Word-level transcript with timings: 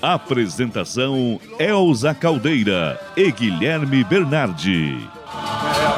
Apresentação 0.00 1.40
Elza 1.58 2.14
Caldeira 2.14 3.00
e 3.16 3.32
Guilherme 3.32 4.04
Bernardi. 4.04 4.96
É 5.20 5.88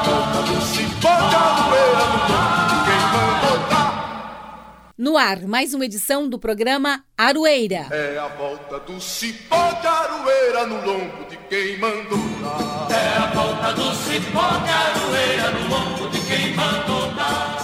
no 2.07 2.17
lombo 2.17 2.65
de 2.67 2.75
quem 2.83 2.99
mandou 3.13 3.69
dar. 3.69 4.93
No 4.97 5.17
ar, 5.17 5.41
mais 5.41 5.75
uma 5.75 5.85
edição 5.85 6.27
do 6.27 6.39
programa 6.39 7.03
Aroeira. 7.15 7.87
É 7.91 8.17
a 8.17 8.27
volta 8.27 8.79
do 8.79 8.99
cipó 8.99 9.71
de 9.73 9.85
aroeira 9.85 10.65
no 10.65 10.83
lombo 10.83 11.29
de 11.29 11.37
quem 11.47 11.77
mandou 11.77 12.17
dar. 12.41 12.87
É 12.89 13.17
a 13.19 13.27
volta 13.27 13.73
do 13.73 13.93
cipó 13.93 14.49
de 14.57 14.71
aroeira 14.71 15.51
no 15.51 15.69
lombo 15.69 16.09
de 16.09 16.19
quem 16.21 16.55
mandou 16.55 17.11
dar. 17.11 17.60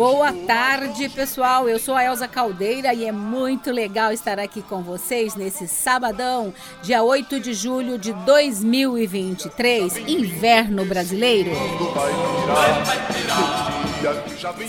Boa 0.00 0.32
tarde, 0.32 1.10
pessoal. 1.10 1.68
Eu 1.68 1.78
sou 1.78 1.94
a 1.94 2.02
Elza 2.02 2.26
Caldeira 2.26 2.94
e 2.94 3.04
é 3.04 3.12
muito 3.12 3.70
legal 3.70 4.10
estar 4.10 4.38
aqui 4.38 4.62
com 4.62 4.82
vocês 4.82 5.34
nesse 5.34 5.68
sabadão, 5.68 6.54
dia 6.82 7.02
8 7.02 7.38
de 7.38 7.52
julho 7.52 7.98
de 7.98 8.14
2023, 8.14 9.98
inverno 10.08 10.86
brasileiro. 10.86 11.50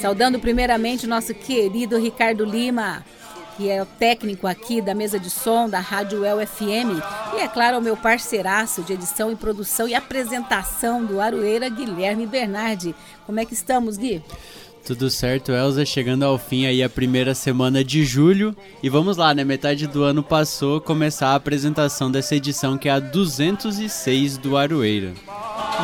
Saudando 0.01 0.37
primeiramente 0.37 1.07
nosso 1.07 1.33
querido 1.33 1.97
Ricardo 1.97 2.43
Lima, 2.43 3.01
que 3.55 3.69
é 3.69 3.81
o 3.81 3.85
técnico 3.85 4.47
aqui 4.47 4.81
da 4.81 4.93
mesa 4.93 5.17
de 5.17 5.29
som 5.29 5.69
da 5.69 5.79
Rádio 5.79 6.25
El 6.25 6.45
FM. 6.45 6.99
E 7.37 7.39
é 7.39 7.47
claro, 7.47 7.77
o 7.77 7.81
meu 7.81 7.95
parceiraço 7.95 8.81
de 8.81 8.91
edição 8.91 9.31
e 9.31 9.37
produção 9.37 9.87
e 9.87 9.95
apresentação 9.95 11.05
do 11.05 11.21
Aroeira, 11.21 11.69
Guilherme 11.69 12.27
Bernardi. 12.27 12.93
Como 13.25 13.39
é 13.39 13.45
que 13.45 13.53
estamos, 13.53 13.95
Gui? 13.95 14.21
Tudo 14.85 15.09
certo, 15.11 15.51
Elza, 15.51 15.85
chegando 15.85 16.23
ao 16.23 16.37
fim 16.37 16.65
aí 16.65 16.83
a 16.83 16.89
primeira 16.89 17.35
semana 17.35 17.83
de 17.83 18.03
julho. 18.03 18.55
E 18.81 18.89
vamos 18.89 19.15
lá, 19.15 19.33
né? 19.33 19.43
Metade 19.43 19.87
do 19.87 20.03
ano 20.03 20.23
passou, 20.23 20.81
começar 20.81 21.29
a 21.29 21.35
apresentação 21.35 22.11
dessa 22.11 22.35
edição 22.35 22.77
que 22.77 22.89
é 22.89 22.91
a 22.91 22.99
206 22.99 24.37
do 24.37 24.57
Aroeira. 24.57 25.13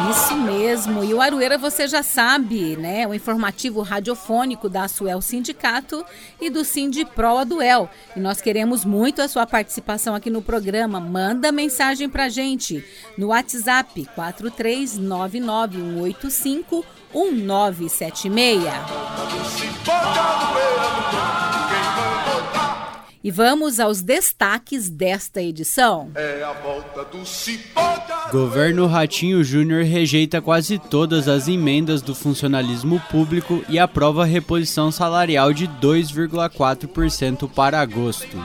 Isso 0.10 0.36
mesmo. 0.36 1.04
E 1.04 1.14
o 1.14 1.22
Aroeira 1.22 1.58
você 1.58 1.88
já 1.88 2.04
sabe, 2.04 2.76
né? 2.76 3.08
O 3.08 3.14
informativo 3.14 3.82
radiofônico 3.82 4.68
da 4.68 4.88
Suel 4.88 5.22
Sindicato 5.22 6.04
e 6.42 6.50
do 6.50 6.66
Sindipro 6.66 7.38
Aduel. 7.38 7.90
E 8.16 8.20
nós 8.20 8.42
queremos 8.42 8.84
muito 8.84 9.22
a 9.22 9.28
sua 9.28 9.46
participação 9.46 10.16
aqui 10.16 10.30
no 10.30 10.42
programa. 10.42 11.00
Manda 11.00 11.52
mensagem 11.52 12.10
pra 12.10 12.30
gente 12.30 12.84
no 13.18 13.28
WhatsApp 13.28 14.08
4399185 14.16 16.84
1976. 17.14 18.64
cipó 19.50 19.92
de 19.92 20.20
aroeira 20.20 20.88
no 20.94 21.02
lombo 21.18 21.48
de 21.52 21.60
quem 21.70 21.84
mandou 21.96 22.42
dar. 22.54 23.08
E 23.24 23.32
vamos 23.32 23.80
aos 23.80 24.02
destaques 24.02 24.90
desta 24.90 25.42
edição. 25.42 26.12
É. 26.16 26.46
Governo 28.32 28.86
Ratinho 28.88 29.44
Júnior 29.44 29.84
rejeita 29.84 30.42
quase 30.42 30.78
todas 30.78 31.28
as 31.28 31.48
emendas 31.48 32.02
do 32.02 32.14
funcionalismo 32.14 33.02
público 33.10 33.64
e 33.70 33.80
aprova 33.80 34.26
reposição 34.26 34.92
salarial 34.92 35.54
de 35.54 35.68
2,4% 35.68 37.50
para 37.50 37.80
agosto. 37.80 38.38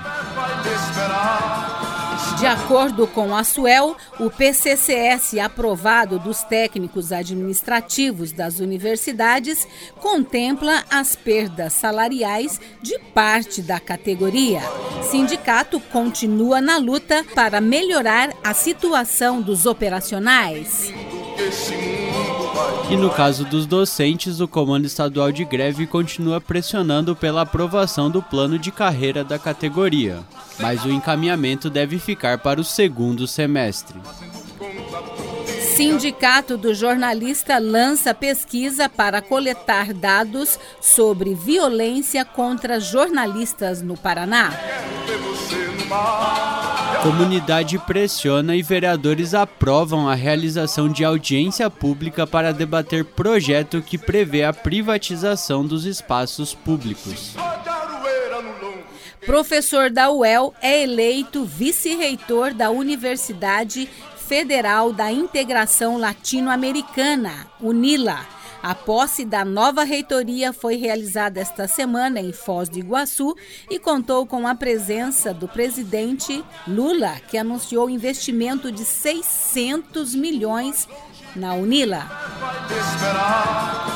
De 2.43 2.49
acordo 2.49 3.07
com 3.07 3.37
a 3.37 3.45
Suel, 3.45 3.97
o 4.19 4.29
PCCS 4.29 5.39
aprovado 5.39 6.19
dos 6.19 6.43
técnicos 6.43 7.13
administrativos 7.13 8.33
das 8.33 8.59
universidades 8.59 9.65
contempla 10.01 10.83
as 10.91 11.15
perdas 11.15 11.73
salariais 11.73 12.61
de 12.83 12.99
parte 13.15 13.63
da 13.63 13.79
categoria. 13.79 14.61
Sindicato 15.09 15.79
continua 15.79 16.61
na 16.61 16.79
luta 16.79 17.25
para 17.33 17.61
melhorar 17.61 18.35
a 18.43 18.53
situação 18.53 19.41
dos 19.41 19.65
operacionais. 19.65 20.93
E 22.91 22.97
no 22.97 23.09
caso 23.09 23.45
dos 23.45 23.65
docentes, 23.65 24.41
o 24.41 24.47
Comando 24.47 24.85
Estadual 24.85 25.33
de 25.33 25.45
Greve 25.45 25.87
continua 25.87 26.41
pressionando 26.41 27.17
pela 27.17 27.43
aprovação 27.43 28.11
do 28.11 28.23
plano 28.23 28.59
de 28.59 28.71
carreira 28.71 29.25
da 29.25 29.39
categoria, 29.39 30.19
mas 30.59 30.85
o 30.85 30.91
encaminhamento 30.91 31.71
deve 31.71 31.99
ficar 31.99 32.39
para 32.39 32.61
o 32.61 32.65
segundo 32.65 33.27
semestre. 33.27 33.99
Sindicato 35.77 36.59
do 36.59 36.75
Jornalista 36.75 37.59
lança 37.59 38.13
pesquisa 38.13 38.91
para 38.91 39.23
coletar 39.23 39.95
dados 39.95 40.59
sobre 40.83 41.35
violência 41.35 42.27
contra 42.27 42.79
jornalistas 42.79 43.81
no 43.81 43.97
Paraná. 43.97 44.53
Comunidade 47.03 47.79
pressiona 47.79 48.55
e 48.55 48.63
vereadores 48.63 49.33
aprovam 49.33 50.07
a 50.07 50.15
realização 50.15 50.91
de 50.91 51.07
audiência 51.07 51.71
pública 51.71 52.27
para 52.27 52.53
debater 52.53 53.03
projeto 53.03 53.81
que 53.81 53.97
prevê 53.97 54.45
a 54.45 54.53
privatização 54.53 55.67
dos 55.67 55.87
espaços 55.87 56.55
públicos. 56.55 57.35
Professor 59.25 59.89
da 59.89 60.11
UEL 60.11 60.53
é 60.61 60.83
eleito 60.83 61.45
vice-reitor 61.45 62.53
da 62.53 62.71
Universidade 62.71 63.89
Federal 64.27 64.93
da 64.93 65.11
Integração 65.11 65.99
Latino-Americana, 65.99 67.47
UNILA. 67.61 68.25
A 68.63 68.75
posse 68.75 69.25
da 69.25 69.45
nova 69.45 69.83
reitoria 69.83 70.53
foi 70.53 70.77
realizada 70.77 71.41
esta 71.41 71.67
semana 71.67 72.21
em 72.21 72.33
Foz 72.33 72.69
do 72.69 72.79
Iguaçu 72.79 73.35
e 73.69 73.81
contou 73.81 74.25
com 74.25 74.47
a 74.47 74.55
presença 74.55 75.35
do 75.35 75.49
presidente 75.49 76.45
Lula, 76.67 77.21
que 77.29 77.37
anunciou 77.37 77.91
investimento 77.91 78.71
de 78.71 78.85
600 78.85 80.15
milhões 80.15 80.89
na 81.35 81.55
UNILA. 81.55 82.09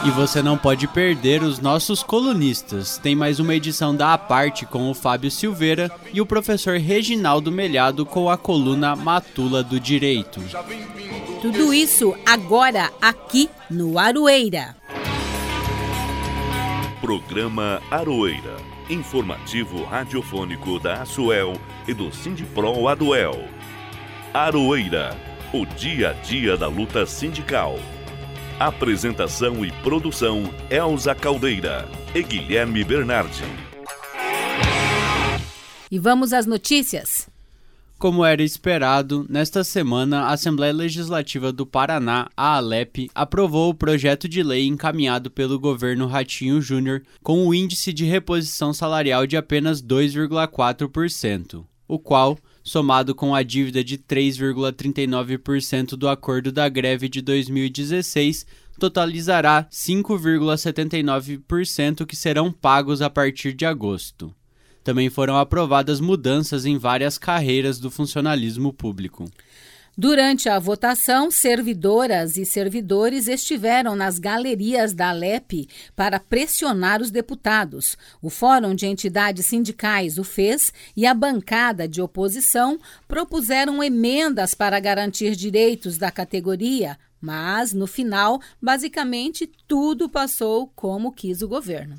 E 0.04 0.10
você 0.10 0.42
não 0.42 0.56
pode 0.56 0.86
perder 0.86 1.42
os 1.42 1.58
nossos 1.58 2.02
colunistas. 2.02 2.98
Tem 2.98 3.16
mais 3.16 3.40
uma 3.40 3.54
edição 3.54 3.94
da 3.94 4.12
A 4.12 4.18
Parte 4.18 4.64
com 4.64 4.90
o 4.90 4.94
Fábio 4.94 5.30
Silveira 5.30 5.90
e 6.12 6.20
o 6.20 6.26
professor 6.26 6.78
Reginaldo 6.78 7.50
Melhado 7.50 8.06
com 8.06 8.30
a 8.30 8.36
coluna 8.36 8.94
Matula 8.94 9.62
do 9.62 9.80
Direito. 9.80 10.40
Tudo 11.42 11.74
isso 11.74 12.14
agora 12.24 12.90
aqui 13.00 13.50
no 13.68 13.98
Aroeira. 13.98 14.76
Programa 17.00 17.80
Aroeira. 17.90 18.56
Informativo 18.88 19.84
radiofônico 19.84 20.78
da 20.78 21.02
Asuel 21.02 21.54
e 21.86 21.92
do 21.92 22.12
Sindipro 22.12 22.86
Aduel. 22.88 23.44
Aroeira. 24.32 25.35
O 25.52 25.64
dia 25.64 26.10
a 26.10 26.12
dia 26.12 26.56
da 26.56 26.66
luta 26.66 27.06
sindical. 27.06 27.78
Apresentação 28.58 29.64
e 29.64 29.70
produção 29.70 30.52
Elza 30.68 31.14
Caldeira 31.14 31.88
e 32.12 32.20
Guilherme 32.20 32.82
Bernardi. 32.82 33.44
E 35.88 36.00
vamos 36.00 36.32
às 36.32 36.46
notícias. 36.46 37.28
Como 37.96 38.24
era 38.24 38.42
esperado, 38.42 39.24
nesta 39.28 39.62
semana 39.62 40.22
a 40.22 40.32
Assembleia 40.32 40.72
Legislativa 40.72 41.52
do 41.52 41.64
Paraná, 41.64 42.28
a 42.36 42.56
ALEP, 42.56 43.08
aprovou 43.14 43.70
o 43.70 43.74
projeto 43.74 44.28
de 44.28 44.42
lei 44.42 44.66
encaminhado 44.66 45.30
pelo 45.30 45.60
governo 45.60 46.08
Ratinho 46.08 46.60
Júnior 46.60 47.04
com 47.22 47.46
o 47.46 47.54
índice 47.54 47.92
de 47.92 48.04
reposição 48.04 48.74
salarial 48.74 49.28
de 49.28 49.36
apenas 49.36 49.80
2,4%, 49.80 51.64
o 51.86 51.98
qual, 52.00 52.36
somado 52.66 53.14
com 53.14 53.32
a 53.32 53.44
dívida 53.44 53.84
de 53.84 53.96
3,39% 53.96 55.90
do 55.90 56.08
acordo 56.08 56.50
da 56.50 56.68
greve 56.68 57.08
de 57.08 57.22
2016, 57.22 58.44
totalizará 58.76 59.68
5,79% 59.70 62.04
que 62.04 62.16
serão 62.16 62.50
pagos 62.50 63.00
a 63.00 63.08
partir 63.08 63.52
de 63.52 63.64
agosto. 63.64 64.34
Também 64.82 65.08
foram 65.08 65.38
aprovadas 65.38 66.00
mudanças 66.00 66.66
em 66.66 66.76
várias 66.76 67.16
carreiras 67.16 67.78
do 67.78 67.88
funcionalismo 67.88 68.72
público. 68.72 69.30
Durante 69.98 70.46
a 70.50 70.58
votação, 70.58 71.30
servidoras 71.30 72.36
e 72.36 72.44
servidores 72.44 73.28
estiveram 73.28 73.96
nas 73.96 74.18
galerias 74.18 74.92
da 74.92 75.08
Alep 75.08 75.66
para 75.96 76.20
pressionar 76.20 77.00
os 77.00 77.10
deputados. 77.10 77.96
O 78.20 78.28
Fórum 78.28 78.74
de 78.74 78.84
Entidades 78.84 79.46
Sindicais 79.46 80.18
o 80.18 80.24
fez 80.24 80.70
e 80.94 81.06
a 81.06 81.14
bancada 81.14 81.88
de 81.88 82.02
oposição 82.02 82.78
propuseram 83.08 83.82
emendas 83.82 84.52
para 84.52 84.78
garantir 84.78 85.34
direitos 85.34 85.96
da 85.96 86.10
categoria, 86.10 86.98
mas, 87.18 87.72
no 87.72 87.86
final, 87.86 88.38
basicamente 88.60 89.50
tudo 89.66 90.10
passou 90.10 90.70
como 90.76 91.10
quis 91.10 91.40
o 91.40 91.48
governo. 91.48 91.96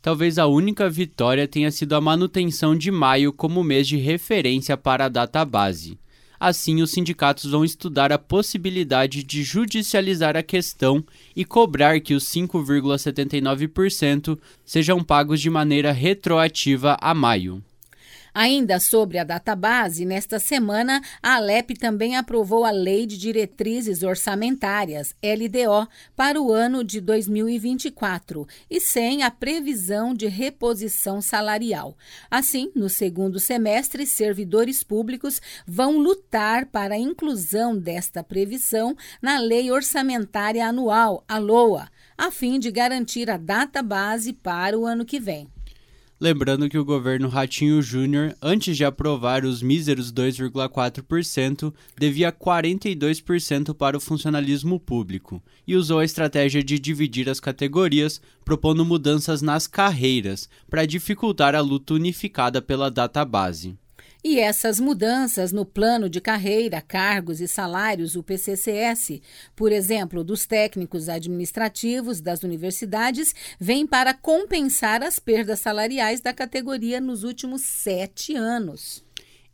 Talvez 0.00 0.38
a 0.38 0.46
única 0.46 0.88
vitória 0.88 1.48
tenha 1.48 1.72
sido 1.72 1.94
a 1.96 2.00
manutenção 2.00 2.76
de 2.76 2.92
maio 2.92 3.32
como 3.32 3.64
mês 3.64 3.88
de 3.88 3.96
referência 3.96 4.76
para 4.76 5.06
a 5.06 5.08
data 5.08 5.44
base. 5.44 5.98
Assim, 6.38 6.82
os 6.82 6.90
sindicatos 6.90 7.50
vão 7.50 7.64
estudar 7.64 8.12
a 8.12 8.18
possibilidade 8.18 9.22
de 9.22 9.42
judicializar 9.42 10.36
a 10.36 10.42
questão 10.42 11.02
e 11.34 11.42
cobrar 11.44 11.98
que 12.00 12.12
os 12.14 12.24
5,79% 12.24 14.38
sejam 14.64 15.02
pagos 15.02 15.40
de 15.40 15.48
maneira 15.48 15.92
retroativa 15.92 16.96
a 17.00 17.14
maio. 17.14 17.62
Ainda 18.38 18.78
sobre 18.78 19.16
a 19.16 19.24
database, 19.24 20.04
nesta 20.04 20.38
semana, 20.38 21.00
a 21.22 21.36
Alep 21.36 21.74
também 21.78 22.18
aprovou 22.18 22.66
a 22.66 22.70
Lei 22.70 23.06
de 23.06 23.16
Diretrizes 23.16 24.02
Orçamentárias, 24.02 25.14
LDO, 25.24 25.88
para 26.14 26.38
o 26.38 26.52
ano 26.52 26.84
de 26.84 27.00
2024 27.00 28.46
e 28.68 28.78
sem 28.78 29.22
a 29.22 29.30
previsão 29.30 30.12
de 30.12 30.26
reposição 30.26 31.22
salarial. 31.22 31.96
Assim, 32.30 32.70
no 32.74 32.90
segundo 32.90 33.40
semestre, 33.40 34.04
servidores 34.04 34.82
públicos 34.82 35.40
vão 35.66 35.96
lutar 35.96 36.66
para 36.66 36.96
a 36.96 36.98
inclusão 36.98 37.74
desta 37.74 38.22
previsão 38.22 38.94
na 39.22 39.38
Lei 39.38 39.70
Orçamentária 39.70 40.66
Anual, 40.66 41.24
a 41.26 41.38
LOA, 41.38 41.88
a 42.18 42.30
fim 42.30 42.58
de 42.58 42.70
garantir 42.70 43.30
a 43.30 43.38
data 43.38 43.82
base 43.82 44.34
para 44.34 44.78
o 44.78 44.84
ano 44.84 45.06
que 45.06 45.18
vem. 45.18 45.55
Lembrando 46.18 46.66
que 46.70 46.78
o 46.78 46.84
governo 46.84 47.28
Ratinho 47.28 47.82
Júnior, 47.82 48.34
antes 48.40 48.74
de 48.74 48.86
aprovar 48.86 49.44
os 49.44 49.60
míseros 49.60 50.10
2,4%, 50.10 51.74
devia 51.98 52.32
42% 52.32 53.74
para 53.74 53.98
o 53.98 54.00
funcionalismo 54.00 54.80
público 54.80 55.42
e 55.66 55.76
usou 55.76 55.98
a 55.98 56.04
estratégia 56.06 56.64
de 56.64 56.78
dividir 56.78 57.28
as 57.28 57.38
categorias, 57.38 58.18
propondo 58.46 58.82
mudanças 58.82 59.42
nas 59.42 59.66
carreiras 59.66 60.48
para 60.70 60.86
dificultar 60.86 61.54
a 61.54 61.60
luta 61.60 61.92
unificada 61.92 62.62
pela 62.62 62.90
database. 62.90 63.76
E 64.28 64.40
essas 64.40 64.80
mudanças 64.80 65.52
no 65.52 65.64
plano 65.64 66.10
de 66.10 66.20
carreira, 66.20 66.80
cargos 66.80 67.40
e 67.40 67.46
salários, 67.46 68.16
o 68.16 68.24
PCCS, 68.24 69.20
por 69.54 69.70
exemplo, 69.70 70.24
dos 70.24 70.44
técnicos 70.44 71.08
administrativos 71.08 72.20
das 72.20 72.42
universidades, 72.42 73.32
vêm 73.60 73.86
para 73.86 74.12
compensar 74.12 75.00
as 75.00 75.20
perdas 75.20 75.60
salariais 75.60 76.20
da 76.20 76.32
categoria 76.32 77.00
nos 77.00 77.22
últimos 77.22 77.62
sete 77.62 78.34
anos. 78.34 79.04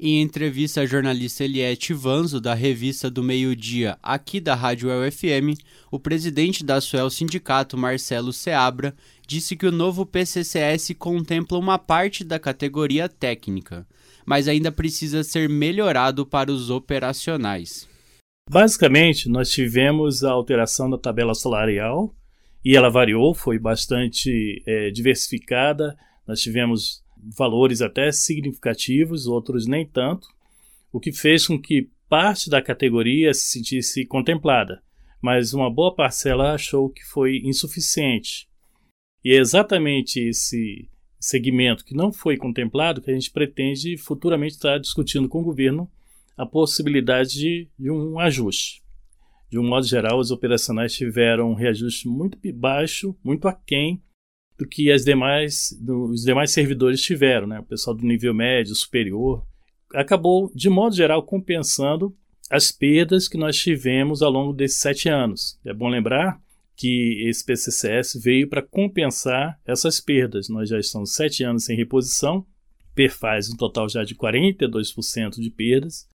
Em 0.00 0.22
entrevista 0.22 0.80
à 0.80 0.86
jornalista 0.86 1.44
Eliette 1.44 1.92
Vanzo, 1.92 2.40
da 2.40 2.54
revista 2.54 3.10
do 3.10 3.22
Meio-Dia, 3.22 3.98
aqui 4.02 4.40
da 4.40 4.54
Rádio 4.54 4.88
UFM, 4.88 5.54
o 5.90 5.98
presidente 5.98 6.64
da 6.64 6.80
Suel 6.80 7.10
Sindicato, 7.10 7.76
Marcelo 7.76 8.32
Seabra, 8.32 8.96
disse 9.26 9.54
que 9.54 9.66
o 9.66 9.70
novo 9.70 10.06
PCCS 10.06 10.94
contempla 10.98 11.58
uma 11.58 11.78
parte 11.78 12.24
da 12.24 12.38
categoria 12.38 13.06
técnica 13.06 13.86
mas 14.26 14.48
ainda 14.48 14.70
precisa 14.70 15.22
ser 15.22 15.48
melhorado 15.48 16.26
para 16.26 16.50
os 16.50 16.70
operacionais. 16.70 17.88
Basicamente, 18.50 19.28
nós 19.28 19.50
tivemos 19.50 20.24
a 20.24 20.32
alteração 20.32 20.90
da 20.90 20.98
tabela 20.98 21.34
salarial 21.34 22.14
e 22.64 22.76
ela 22.76 22.90
variou, 22.90 23.34
foi 23.34 23.58
bastante 23.58 24.62
é, 24.66 24.90
diversificada. 24.90 25.96
Nós 26.26 26.40
tivemos 26.40 27.02
valores 27.36 27.80
até 27.80 28.10
significativos, 28.10 29.26
outros 29.26 29.66
nem 29.66 29.86
tanto, 29.86 30.26
o 30.92 31.00
que 31.00 31.12
fez 31.12 31.46
com 31.46 31.60
que 31.60 31.88
parte 32.08 32.50
da 32.50 32.60
categoria 32.60 33.32
se 33.32 33.52
sentisse 33.52 34.04
contemplada, 34.04 34.82
mas 35.20 35.54
uma 35.54 35.72
boa 35.72 35.94
parcela 35.94 36.52
achou 36.52 36.90
que 36.90 37.02
foi 37.04 37.38
insuficiente. 37.44 38.48
E 39.24 39.32
é 39.32 39.38
exatamente 39.38 40.20
esse 40.20 40.88
segmento 41.22 41.84
que 41.84 41.94
não 41.94 42.12
foi 42.12 42.36
contemplado 42.36 43.00
que 43.00 43.10
a 43.10 43.14
gente 43.14 43.30
pretende 43.30 43.96
futuramente 43.96 44.54
estar 44.54 44.78
discutindo 44.78 45.28
com 45.28 45.40
o 45.40 45.44
governo 45.44 45.88
a 46.36 46.44
possibilidade 46.44 47.38
de, 47.38 47.68
de 47.78 47.90
um 47.90 48.18
ajuste. 48.18 48.82
De 49.48 49.58
um 49.58 49.62
modo 49.62 49.86
geral, 49.86 50.18
os 50.18 50.32
operacionais 50.32 50.92
tiveram 50.94 51.50
um 51.50 51.54
reajuste 51.54 52.08
muito 52.08 52.36
baixo, 52.52 53.14
muito 53.22 53.46
aquém 53.46 54.02
do 54.58 54.66
que 54.66 54.90
as 54.90 55.04
demais, 55.04 55.76
do, 55.80 56.06
os 56.06 56.22
demais 56.22 56.50
servidores 56.50 57.00
tiveram, 57.00 57.46
né? 57.46 57.60
o 57.60 57.64
pessoal 57.64 57.94
do 57.94 58.04
nível 58.04 58.34
médio, 58.34 58.74
superior. 58.74 59.46
Acabou, 59.94 60.50
de 60.54 60.68
modo 60.68 60.96
geral, 60.96 61.22
compensando 61.22 62.16
as 62.50 62.72
perdas 62.72 63.28
que 63.28 63.38
nós 63.38 63.56
tivemos 63.56 64.22
ao 64.22 64.30
longo 64.30 64.52
desses 64.52 64.78
sete 64.78 65.08
anos. 65.08 65.58
É 65.64 65.72
bom 65.72 65.88
lembrar 65.88 66.40
que 66.76 67.28
esse 67.28 67.44
PCCS 67.44 68.20
veio 68.22 68.48
para 68.48 68.62
compensar 68.62 69.60
essas 69.66 70.00
perdas. 70.00 70.48
Nós 70.48 70.68
já 70.68 70.78
estamos 70.78 71.14
sete 71.14 71.44
anos 71.44 71.64
sem 71.64 71.76
reposição, 71.76 72.46
faz 73.10 73.50
um 73.50 73.56
total 73.56 73.88
já 73.88 74.04
de 74.04 74.14
42% 74.14 75.40
de 75.40 75.50
perdas, 75.50 76.08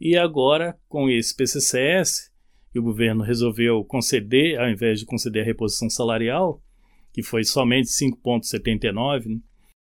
e 0.00 0.16
agora 0.16 0.78
com 0.88 1.08
esse 1.08 1.34
PCCS, 1.34 2.30
que 2.70 2.78
o 2.78 2.82
governo 2.82 3.24
resolveu 3.24 3.82
conceder, 3.84 4.60
ao 4.60 4.68
invés 4.68 5.00
de 5.00 5.06
conceder 5.06 5.42
a 5.42 5.46
reposição 5.46 5.88
salarial, 5.88 6.62
que 7.12 7.22
foi 7.22 7.44
somente 7.44 7.88
5,79, 7.88 9.26
né, 9.26 9.40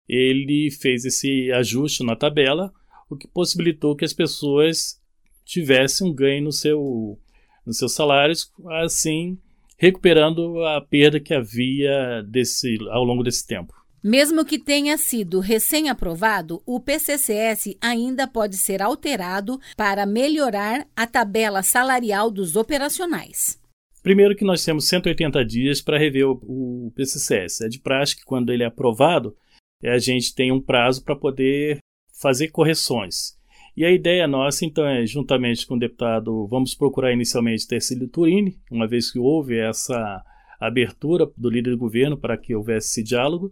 ele 0.07 0.71
fez 0.71 1.05
esse 1.05 1.51
ajuste 1.51 2.03
na 2.03 2.15
tabela, 2.15 2.73
o 3.09 3.15
que 3.15 3.27
possibilitou 3.27 3.95
que 3.95 4.05
as 4.05 4.13
pessoas 4.13 4.99
tivessem 5.43 6.07
um 6.07 6.13
ganho 6.13 6.45
no 6.45 6.51
seu, 6.51 7.19
nos 7.65 7.77
seus 7.77 7.93
salários, 7.93 8.51
assim 8.69 9.37
recuperando 9.81 10.63
a 10.63 10.79
perda 10.79 11.19
que 11.19 11.33
havia 11.33 12.21
desse, 12.21 12.77
ao 12.91 13.03
longo 13.03 13.23
desse 13.23 13.47
tempo. 13.47 13.73
Mesmo 14.03 14.45
que 14.45 14.59
tenha 14.59 14.95
sido 14.95 15.39
recém-aprovado, 15.39 16.61
o 16.67 16.79
PCCS 16.79 17.75
ainda 17.81 18.27
pode 18.27 18.57
ser 18.57 18.79
alterado 18.79 19.59
para 19.75 20.05
melhorar 20.05 20.87
a 20.95 21.07
tabela 21.07 21.63
salarial 21.63 22.29
dos 22.29 22.55
operacionais. 22.55 23.59
Primeiro 24.03 24.35
que 24.35 24.45
nós 24.45 24.63
temos 24.63 24.87
180 24.87 25.43
dias 25.45 25.81
para 25.81 25.97
rever 25.97 26.27
o, 26.27 26.39
o 26.43 26.91
PCCS. 26.95 27.61
É 27.61 27.67
de 27.67 27.79
prática 27.79 28.21
que 28.21 28.25
quando 28.25 28.51
ele 28.51 28.61
é 28.61 28.67
aprovado, 28.67 29.35
a 29.83 29.97
gente 29.97 30.35
tem 30.35 30.51
um 30.51 30.61
prazo 30.61 31.03
para 31.03 31.15
poder 31.15 31.79
fazer 32.21 32.49
correções. 32.49 33.35
E 33.75 33.85
a 33.85 33.91
ideia 33.91 34.27
nossa, 34.27 34.65
então, 34.65 34.85
é, 34.85 35.05
juntamente 35.05 35.65
com 35.65 35.75
o 35.75 35.79
deputado, 35.79 36.45
vamos 36.47 36.75
procurar 36.75 37.13
inicialmente 37.13 37.67
Tercílio 37.67 38.07
Turini, 38.07 38.59
uma 38.69 38.87
vez 38.87 39.11
que 39.11 39.19
houve 39.19 39.57
essa 39.57 40.23
abertura 40.59 41.29
do 41.37 41.49
líder 41.49 41.71
do 41.71 41.77
governo 41.77 42.17
para 42.17 42.37
que 42.37 42.53
houvesse 42.53 42.87
esse 42.89 43.03
diálogo, 43.03 43.51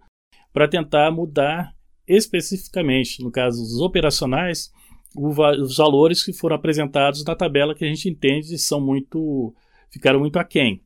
para 0.51 0.67
tentar 0.67 1.09
mudar 1.11 1.73
especificamente, 2.07 3.23
no 3.23 3.31
caso 3.31 3.61
dos 3.61 3.79
operacionais, 3.79 4.71
os 5.15 5.77
valores 5.77 6.23
que 6.23 6.33
foram 6.33 6.55
apresentados 6.55 7.23
na 7.23 7.35
tabela 7.35 7.73
que 7.73 7.85
a 7.85 7.88
gente 7.88 8.09
entende 8.09 8.57
são 8.57 8.79
muito 8.79 9.53
ficaram 9.89 10.19
muito 10.19 10.38
aquém. 10.38 10.81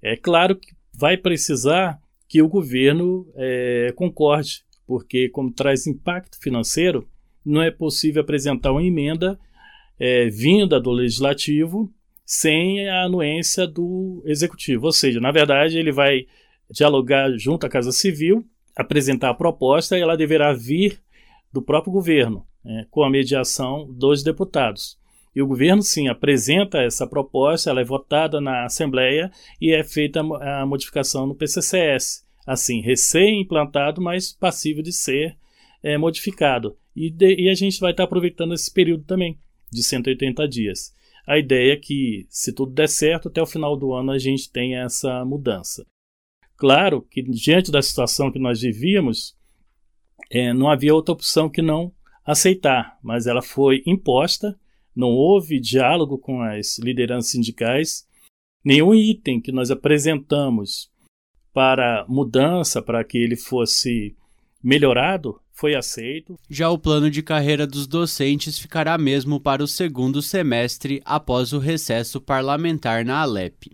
É 0.00 0.16
claro 0.16 0.54
que 0.54 0.72
vai 0.92 1.16
precisar 1.16 2.00
que 2.28 2.40
o 2.42 2.48
governo 2.48 3.26
é, 3.34 3.92
concorde, 3.96 4.64
porque 4.86 5.28
como 5.28 5.52
traz 5.52 5.86
impacto 5.86 6.38
financeiro, 6.40 7.08
não 7.46 7.62
é 7.62 7.70
possível 7.70 8.22
apresentar 8.22 8.72
uma 8.72 8.82
emenda 8.82 9.38
é, 9.98 10.28
vinda 10.28 10.80
do 10.80 10.90
legislativo 10.90 11.90
sem 12.24 12.88
a 12.88 13.04
anuência 13.04 13.66
do 13.66 14.22
executivo. 14.26 14.86
Ou 14.86 14.92
seja, 14.92 15.20
na 15.20 15.30
verdade, 15.30 15.78
ele 15.78 15.92
vai 15.92 16.26
dialogar 16.68 17.30
junto 17.38 17.64
à 17.64 17.68
Casa 17.68 17.92
Civil, 17.92 18.44
apresentar 18.74 19.30
a 19.30 19.34
proposta 19.34 19.96
e 19.96 20.00
ela 20.00 20.16
deverá 20.16 20.52
vir 20.52 21.00
do 21.52 21.62
próprio 21.62 21.92
governo, 21.92 22.44
né, 22.64 22.86
com 22.90 23.04
a 23.04 23.10
mediação 23.10 23.86
dos 23.90 24.22
deputados. 24.22 24.98
E 25.34 25.40
o 25.40 25.46
governo, 25.46 25.82
sim, 25.82 26.08
apresenta 26.08 26.78
essa 26.78 27.06
proposta, 27.06 27.70
ela 27.70 27.80
é 27.80 27.84
votada 27.84 28.40
na 28.40 28.64
Assembleia 28.64 29.30
e 29.60 29.72
é 29.72 29.84
feita 29.84 30.20
a 30.20 30.66
modificação 30.66 31.26
no 31.26 31.34
PCCS. 31.34 32.24
Assim, 32.46 32.80
recém-implantado, 32.80 34.00
mas 34.00 34.32
passível 34.32 34.82
de 34.82 34.92
ser 34.92 35.36
é, 35.82 35.98
modificado. 35.98 36.76
E, 36.96 37.10
de, 37.10 37.34
e 37.42 37.48
a 37.50 37.54
gente 37.54 37.78
vai 37.78 37.90
estar 37.90 38.04
tá 38.04 38.06
aproveitando 38.06 38.54
esse 38.54 38.72
período 38.72 39.04
também, 39.04 39.38
de 39.70 39.82
180 39.82 40.48
dias. 40.48 40.94
A 41.26 41.38
ideia 41.38 41.74
é 41.74 41.76
que, 41.76 42.26
se 42.30 42.52
tudo 42.52 42.72
der 42.72 42.88
certo, 42.88 43.28
até 43.28 43.42
o 43.42 43.46
final 43.46 43.76
do 43.76 43.92
ano 43.92 44.12
a 44.12 44.18
gente 44.18 44.50
tenha 44.50 44.82
essa 44.82 45.24
mudança. 45.24 45.86
Claro 46.56 47.02
que, 47.02 47.22
diante 47.22 47.70
da 47.70 47.82
situação 47.82 48.32
que 48.32 48.38
nós 48.38 48.60
vivíamos, 48.60 49.36
é, 50.30 50.54
não 50.54 50.70
havia 50.70 50.94
outra 50.94 51.12
opção 51.12 51.50
que 51.50 51.60
não 51.60 51.92
aceitar, 52.24 52.98
mas 53.02 53.26
ela 53.26 53.42
foi 53.42 53.82
imposta 53.86 54.58
não 54.96 55.10
houve 55.10 55.60
diálogo 55.60 56.16
com 56.16 56.40
as 56.40 56.78
lideranças 56.78 57.30
sindicais, 57.30 58.08
nenhum 58.64 58.94
item 58.94 59.38
que 59.38 59.52
nós 59.52 59.70
apresentamos 59.70 60.90
para 61.52 62.06
mudança, 62.08 62.80
para 62.80 63.04
que 63.04 63.18
ele 63.18 63.36
fosse 63.36 64.16
melhorado, 64.64 65.38
foi 65.56 65.74
aceito. 65.74 66.38
Já 66.48 66.70
o 66.70 66.78
plano 66.78 67.10
de 67.10 67.22
carreira 67.22 67.66
dos 67.66 67.86
docentes 67.86 68.58
ficará 68.58 68.96
mesmo 68.98 69.40
para 69.40 69.64
o 69.64 69.66
segundo 69.66 70.20
semestre 70.20 71.00
após 71.04 71.52
o 71.52 71.58
recesso 71.58 72.20
parlamentar 72.20 73.04
na 73.04 73.20
Alep. 73.20 73.72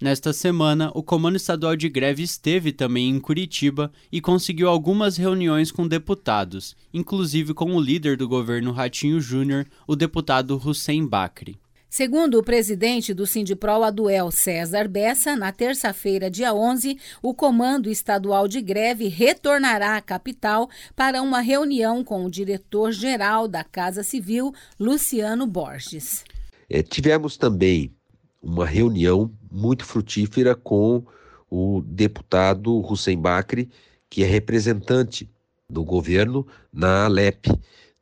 Nesta 0.00 0.32
semana, 0.32 0.90
o 0.94 1.02
Comando 1.02 1.36
Estadual 1.36 1.74
de 1.76 1.88
Greve 1.88 2.22
esteve 2.22 2.72
também 2.72 3.08
em 3.08 3.18
Curitiba 3.18 3.90
e 4.12 4.20
conseguiu 4.20 4.68
algumas 4.68 5.16
reuniões 5.16 5.72
com 5.72 5.88
deputados, 5.88 6.76
inclusive 6.92 7.54
com 7.54 7.74
o 7.74 7.80
líder 7.80 8.16
do 8.16 8.28
governo 8.28 8.70
Ratinho 8.70 9.20
Júnior, 9.20 9.66
o 9.86 9.96
deputado 9.96 10.60
Hussein 10.62 11.06
Bakri. 11.06 11.58
Segundo 11.96 12.40
o 12.40 12.42
presidente 12.42 13.14
do 13.14 13.24
Sindiprol 13.24 13.84
Aduel, 13.84 14.28
César 14.32 14.88
Bessa, 14.88 15.36
na 15.36 15.52
terça-feira, 15.52 16.28
dia 16.28 16.52
11, 16.52 16.98
o 17.22 17.32
Comando 17.32 17.88
Estadual 17.88 18.48
de 18.48 18.60
Greve 18.60 19.06
retornará 19.06 19.96
à 19.96 20.00
capital 20.00 20.68
para 20.96 21.22
uma 21.22 21.40
reunião 21.40 22.02
com 22.02 22.24
o 22.24 22.30
diretor-geral 22.32 23.46
da 23.46 23.62
Casa 23.62 24.02
Civil, 24.02 24.52
Luciano 24.76 25.46
Borges. 25.46 26.24
É, 26.68 26.82
tivemos 26.82 27.36
também 27.36 27.94
uma 28.42 28.66
reunião 28.66 29.30
muito 29.48 29.84
frutífera 29.84 30.56
com 30.56 31.04
o 31.48 31.80
deputado 31.86 32.76
Hussein 32.76 33.20
Bakri, 33.20 33.70
que 34.10 34.24
é 34.24 34.26
representante 34.26 35.30
do 35.70 35.84
governo 35.84 36.44
na 36.72 37.04
Alep, 37.04 37.46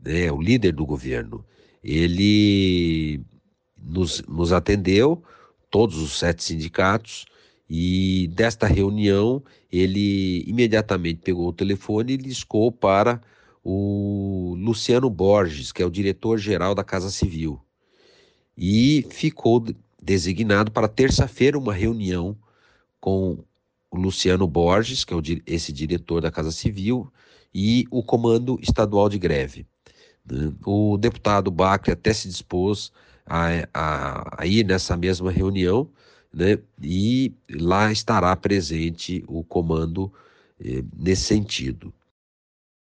né, 0.02 0.32
o 0.32 0.40
líder 0.40 0.72
do 0.72 0.86
governo. 0.86 1.44
Ele 1.84 3.22
nos, 3.84 4.22
nos 4.22 4.52
atendeu, 4.52 5.22
todos 5.70 5.98
os 5.98 6.18
sete 6.18 6.44
sindicatos, 6.44 7.26
e 7.68 8.28
desta 8.34 8.66
reunião 8.66 9.42
ele 9.70 10.44
imediatamente 10.46 11.20
pegou 11.20 11.48
o 11.48 11.52
telefone 11.52 12.12
e 12.12 12.16
liscou 12.18 12.70
para 12.70 13.20
o 13.64 14.54
Luciano 14.58 15.08
Borges, 15.08 15.72
que 15.72 15.82
é 15.82 15.86
o 15.86 15.90
diretor-geral 15.90 16.74
da 16.74 16.84
Casa 16.84 17.10
Civil. 17.10 17.60
E 18.56 19.06
ficou 19.08 19.64
designado 20.02 20.70
para 20.70 20.88
terça-feira 20.88 21.58
uma 21.58 21.72
reunião 21.72 22.36
com 23.00 23.42
o 23.90 23.96
Luciano 23.96 24.46
Borges, 24.46 25.04
que 25.04 25.14
é 25.14 25.16
o, 25.16 25.22
esse 25.46 25.72
diretor 25.72 26.20
da 26.20 26.30
Casa 26.30 26.50
Civil, 26.50 27.10
e 27.54 27.86
o 27.90 28.02
Comando 28.02 28.58
Estadual 28.60 29.08
de 29.08 29.18
Greve. 29.18 29.66
Né? 30.30 30.52
O 30.66 30.96
deputado 30.98 31.50
Bacre 31.50 31.92
até 31.92 32.12
se 32.12 32.28
dispôs 32.28 32.92
a, 33.26 33.48
a, 33.72 34.42
a 34.42 34.46
ir 34.46 34.64
nessa 34.64 34.96
mesma 34.96 35.30
reunião, 35.30 35.88
né? 36.32 36.58
E 36.82 37.34
lá 37.50 37.92
estará 37.92 38.34
presente 38.36 39.24
o 39.28 39.44
comando 39.44 40.12
eh, 40.58 40.82
nesse 40.96 41.24
sentido. 41.24 41.92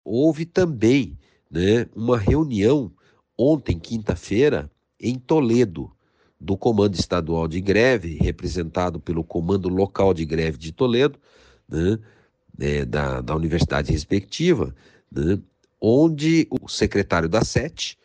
Houve 0.05 0.45
também, 0.45 1.19
né, 1.51 1.87
uma 1.95 2.19
reunião 2.19 2.93
ontem, 3.37 3.79
quinta-feira, 3.79 4.71
em 4.99 5.19
Toledo, 5.19 5.91
do 6.41 6.57
Comando 6.57 6.95
Estadual 6.95 7.47
de 7.47 7.61
Greve, 7.61 8.17
representado 8.17 8.99
pelo 8.99 9.23
Comando 9.23 9.69
Local 9.69 10.15
de 10.15 10.25
Greve 10.25 10.57
de 10.57 10.73
Toledo, 10.73 11.19
né, 11.69 11.99
é, 12.59 12.85
da, 12.85 13.21
da 13.21 13.37
universidade 13.37 13.93
respectiva, 13.93 14.75
né, 15.11 15.39
onde 15.81 16.47
o 16.51 16.69
secretário 16.69 17.29
da 17.29 17.45
SET, 17.45 17.99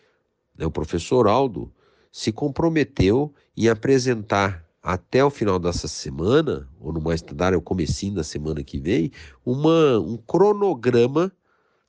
né, 0.58 0.66
o 0.66 0.72
professor 0.72 1.28
Aldo, 1.28 1.72
se 2.16 2.32
comprometeu 2.32 3.34
em 3.58 3.68
apresentar 3.68 4.66
até 4.82 5.26
o 5.26 5.30
final 5.30 5.60
dessa 5.60 5.86
semana, 5.86 6.66
ou 6.80 6.94
no 6.94 7.02
mais 7.02 7.22
tardar, 7.22 7.52
é 7.52 7.58
o 7.58 7.62
comecinho 7.62 8.16
da 8.16 8.24
semana 8.24 8.64
que 8.64 8.80
vem, 8.80 9.12
uma, 9.46 10.00
um 10.00 10.16
cronograma 10.16 11.30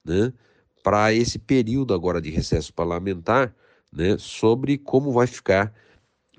né, 0.04 0.32
para 0.82 1.14
esse 1.14 1.38
período 1.38 1.94
agora 1.94 2.20
de 2.20 2.28
recesso 2.28 2.74
parlamentar, 2.74 3.54
né, 3.92 4.16
sobre 4.18 4.76
como 4.76 5.12
vai 5.12 5.28
ficar 5.28 5.72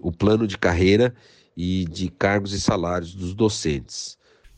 o 0.01 0.12
plano 0.12 0.46
de 0.46 0.58
carreira 0.58 1.15
e 1.56 1.86
de 1.86 2.10
cargos 2.10 2.51
e 2.51 2.60
salários 2.60 3.15
dos 3.15 3.34
docentes. 3.34 4.17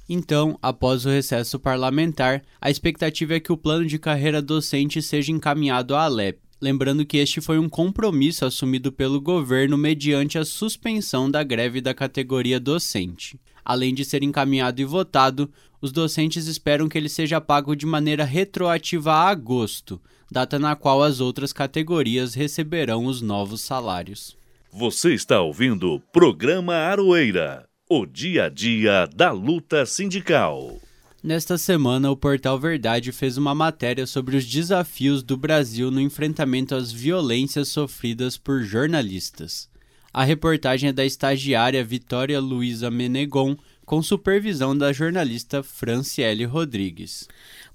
Então, 0.09 0.57
após 0.59 1.05
o 1.05 1.09
recesso 1.09 1.59
parlamentar, 1.59 2.41
a 2.59 2.71
expectativa 2.71 3.36
é 3.36 3.39
que 3.39 3.51
o 3.51 3.57
plano 3.57 3.86
de 3.86 4.00
carreira 4.00 4.41
docente 4.41 5.03
seja 5.03 5.31
encaminhado 5.31 5.95
à 5.95 6.05
Alep 6.05 6.49
lembrando 6.61 7.05
que 7.05 7.17
este 7.17 7.39
foi 7.41 7.57
um 7.57 7.69
compromisso 7.69 8.45
assumido 8.45 8.91
pelo 8.91 9.21
governo 9.21 9.77
mediante 9.77 10.37
a 10.37 10.45
suspensão 10.45 11.29
da 11.29 11.43
greve 11.43 11.81
da 11.81 11.93
categoria 11.93 12.59
docente. 12.59 13.39
Além 13.63 13.93
de 13.93 14.03
ser 14.03 14.23
encaminhado 14.23 14.81
e 14.81 14.85
votado, 14.85 15.49
os 15.81 15.91
docentes 15.91 16.47
esperam 16.47 16.89
que 16.89 16.97
ele 16.97 17.09
seja 17.09 17.39
pago 17.39 17.75
de 17.75 17.85
maneira 17.85 18.23
retroativa 18.23 19.13
a 19.13 19.29
agosto, 19.29 20.01
data 20.29 20.59
na 20.59 20.75
qual 20.75 21.01
as 21.01 21.19
outras 21.19 21.53
categorias 21.53 22.33
receberão 22.33 23.05
os 23.05 23.21
novos 23.21 23.61
salários. 23.61 24.37
Você 24.71 25.13
está 25.13 25.41
ouvindo 25.41 25.93
o 25.93 25.99
programa 25.99 26.75
Aroeira, 26.75 27.67
o 27.89 28.05
dia 28.05 28.45
a 28.45 28.49
dia 28.49 29.07
da 29.15 29.31
luta 29.31 29.85
sindical. 29.85 30.79
Nesta 31.21 31.57
semana, 31.57 32.09
o 32.09 32.15
Portal 32.15 32.57
Verdade 32.57 33.11
fez 33.11 33.35
uma 33.38 33.53
matéria 33.53 34.07
sobre 34.07 34.38
os 34.38 34.45
desafios 34.45 35.21
do 35.21 35.35
Brasil 35.35 35.91
no 35.91 35.99
enfrentamento 35.99 36.73
às 36.73 36.93
violências 36.93 37.67
sofridas 37.67 38.38
por 38.38 38.63
jornalistas. 38.63 39.69
A 40.13 40.23
reportagem 40.23 40.89
é 40.89 40.93
da 40.93 41.05
estagiária 41.05 41.83
Vitória 41.83 42.39
Luiza 42.39 42.89
Menegon, 42.89 43.57
com 43.85 44.01
supervisão 44.01 44.77
da 44.77 44.93
jornalista 44.93 45.61
Franciele 45.61 46.45
Rodrigues. 46.45 47.27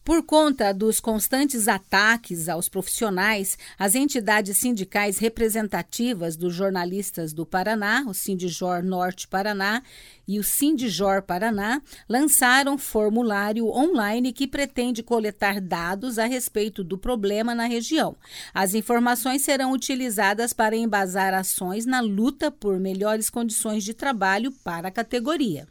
Por 0.04 0.23
conta 0.23 0.70
dos 0.75 1.00
constantes 1.00 1.66
ataques 1.66 2.46
aos 2.46 2.68
profissionais, 2.68 3.56
as 3.78 3.94
entidades 3.94 4.58
sindicais 4.58 5.16
representativas 5.16 6.37
dos 6.37 6.54
jornalistas 6.54 7.32
do 7.32 7.46
Paraná, 7.46 8.04
o 8.06 8.12
Sindijor 8.12 8.82
Norte 8.82 9.26
Paraná 9.26 9.82
e 10.28 10.38
o 10.38 10.44
Sindijor 10.44 11.23
Paraná, 11.23 11.80
lançaram 12.06 12.76
formulário 12.76 13.66
online 13.68 14.30
que 14.30 14.46
pretende 14.46 15.02
coletar 15.02 15.58
dados 15.58 16.18
a 16.18 16.26
respeito 16.26 16.84
do 16.84 16.99
problema 16.99 17.54
na 17.54 17.64
região. 17.64 18.14
As 18.52 18.75
informações 18.75 19.40
serão 19.40 19.73
utilizadas 19.73 20.52
para 20.52 20.76
embasar 20.76 21.32
ações 21.32 21.87
na 21.87 22.02
luta 22.02 22.50
por 22.50 22.78
melhores 22.78 23.30
condições 23.30 23.82
de 23.82 23.94
trabalho 23.94 24.52
para 24.62 24.88
a 24.88 24.90
categoria. 24.90 25.66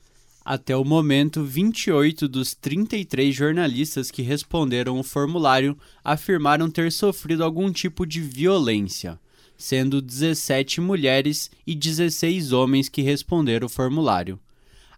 Até 0.45 0.75
o 0.75 0.83
momento, 0.83 1.41
28 1.41 2.27
dos 2.27 2.53
33 2.53 3.33
jornalistas 3.33 4.11
que 4.11 4.21
responderam 4.21 4.99
o 4.99 5.03
formulário 5.03 5.77
afirmaram 6.03 6.69
ter 6.69 6.91
sofrido 6.91 7.45
algum 7.45 7.71
tipo 7.71 8.05
de 8.05 8.19
violência, 8.19 9.17
sendo 9.57 10.01
17 10.01 10.81
mulheres 10.81 11.49
e 11.65 11.73
16 11.73 12.51
homens 12.51 12.89
que 12.89 13.01
responderam 13.01 13.67
o 13.67 13.69
formulário. 13.69 14.37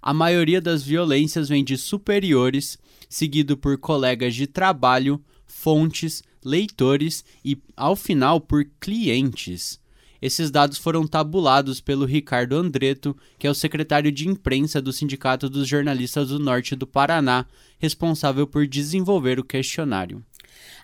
A 0.02 0.14
maioria 0.16 0.60
das 0.60 0.82
violências 0.82 1.48
vem 1.48 1.64
de 1.64 1.78
superiores, 1.78 2.80
seguido 3.08 3.56
por 3.56 3.78
colegas 3.78 4.34
de 4.34 4.48
trabalho, 4.48 5.24
fontes, 5.46 6.24
leitores 6.44 7.24
e, 7.44 7.56
ao 7.78 7.96
final, 7.96 8.42
por 8.42 8.66
clientes. 8.80 9.80
Esses 10.22 10.50
dados 10.50 10.78
foram 10.78 11.06
tabulados 11.06 11.82
pelo 11.82 12.06
Ricardo 12.06 12.56
Andreto, 12.56 13.16
que 13.38 13.48
é 13.48 13.50
o 13.50 13.56
secretário 13.56 14.12
de 14.12 14.28
imprensa 14.28 14.82
do 14.82 14.94
Sindicato 14.94 15.50
dos 15.50 15.68
Jornalistas 15.68 16.30
do 16.30 16.40
Norte 16.40 16.76
do 16.76 16.88
Paraná, 16.88 17.46
responsável 17.78 18.48
por 18.48 18.66
desenvolver 18.66 19.40
o 19.40 19.44
questionário. 19.44 20.24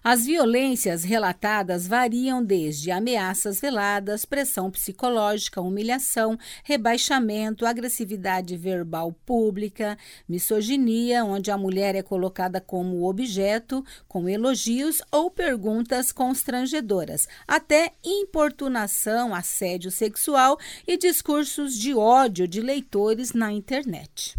As 0.04 0.26
violências 0.26 1.04
relatadas 1.04 1.86
variam 1.86 2.44
desde 2.44 2.90
ameaças 2.90 3.62
veladas, 3.62 4.26
pressão 4.26 4.72
psicológica, 4.72 5.62
humilhação, 5.62 6.40
rebaixamento, 6.64 7.68
agressividade 7.68 8.58
verbal 8.58 9.14
pública, 9.24 9.96
misoginia, 10.28 11.24
onde 11.24 11.52
a 11.52 11.58
mulher 11.58 11.94
é 11.94 12.02
colocada 12.02 12.60
como 12.60 13.08
objeto, 13.08 13.86
com 14.08 14.28
elogios 14.28 15.04
ou 15.12 15.30
perguntas 15.30 16.12
constrangedoras, 16.12 17.28
até 17.48 17.92
importunação, 18.04 19.36
assédio 19.36 19.92
sexual 19.92 20.58
e 20.88 20.98
discursos 20.98 21.78
de 21.78 21.94
ódio 21.94 22.48
de 22.48 22.60
leitores 22.60 23.34
na 23.34 23.52
internet. 23.52 24.36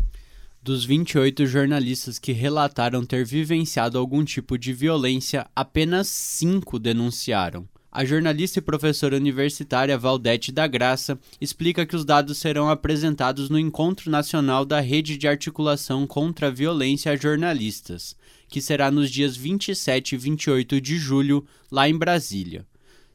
Dos 0.64 0.84
28 0.84 1.44
jornalistas 1.44 2.20
que 2.20 2.30
relataram 2.30 3.04
ter 3.04 3.26
vivenciado 3.26 3.98
algum 3.98 4.24
tipo 4.24 4.56
de 4.56 4.72
violência, 4.72 5.44
apenas 5.56 6.06
cinco 6.06 6.78
denunciaram. 6.78 7.68
A 7.90 8.04
jornalista 8.04 8.60
e 8.60 8.62
professora 8.62 9.16
universitária 9.16 9.98
Valdete 9.98 10.52
da 10.52 10.68
Graça 10.68 11.18
explica 11.40 11.84
que 11.84 11.96
os 11.96 12.04
dados 12.04 12.38
serão 12.38 12.70
apresentados 12.70 13.50
no 13.50 13.58
Encontro 13.58 14.08
Nacional 14.08 14.64
da 14.64 14.78
Rede 14.78 15.18
de 15.18 15.26
Articulação 15.26 16.06
contra 16.06 16.46
a 16.46 16.50
Violência 16.50 17.10
a 17.10 17.16
Jornalistas, 17.16 18.14
que 18.46 18.62
será 18.62 18.88
nos 18.88 19.10
dias 19.10 19.36
27 19.36 20.14
e 20.14 20.18
28 20.18 20.80
de 20.80 20.96
julho, 20.96 21.44
lá 21.72 21.88
em 21.88 21.98
Brasília. 21.98 22.64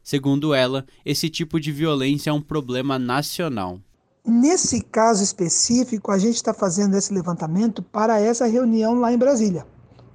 Segundo 0.04 0.54
ela, 0.54 0.86
esse 1.06 1.30
tipo 1.30 1.62
de 1.62 1.72
violência 1.72 2.30
é 2.30 2.34
um 2.34 2.42
problema 2.42 3.00
nacional. 3.00 3.82
Nesse 4.28 4.82
caso 4.82 5.24
específico, 5.24 6.12
a 6.12 6.18
gente 6.18 6.36
está 6.36 6.54
fazendo 6.54 6.98
esse 6.98 7.14
levantamento 7.14 7.82
para 7.82 8.20
essa 8.20 8.46
reunião 8.46 8.96
lá 8.96 9.14
em 9.14 9.18
Brasília, 9.18 9.66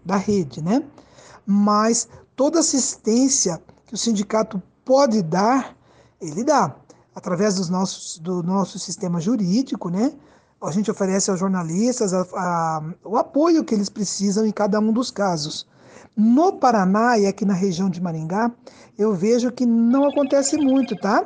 da 0.04 0.16
rede, 0.16 0.60
né? 0.60 0.84
Mas 1.46 2.06
toda 2.36 2.60
assistência 2.60 3.58
que 3.86 3.94
o 3.94 3.96
sindicato 3.96 4.62
pode 4.84 5.22
dar, 5.22 5.74
ele 6.20 6.44
dá, 6.44 6.76
através 7.14 7.54
dos 7.54 7.70
nossos, 7.70 8.18
do 8.18 8.42
nosso 8.42 8.78
sistema 8.78 9.18
jurídico, 9.18 9.88
né? 9.88 10.12
A 10.60 10.70
gente 10.70 10.90
oferece 10.90 11.30
aos 11.30 11.40
jornalistas 11.40 12.12
a, 12.12 12.20
a, 12.36 12.82
o 13.04 13.16
apoio 13.16 13.64
que 13.64 13.74
eles 13.74 13.88
precisam 13.88 14.44
em 14.44 14.52
cada 14.52 14.78
um 14.78 14.92
dos 14.92 15.10
casos. 15.10 15.66
No 16.14 16.52
Paraná 16.52 17.18
e 17.18 17.26
aqui 17.26 17.46
na 17.46 17.54
região 17.54 17.88
de 17.88 17.98
Maringá, 17.98 18.52
eu 18.98 19.14
vejo 19.14 19.50
que 19.50 19.64
não 19.64 20.06
acontece 20.06 20.58
muito, 20.58 20.94
tá? 20.96 21.24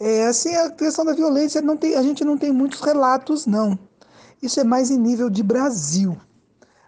É, 0.00 0.26
assim, 0.26 0.54
a 0.54 0.70
questão 0.70 1.04
da 1.04 1.12
violência, 1.12 1.62
não 1.62 1.76
tem, 1.76 1.94
a 1.94 2.02
gente 2.02 2.24
não 2.24 2.36
tem 2.36 2.52
muitos 2.52 2.80
relatos, 2.80 3.46
não. 3.46 3.78
Isso 4.42 4.60
é 4.60 4.64
mais 4.64 4.90
em 4.90 4.98
nível 4.98 5.30
de 5.30 5.42
Brasil. 5.42 6.16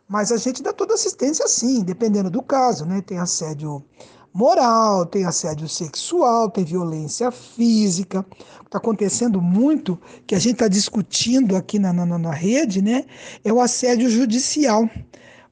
Mas 0.09 0.31
a 0.31 0.37
gente 0.37 0.63
dá 0.63 0.73
toda 0.73 0.95
assistência, 0.95 1.47
sim, 1.49 1.83
dependendo 1.83 2.31
do 2.31 2.43
caso, 2.43 2.85
né? 2.85 3.01
Tem 3.01 3.19
assédio 3.19 3.85
moral, 4.33 5.07
tem 5.07 5.25
assédio 5.25 5.69
sexual, 5.69 6.51
tem 6.51 6.65
violência 6.65 7.31
física. 7.31 8.25
Está 8.65 8.79
acontecendo 8.79 9.41
muito, 9.41 9.99
que 10.27 10.35
a 10.35 10.39
gente 10.39 10.55
está 10.55 10.69
discutindo 10.69 11.57
aqui 11.57 11.79
na, 11.79 11.93
na, 11.93 12.07
na 12.07 12.33
rede, 12.33 12.83
né? 12.83 13.05
É 13.45 13.53
o 13.53 13.61
assédio 13.61 14.09
judicial 14.11 14.89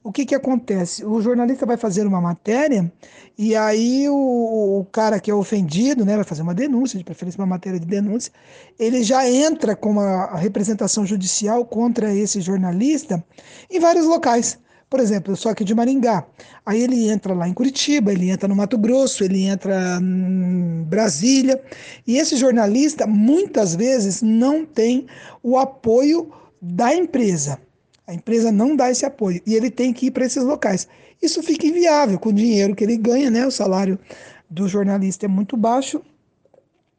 o 0.05 0.11
que, 0.11 0.23
que 0.23 0.35
acontece? 0.35 1.03
O 1.03 1.19
jornalista 1.19 1.65
vai 1.65 1.77
fazer 1.77 2.05
uma 2.05 2.21
matéria 2.21 2.93
e 3.37 3.55
aí 3.55 4.07
o, 4.09 4.79
o, 4.79 4.85
cara 4.85 5.19
que 5.19 5.29
é 5.29 5.33
ofendido, 5.33 6.05
né, 6.05 6.15
vai 6.15 6.23
fazer 6.23 6.41
uma 6.41 6.53
denúncia, 6.53 6.97
de 6.97 7.03
preferência 7.03 7.39
uma 7.39 7.47
matéria 7.47 7.79
de 7.79 7.85
denúncia, 7.85 8.31
ele 8.79 9.03
já 9.03 9.29
entra 9.29 9.75
com 9.75 9.91
uma 9.91 10.35
representação 10.37 11.05
judicial 11.05 11.65
contra 11.65 12.13
esse 12.13 12.39
jornalista 12.39 13.23
em 13.69 13.79
vários 13.79 14.05
locais. 14.05 14.57
Por 14.89 14.99
exemplo, 14.99 15.33
eu 15.33 15.35
sou 15.35 15.51
aqui 15.51 15.63
de 15.63 15.75
Maringá. 15.75 16.25
Aí 16.65 16.81
ele 16.81 17.09
entra 17.09 17.33
lá 17.33 17.49
em 17.49 17.53
Curitiba, 17.53 18.13
ele 18.13 18.29
entra 18.29 18.47
no 18.47 18.55
Mato 18.55 18.77
Grosso, 18.77 19.23
ele 19.23 19.43
entra 19.43 19.99
em 20.01 20.83
Brasília. 20.83 21.61
E 22.07 22.17
esse 22.17 22.37
jornalista, 22.37 23.05
muitas 23.05 23.75
vezes, 23.75 24.21
não 24.21 24.65
tem 24.65 25.07
o 25.43 25.57
apoio 25.57 26.31
da 26.61 26.95
empresa. 26.95 27.59
A 28.07 28.13
empresa 28.13 28.51
não 28.51 28.75
dá 28.75 28.89
esse 28.89 29.05
apoio 29.05 29.41
e 29.45 29.55
ele 29.55 29.71
tem 29.71 29.91
que 29.91 30.07
ir 30.07 30.11
para 30.11 30.25
esses 30.25 30.43
locais. 30.43 30.87
Isso 31.21 31.41
fica 31.41 31.65
inviável 31.65 32.19
com 32.19 32.29
o 32.29 32.33
dinheiro 32.33 32.75
que 32.75 32.83
ele 32.83 32.97
ganha, 32.97 33.29
né? 33.31 33.47
O 33.47 33.51
salário 33.51 33.97
do 34.49 34.67
jornalista 34.67 35.25
é 35.25 35.29
muito 35.29 35.57
baixo. 35.57 36.01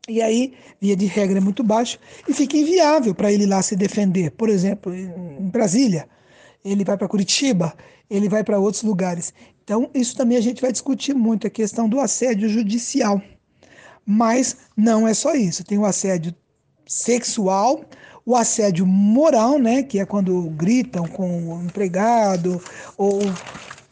E 0.08 0.22
aí, 0.22 0.54
via 0.80 0.96
de 0.96 1.06
regra, 1.06 1.38
é 1.38 1.40
muito 1.40 1.64
baixo 1.64 1.98
e 2.28 2.32
fica 2.32 2.56
inviável 2.56 3.14
para 3.14 3.32
ele 3.32 3.44
lá 3.46 3.60
se 3.62 3.74
defender. 3.74 4.30
Por 4.30 4.48
exemplo, 4.48 4.94
em 4.94 5.48
Brasília, 5.48 6.08
ele 6.64 6.84
vai 6.84 6.96
para 6.96 7.08
Curitiba, 7.08 7.74
ele 8.08 8.28
vai 8.28 8.44
para 8.44 8.58
outros 8.58 8.82
lugares. 8.82 9.34
Então, 9.64 9.90
isso 9.92 10.16
também 10.16 10.38
a 10.38 10.40
gente 10.40 10.62
vai 10.62 10.70
discutir 10.70 11.12
muito, 11.12 11.46
a 11.46 11.50
questão 11.50 11.88
do 11.88 11.98
assédio 11.98 12.48
judicial. 12.48 13.20
Mas 14.04 14.56
não 14.76 15.08
é 15.08 15.12
só 15.12 15.34
isso, 15.34 15.64
tem 15.64 15.76
o 15.76 15.84
assédio 15.84 16.32
sexual, 16.86 17.84
o 18.26 18.34
assédio 18.34 18.84
moral, 18.84 19.56
né, 19.56 19.84
que 19.84 20.00
é 20.00 20.04
quando 20.04 20.50
gritam 20.50 21.06
com 21.06 21.54
o 21.54 21.62
empregado 21.62 22.60
ou 22.98 23.20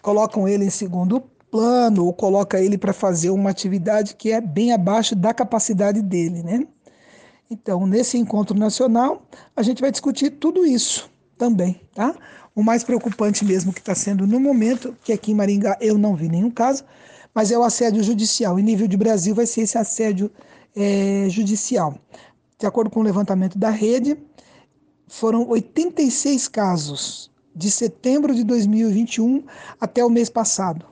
colocam 0.02 0.48
ele 0.48 0.64
em 0.64 0.70
segundo 0.70 1.20
plano 1.52 2.04
ou 2.04 2.12
coloca 2.12 2.60
ele 2.60 2.76
para 2.76 2.92
fazer 2.92 3.30
uma 3.30 3.50
atividade 3.50 4.16
que 4.16 4.32
é 4.32 4.40
bem 4.40 4.72
abaixo 4.72 5.14
da 5.14 5.32
capacidade 5.32 6.02
dele, 6.02 6.42
né? 6.42 6.66
Então, 7.48 7.86
nesse 7.86 8.18
encontro 8.18 8.58
nacional, 8.58 9.22
a 9.54 9.62
gente 9.62 9.80
vai 9.80 9.92
discutir 9.92 10.30
tudo 10.30 10.66
isso 10.66 11.08
também, 11.38 11.80
tá? 11.94 12.12
O 12.56 12.62
mais 12.62 12.82
preocupante 12.82 13.44
mesmo 13.44 13.72
que 13.72 13.78
está 13.78 13.94
sendo 13.94 14.26
no 14.26 14.40
momento, 14.40 14.96
que 15.04 15.12
aqui 15.12 15.30
em 15.30 15.34
Maringá 15.34 15.78
eu 15.80 15.96
não 15.96 16.16
vi 16.16 16.28
nenhum 16.28 16.50
caso, 16.50 16.84
mas 17.32 17.52
é 17.52 17.58
o 17.58 17.62
assédio 17.62 18.02
judicial. 18.02 18.58
Em 18.58 18.62
nível 18.64 18.88
de 18.88 18.96
Brasil 18.96 19.32
vai 19.32 19.46
ser 19.46 19.60
esse 19.60 19.78
assédio 19.78 20.28
é, 20.74 21.26
judicial. 21.28 21.96
De 22.58 22.66
acordo 22.66 22.90
com 22.90 23.00
o 23.00 23.02
levantamento 23.02 23.58
da 23.58 23.70
rede, 23.70 24.16
foram 25.06 25.49
86 25.49 26.49
casos 26.49 27.30
de 27.54 27.71
setembro 27.71 28.34
de 28.34 28.43
2021 28.45 29.45
até 29.80 30.04
o 30.04 30.10
mês 30.10 30.28
passado. 30.28 30.86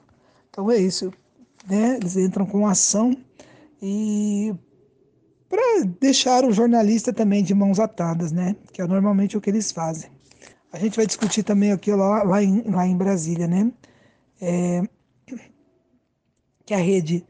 Então 0.51 0.71
é 0.71 0.77
isso, 0.77 1.13
né? 1.69 1.97
Eles 1.97 2.17
entram 2.17 2.47
com 2.47 2.67
ação 2.67 3.17
e 3.81 4.55
para 5.49 5.85
deixar 6.01 6.45
o 6.45 6.53
jornalista 6.53 7.13
também 7.13 7.43
de 7.43 7.55
mãos 7.55 7.81
atadas, 7.81 8.33
né? 8.33 8.57
Que 8.73 8.81
é 8.81 8.87
normalmente 8.87 9.37
o 9.37 9.41
que 9.41 9.51
eles 9.51 9.73
fazem. 9.73 10.11
A 10.73 10.79
gente 10.79 10.97
vai 10.97 11.07
discutir 11.07 11.43
também 11.43 11.73
aqui 11.73 11.93
lá, 11.93 12.23
lá, 12.23 12.43
em, 12.43 12.63
lá 12.71 12.87
em 12.87 12.97
Brasília, 12.97 13.47
né? 13.47 13.71
É, 14.41 14.83
que 16.65 16.75
a 16.75 16.79
rede 16.79 17.25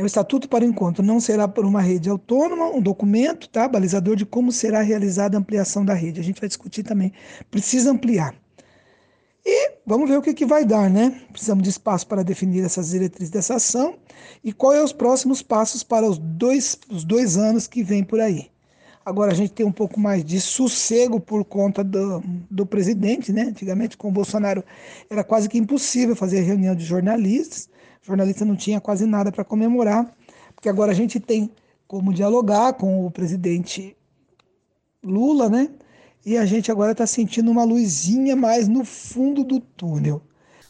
o 0.00 0.06
Estatuto 0.06 0.48
para 0.48 0.64
o 0.64 0.66
Encontro 0.66 1.02
não 1.02 1.20
será 1.20 1.46
por 1.46 1.66
uma 1.66 1.82
rede 1.82 2.08
autônoma, 2.08 2.70
um 2.70 2.80
documento, 2.80 3.48
tá? 3.48 3.68
Balizador 3.68 4.16
de 4.16 4.24
como 4.24 4.50
será 4.50 4.80
realizada 4.80 5.36
a 5.36 5.40
ampliação 5.40 5.84
da 5.84 5.92
rede. 5.92 6.18
A 6.18 6.24
gente 6.24 6.40
vai 6.40 6.48
discutir 6.48 6.82
também. 6.82 7.12
Precisa 7.50 7.90
ampliar. 7.90 8.34
E 9.44 9.72
vamos 9.84 10.08
ver 10.08 10.16
o 10.16 10.22
que, 10.22 10.32
que 10.32 10.46
vai 10.46 10.64
dar, 10.64 10.88
né? 10.88 11.20
Precisamos 11.30 11.62
de 11.64 11.68
espaço 11.68 12.06
para 12.06 12.22
definir 12.22 12.64
essas 12.64 12.90
diretrizes 12.90 13.30
dessa 13.30 13.56
ação 13.56 13.96
e 14.42 14.52
quais 14.52 14.78
são 14.78 14.84
os 14.84 14.92
próximos 14.92 15.42
passos 15.42 15.82
para 15.82 16.08
os 16.08 16.16
dois, 16.16 16.78
os 16.88 17.04
dois 17.04 17.36
anos 17.36 17.66
que 17.66 17.82
vem 17.82 18.02
por 18.02 18.20
aí. 18.20 18.50
Agora 19.04 19.32
a 19.32 19.34
gente 19.34 19.52
tem 19.52 19.66
um 19.66 19.72
pouco 19.72 19.98
mais 19.98 20.24
de 20.24 20.40
sossego 20.40 21.18
por 21.18 21.44
conta 21.44 21.82
do, 21.82 22.22
do 22.48 22.64
presidente, 22.64 23.32
né? 23.32 23.42
Antigamente 23.42 23.96
com 23.96 24.08
o 24.08 24.12
Bolsonaro 24.12 24.64
era 25.10 25.24
quase 25.24 25.48
que 25.48 25.58
impossível 25.58 26.14
fazer 26.14 26.40
reunião 26.42 26.74
de 26.74 26.84
jornalistas 26.84 27.68
o 28.02 28.06
jornalista 28.06 28.44
não 28.44 28.56
tinha 28.56 28.80
quase 28.80 29.06
nada 29.06 29.30
para 29.30 29.44
comemorar, 29.44 30.12
porque 30.54 30.68
agora 30.68 30.90
a 30.92 30.94
gente 30.94 31.20
tem 31.20 31.50
como 31.86 32.12
dialogar 32.12 32.72
com 32.74 33.06
o 33.06 33.10
presidente 33.10 33.96
Lula, 35.02 35.48
né? 35.48 35.68
E 36.24 36.36
a 36.36 36.46
gente 36.46 36.70
agora 36.70 36.92
está 36.92 37.06
sentindo 37.06 37.50
uma 37.50 37.64
luzinha 37.64 38.36
mais 38.36 38.68
no 38.68 38.84
fundo 38.84 39.42
do 39.44 39.60
túnel. 39.60 40.22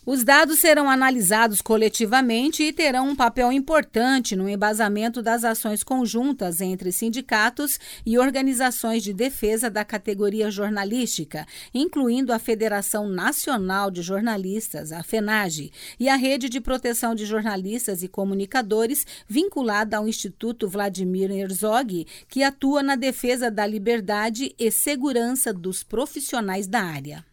Os 0.05 0.25
dados 0.25 0.59
serão 0.59 0.91
analisados 0.91 1.63
coletivamente 1.63 2.65
e 2.65 2.73
terão 2.73 3.11
um 3.11 3.15
papel 3.15 3.53
importante 3.53 4.35
no 4.35 4.49
embasamento 4.49 5.23
das 5.23 5.45
ações 5.45 5.85
conjuntas 5.85 6.61
entre 6.61 6.91
sindicatos 6.91 7.79
e 8.05 8.19
organizações 8.19 9.05
de 9.05 9.13
defesa 9.13 9.71
da 9.71 9.85
categoria 9.85 10.51
jornalística, 10.51 11.47
incluindo 11.73 12.33
a 12.33 12.41
Federação 12.41 13.09
Nacional 13.09 13.93
de 13.93 14.03
Jornalistas, 14.03 14.91
a 14.91 15.05
FENAGE, 15.05 15.71
e 16.01 16.09
a 16.09 16.17
Rede 16.17 16.49
de 16.49 16.61
Proteção 16.61 17.15
de 17.15 17.25
Jornalistas 17.25 18.03
e 18.03 18.09
Comunicadores, 18.09 19.07
vinculada 19.29 19.99
ao 19.99 20.09
Instituto 20.09 20.67
Vladimir 20.67 21.31
Herzog, 21.31 22.09
que 22.27 22.43
atua 22.43 22.83
na 22.83 22.97
defesa 22.97 23.53
da 23.53 23.65
liberdade 23.65 24.53
e 24.59 24.69
segurança 24.69 25.53
dos 25.53 25.85
profissionais 25.85 26.67
da 26.67 26.83
área. 26.83 27.25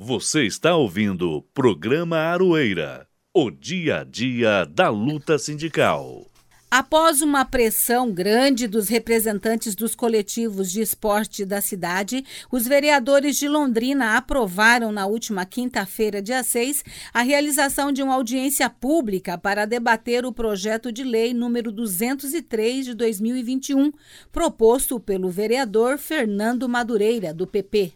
Você 0.00 0.46
está 0.46 0.76
ouvindo 0.76 1.42
Programa 1.52 2.18
Aroeira, 2.18 3.08
o 3.34 3.50
dia 3.50 4.02
a 4.02 4.04
dia 4.04 4.64
da 4.64 4.88
luta 4.88 5.36
sindical. 5.40 6.24
Após 6.70 7.20
uma 7.20 7.44
pressão 7.44 8.12
grande 8.12 8.68
dos 8.68 8.88
representantes 8.88 9.74
dos 9.74 9.96
coletivos 9.96 10.70
de 10.70 10.80
esporte 10.80 11.44
da 11.44 11.60
cidade, 11.60 12.24
os 12.48 12.64
vereadores 12.64 13.36
de 13.38 13.48
Londrina 13.48 14.16
aprovaram 14.16 14.92
na 14.92 15.04
última 15.04 15.44
quinta-feira, 15.44 16.22
dia 16.22 16.44
6, 16.44 16.84
a 17.12 17.22
realização 17.22 17.90
de 17.90 18.00
uma 18.00 18.14
audiência 18.14 18.70
pública 18.70 19.36
para 19.36 19.66
debater 19.66 20.24
o 20.24 20.32
projeto 20.32 20.92
de 20.92 21.02
lei 21.02 21.34
número 21.34 21.72
203 21.72 22.84
de 22.84 22.94
2021, 22.94 23.90
proposto 24.30 25.00
pelo 25.00 25.28
vereador 25.28 25.98
Fernando 25.98 26.68
Madureira, 26.68 27.34
do 27.34 27.48
PP. 27.48 27.94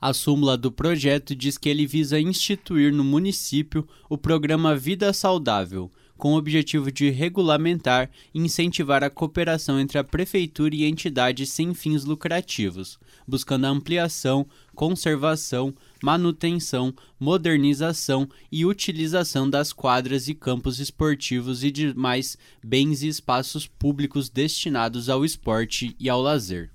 A 0.00 0.14
súmula 0.14 0.56
do 0.56 0.72
projeto 0.72 1.36
diz 1.36 1.58
que 1.58 1.68
ele 1.68 1.86
visa 1.86 2.18
instituir 2.18 2.90
no 2.90 3.04
município 3.04 3.86
o 4.08 4.16
programa 4.16 4.74
Vida 4.74 5.12
Saudável, 5.12 5.90
com 6.16 6.32
o 6.32 6.36
objetivo 6.38 6.90
de 6.90 7.10
regulamentar 7.10 8.10
e 8.32 8.40
incentivar 8.40 9.04
a 9.04 9.10
cooperação 9.10 9.78
entre 9.78 9.98
a 9.98 10.04
prefeitura 10.04 10.74
e 10.74 10.86
entidades 10.86 11.50
sem 11.50 11.74
fins 11.74 12.04
lucrativos, 12.04 12.98
buscando 13.28 13.66
a 13.66 13.68
ampliação, 13.68 14.46
conservação, 14.74 15.74
manutenção, 16.02 16.94
modernização 17.18 18.26
e 18.50 18.64
utilização 18.64 19.50
das 19.50 19.70
quadras 19.70 20.28
e 20.28 20.34
campos 20.34 20.80
esportivos 20.80 21.62
e 21.62 21.70
demais 21.70 22.38
bens 22.64 23.02
e 23.02 23.08
espaços 23.08 23.66
públicos 23.66 24.30
destinados 24.30 25.10
ao 25.10 25.26
esporte 25.26 25.94
e 26.00 26.08
ao 26.08 26.22
lazer. 26.22 26.70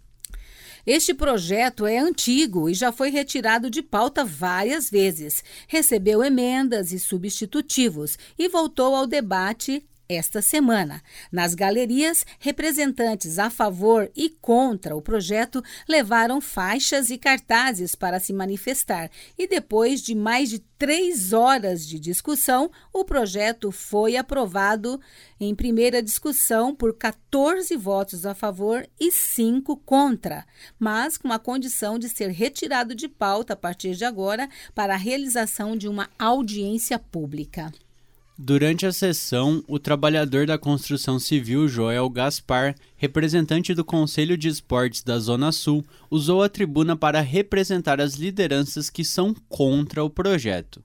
Este 0.86 1.14
projeto 1.14 1.88
é 1.88 1.98
antigo 1.98 2.70
e 2.70 2.74
já 2.74 2.92
foi 2.92 3.10
retirado 3.10 3.70
de 3.72 3.82
pauta 3.82 4.24
várias 4.24 4.90
vezes. 4.90 5.44
Recebeu 5.68 6.24
emendas 6.24 6.92
e 6.92 7.00
substitutivos 7.00 8.18
e 8.38 8.48
voltou 8.48 8.96
ao 8.96 9.08
debate 9.08 9.84
esta 10.08 10.42
semana. 10.42 11.02
Nas 11.32 11.54
galerias, 11.54 12.26
representantes 12.40 13.40
a 13.40 13.50
favor 13.50 14.12
e 14.16 14.30
contra 14.30 14.96
o 14.96 15.02
projeto 15.02 15.64
levaram 15.88 16.40
faixas 16.40 17.10
e 17.10 17.18
cartazes 17.18 17.96
para 17.96 18.20
se 18.20 18.34
manifestar. 18.34 19.10
E 19.38 19.48
depois 19.48 20.02
de 20.02 20.16
mais 20.16 20.50
de 20.50 20.60
três 20.78 21.34
horas 21.34 21.88
de 21.88 22.00
discussão, 22.00 22.70
o 22.94 23.06
projeto 23.06 23.72
foi 23.72 24.18
aprovado 24.18 25.00
em 25.40 25.56
primeira 25.56 26.02
discussão 26.02 26.76
por 26.76 26.94
14 26.94 27.76
votos 27.76 28.26
a 28.26 28.34
favor 28.34 28.88
e 29.00 29.12
5 29.12 29.78
contra, 29.78 30.46
mas 30.78 31.18
com 31.18 31.32
a 31.32 31.40
condição 31.40 31.98
de 31.98 32.10
ser 32.10 32.30
retirado 32.30 32.94
de 32.94 33.08
pauta 33.08 33.54
a 33.54 33.58
partir 33.58 33.96
de 33.96 34.06
agora 34.06 34.50
para 34.74 34.94
a 34.94 34.98
realização 34.98 35.76
de 35.76 35.88
uma 35.88 36.10
audiência 36.18 37.00
pública. 37.00 37.72
Durante 38.38 38.86
a 38.86 38.92
sessão, 38.92 39.64
o 39.66 39.80
trabalhador 39.80 40.46
da 40.46 40.58
construção 40.58 41.18
civil 41.18 41.70
Joel 41.70 42.10
Gaspar, 42.10 42.76
representante 42.98 43.74
do 43.74 43.86
Conselho 43.86 44.38
de 44.38 44.50
Esportes 44.50 45.02
da 45.02 45.18
Zona 45.18 45.54
Sul, 45.54 45.86
usou 46.12 46.44
a 46.44 46.50
tribuna 46.50 46.98
para 46.98 47.22
representar 47.22 48.02
as 48.02 48.16
lideranças 48.16 48.90
que 48.90 49.06
são 49.06 49.34
contra 49.48 50.04
o 50.04 50.10
projeto. 50.10 50.84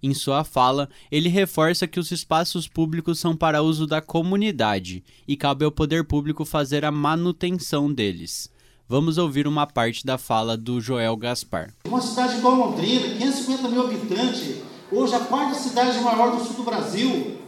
Em 0.00 0.14
sua 0.14 0.44
fala, 0.44 0.88
ele 1.10 1.28
reforça 1.28 1.88
que 1.88 1.98
os 1.98 2.12
espaços 2.12 2.68
públicos 2.68 3.18
são 3.18 3.34
para 3.34 3.62
uso 3.62 3.84
da 3.84 4.00
comunidade 4.00 5.02
e 5.26 5.36
cabe 5.36 5.64
ao 5.64 5.72
poder 5.72 6.04
público 6.04 6.44
fazer 6.44 6.84
a 6.84 6.92
manutenção 6.92 7.92
deles. 7.92 8.48
Vamos 8.88 9.18
ouvir 9.18 9.48
uma 9.48 9.66
parte 9.66 10.06
da 10.06 10.18
fala 10.18 10.56
do 10.56 10.80
Joel 10.80 11.16
Gaspar. 11.16 11.74
Uma 11.84 12.00
cidade 12.00 12.36
igual 12.36 12.54
Londrina, 12.54 13.08
550 13.16 13.68
mil 13.68 13.86
habitantes 13.86 14.71
Hoje, 14.94 15.14
a 15.14 15.20
quarta 15.20 15.54
cidade 15.54 15.98
maior 16.00 16.32
do 16.32 16.44
sul 16.44 16.56
do 16.56 16.64
Brasil, 16.64 17.38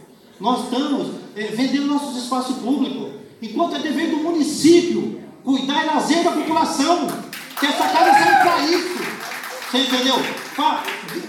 nós 0.40 0.64
estamos 0.64 1.08
é, 1.36 1.42
vendendo 1.48 1.88
nossos 1.88 2.16
espaços 2.16 2.56
públicos, 2.56 3.10
enquanto 3.42 3.76
é 3.76 3.80
dever 3.80 4.08
do 4.08 4.16
município 4.16 5.20
cuidar 5.44 5.84
e 5.84 5.86
lazer 5.86 6.24
da 6.24 6.32
população, 6.32 7.06
que 7.60 7.66
essa 7.66 7.86
casa 7.86 8.14
serve 8.14 8.40
para 8.40 8.64
isso. 8.64 8.98
Você 9.70 9.78
entendeu? 9.78 10.14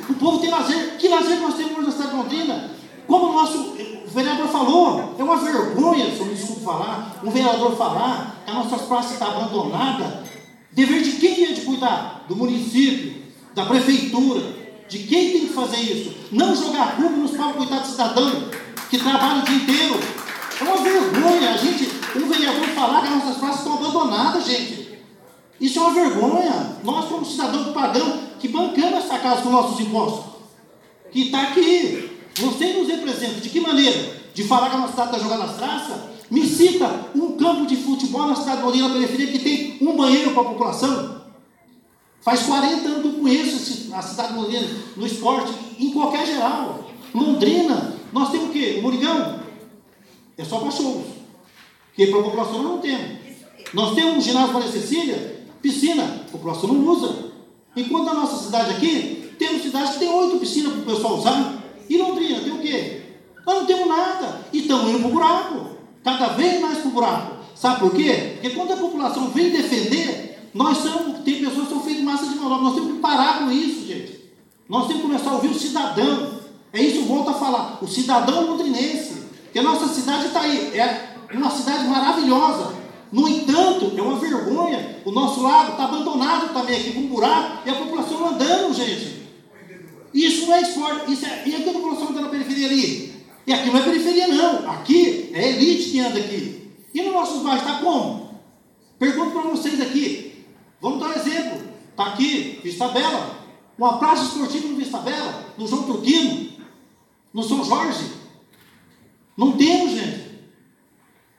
O 0.07 0.13
povo 0.13 0.39
tem 0.39 0.49
lazer. 0.49 0.95
Que 0.97 1.09
lazer 1.09 1.37
nós 1.41 1.55
temos 1.55 1.85
na 1.85 1.91
cidade 1.91 2.11
de 2.11 2.15
Londrina? 2.15 2.71
Como 3.05 3.25
o 3.25 3.33
nosso 3.33 3.75
vereador 4.07 4.47
falou, 4.47 5.15
é 5.19 5.23
uma 5.23 5.35
vergonha, 5.35 6.11
se 6.11 6.19
eu 6.19 6.27
me 6.27 6.35
desculpe 6.35 6.63
falar, 6.63 7.19
um 7.25 7.29
vereador 7.29 7.75
falar 7.75 8.41
que 8.45 8.51
a 8.51 8.53
nossa 8.53 8.77
praça 8.77 9.13
está 9.13 9.25
abandonada. 9.25 10.23
Dever 10.71 11.01
de 11.01 11.11
quem 11.13 11.43
é 11.43 11.51
de 11.51 11.61
cuidar? 11.61 12.23
Do 12.29 12.37
município, 12.37 13.21
da 13.53 13.65
prefeitura, 13.65 14.64
de 14.87 14.99
quem 14.99 15.31
tem 15.31 15.47
que 15.47 15.53
fazer 15.53 15.77
isso. 15.77 16.13
Não 16.31 16.55
jogar 16.55 16.95
culpa 16.95 17.15
nos 17.15 17.31
pobres 17.31 17.55
coitados 17.55 17.91
cidadãos 17.91 18.43
que 18.89 18.97
trabalham 18.97 19.39
o 19.39 19.45
dia 19.45 19.55
inteiro. 19.55 19.99
É 20.59 20.63
uma 20.63 20.77
vergonha 20.77 21.49
a 21.53 21.57
gente, 21.57 21.89
um 22.15 22.27
vereador 22.27 22.67
falar 22.69 23.01
que 23.01 23.07
as 23.07 23.13
nossas 23.15 23.37
praças 23.37 23.59
estão 23.59 23.73
abandonadas, 23.73 24.45
gente. 24.45 24.99
Isso 25.59 25.79
é 25.79 25.81
uma 25.81 25.93
vergonha. 25.93 26.77
Nós, 26.83 27.05
como 27.05 27.25
cidadão 27.25 27.73
padrão, 27.73 28.19
que 28.39 28.47
bancamos 28.47 29.05
essa 29.05 29.17
casa 29.19 29.41
com 29.41 29.49
nossos 29.49 29.79
impostos, 29.79 30.25
que 31.11 31.23
está 31.23 31.41
aqui. 31.43 32.11
Você 32.37 32.73
nos 32.73 32.87
representa 32.87 33.39
de 33.39 33.49
que 33.49 33.61
maneira? 33.61 34.13
De 34.33 34.43
falar 34.43 34.69
que 34.69 34.75
a 34.75 34.79
nossa 34.79 34.91
cidade 34.91 35.11
está 35.11 35.23
jogando 35.23 35.47
nas 35.47 35.55
praças? 35.55 35.97
Me 36.29 36.45
cita 36.45 37.09
um 37.15 37.37
campo 37.37 37.65
de 37.65 37.77
futebol 37.77 38.27
na 38.27 38.35
cidade 38.35 38.57
de 38.57 38.63
Londrina, 38.63 38.87
na 38.89 38.93
periferia, 38.95 39.27
que 39.27 39.39
tem 39.39 39.77
um 39.81 39.95
banheiro 39.95 40.31
para 40.31 40.41
a 40.41 40.45
população. 40.45 41.24
Faz 42.25 42.41
40 42.41 42.87
anos 42.87 43.01
que 43.03 43.07
eu 43.07 43.21
conheço 43.21 43.93
a 43.93 44.01
cidade 44.01 44.33
de 44.33 44.39
Londrina 44.39 44.67
no 44.97 45.05
esporte, 45.05 45.53
em 45.79 45.91
qualquer 45.91 46.25
geral. 46.25 46.89
Londrina, 47.13 47.93
nós 48.11 48.31
temos 48.31 48.49
o 48.49 48.51
quê? 48.51 48.77
O 48.79 48.81
Morigão? 48.81 49.41
É 50.35 50.43
só 50.43 50.57
para. 50.57 50.71
Porque 50.71 52.07
para 52.07 52.19
a 52.19 52.23
população 52.23 52.63
não 52.63 52.79
temos. 52.79 53.19
Nós 53.75 53.93
temos 53.93 54.17
um 54.17 54.21
ginásio 54.21 54.55
Maria 54.55 54.71
Cecília, 54.71 55.45
piscina, 55.61 56.03
a 56.27 56.31
população 56.31 56.73
não 56.73 56.83
usa. 56.87 57.31
Enquanto 57.75 58.09
a 58.09 58.15
nossa 58.15 58.43
cidade 58.43 58.71
aqui, 58.71 59.35
temos 59.37 59.61
cidades 59.61 59.91
que 59.91 59.99
tem 59.99 60.09
oito 60.09 60.39
piscinas 60.39 60.73
para 60.73 60.81
o 60.81 60.95
pessoal 60.95 61.19
usar. 61.19 61.63
E 61.87 61.95
Londrina 61.95 62.39
tem 62.39 62.53
o 62.53 62.57
quê? 62.57 63.01
Nós 63.45 63.59
não 63.59 63.65
temos 63.67 63.87
nada. 63.87 64.41
E 64.51 64.61
estamos 64.61 64.89
indo 64.89 64.99
para 64.99 65.07
o 65.09 65.11
buraco. 65.11 65.67
Cada 66.03 66.29
vez 66.29 66.59
mais 66.59 66.79
para 66.79 66.87
o 66.87 66.91
buraco. 66.91 67.35
Sabe 67.53 67.81
por 67.81 67.93
quê? 67.93 68.39
Porque 68.41 68.49
quando 68.55 68.73
a 68.73 68.77
população 68.77 69.29
vem 69.29 69.51
defender, 69.51 70.34
nós 70.55 70.77
somos, 70.77 71.19
tem 71.25 71.43
pessoas 71.43 71.67
que 71.67 71.73
são 71.73 71.81
feitas 71.81 71.99
de 71.99 72.05
massa 72.05 72.27
de 72.27 72.35
manobra. 72.35 72.63
Nós 72.63 72.75
temos 72.75 72.93
que 72.93 72.99
parar 72.99 73.39
com 73.39 73.51
isso, 73.51 73.85
gente. 73.85 74.21
Nós 74.69 74.87
temos 74.87 75.01
que 75.01 75.07
começar 75.09 75.31
a 75.31 75.33
ouvir 75.33 75.49
o 75.49 75.59
cidadão. 75.59 76.39
É 76.71 76.81
isso 76.81 76.99
que 76.99 77.07
volto 77.09 77.29
a 77.29 77.33
falar. 77.33 77.79
O 77.81 77.87
cidadão 77.89 78.51
londrinense. 78.51 79.15
Porque 79.43 79.59
a 79.59 79.63
nossa 79.63 79.93
cidade 79.93 80.27
está 80.27 80.39
aí. 80.39 80.79
É 80.79 81.17
uma 81.33 81.51
cidade 81.51 81.85
maravilhosa. 81.89 82.73
No 83.11 83.27
entanto, 83.27 83.91
é 83.97 84.01
uma 84.01 84.17
vergonha. 84.17 85.01
O 85.03 85.11
nosso 85.11 85.43
lago 85.43 85.71
está 85.71 85.83
abandonado 85.83 86.53
também 86.53 86.79
aqui 86.79 86.93
com 86.93 87.01
um 87.01 87.07
buraco 87.07 87.67
e 87.67 87.69
a 87.69 87.75
população 87.75 88.25
andando, 88.25 88.73
gente. 88.73 89.23
Isso 90.13 90.45
não 90.45 90.55
é 90.55 90.61
esporte. 90.61 91.11
Isso 91.11 91.25
é, 91.25 91.43
e 91.47 91.53
aqui 91.53 91.69
a 91.69 91.73
população 91.73 92.07
anda 92.11 92.21
na 92.21 92.29
periferia 92.29 92.67
ali. 92.67 93.13
E 93.45 93.51
aqui 93.51 93.69
não 93.69 93.77
é 93.77 93.83
periferia, 93.83 94.29
não. 94.29 94.69
Aqui 94.71 95.31
é 95.33 95.49
elite 95.49 95.89
que 95.89 95.99
anda 95.99 96.17
aqui. 96.17 96.71
E 96.93 97.01
no 97.01 97.11
nossos 97.11 97.43
bairros 97.43 97.67
está 97.67 97.79
como? 97.79 98.39
Pergunto 98.97 99.31
para 99.31 99.49
vocês 99.49 99.81
aqui. 99.81 100.34
Vamos 100.85 100.99
dar 100.99 101.07
um 101.07 101.13
exemplo. 101.13 101.67
Está 101.89 102.13
aqui, 102.13 102.59
Vista 102.63 102.87
Bela. 102.89 103.43
Uma 103.75 103.97
praça 103.97 104.25
esportiva 104.25 104.67
no 104.67 104.75
Vista 104.75 104.99
Bela, 104.99 105.43
no 105.57 105.67
João 105.67 105.81
Turquino, 105.81 106.51
no 107.33 107.41
São 107.41 107.65
Jorge. 107.65 108.07
Não 109.35 109.57
temos, 109.57 109.93
gente. 109.93 110.29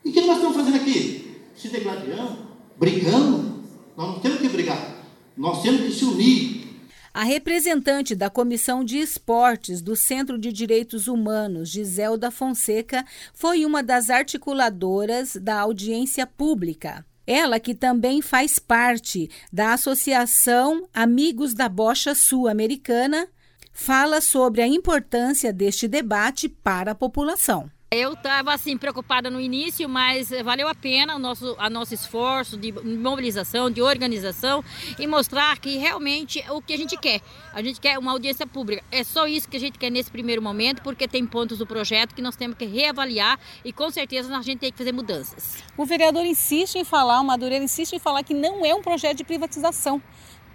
E 0.05 0.09
o 0.09 0.13
que 0.13 0.21
nós 0.23 0.39
estamos 0.39 0.57
fazendo 0.57 0.75
aqui? 0.79 1.43
Se 1.55 1.69
degladiando, 1.69 2.39
brigando. 2.77 3.63
Nós 3.97 4.09
não 4.09 4.19
temos 4.19 4.41
que 4.41 4.49
brigar. 4.49 4.97
Nós 5.37 5.63
temos 5.63 5.83
que 5.83 5.93
se 5.93 6.05
unir. 6.05 6.67
A 7.15 7.23
representante 7.23 8.17
da 8.17 8.29
Comissão 8.29 8.83
de 8.83 8.99
Esportes 8.99 9.81
do 9.81 9.95
Centro 9.95 10.41
de 10.41 10.53
Direitos 10.53 11.07
Humanos, 11.07 11.69
Giselda 11.69 12.33
Fonseca, 12.33 13.07
foi 13.33 13.65
uma 13.65 13.81
das 13.81 14.11
articuladoras 14.11 15.37
da 15.37 15.61
audiência 15.61 16.27
pública. 16.27 17.07
Ela 17.27 17.59
que 17.59 17.75
também 17.75 18.23
faz 18.23 18.59
parte 18.59 19.29
da 19.53 19.73
Associação 19.73 20.89
Amigos 20.95 21.55
da 21.55 21.69
Bocha 21.69 22.15
Sul-Americana, 22.15 23.29
fala 23.73 24.21
sobre 24.21 24.63
a 24.63 24.67
importância 24.67 25.53
deste 25.53 25.89
debate 25.89 26.49
para 26.49 26.93
a 26.93 26.95
população. 26.95 27.71
Eu 27.89 28.15
estava 28.15 28.53
assim 28.53 28.77
preocupada 28.77 29.31
no 29.31 29.41
início, 29.41 29.89
mas 29.89 30.31
valeu 30.43 30.67
a 30.67 30.75
pena 30.75 31.15
o 31.15 31.21
nosso, 31.21 31.55
a 31.57 31.71
nosso 31.71 31.95
esforço 31.95 32.57
de 32.57 32.73
mobilização, 32.73 33.71
de 33.71 33.81
organização 33.81 34.65
e 34.99 35.07
mostrar 35.07 35.57
que 35.61 35.77
realmente 35.77 36.41
é 36.41 36.51
o 36.51 36.61
que 36.61 36.75
a 36.75 36.77
gente 36.77 36.97
quer. 36.97 37.21
A 37.53 37.63
gente 37.63 37.81
quer 37.81 37.97
uma 37.97 38.11
audiência 38.11 38.45
pública. 38.45 38.83
É 38.91 39.05
só 39.05 39.29
isso 39.29 39.49
que 39.49 39.57
a 39.57 39.61
gente 39.61 39.79
quer 39.79 39.89
nesse 39.89 40.11
primeiro 40.11 40.43
momento, 40.43 40.83
porque 40.83 41.07
tem 41.07 41.25
pontos 41.25 41.59
do 41.59 41.67
projeto 41.67 42.13
que 42.13 42.21
nós 42.21 42.35
temos 42.35 42.59
que 42.59 42.65
reavaliar 42.65 43.39
e 43.65 43.73
com 43.73 43.89
certeza 43.89 44.37
a 44.37 44.43
gente 44.43 44.59
tem 44.59 44.73
que 44.73 44.79
fazer 44.79 44.91
mudanças. 44.91 45.63
O 45.77 45.87
vereador 45.87 46.25
insiste 46.25 46.75
em 46.75 46.85
falar, 46.85 47.21
o 47.21 47.25
Madureira 47.25 47.65
insiste 47.65 47.93
em 47.93 48.01
falar 48.01 48.25
que 48.25 48.35
não 48.35 48.67
é 48.67 48.75
um 48.75 48.83
projeto 48.83 49.19
de 49.19 49.25
privatização, 49.25 50.03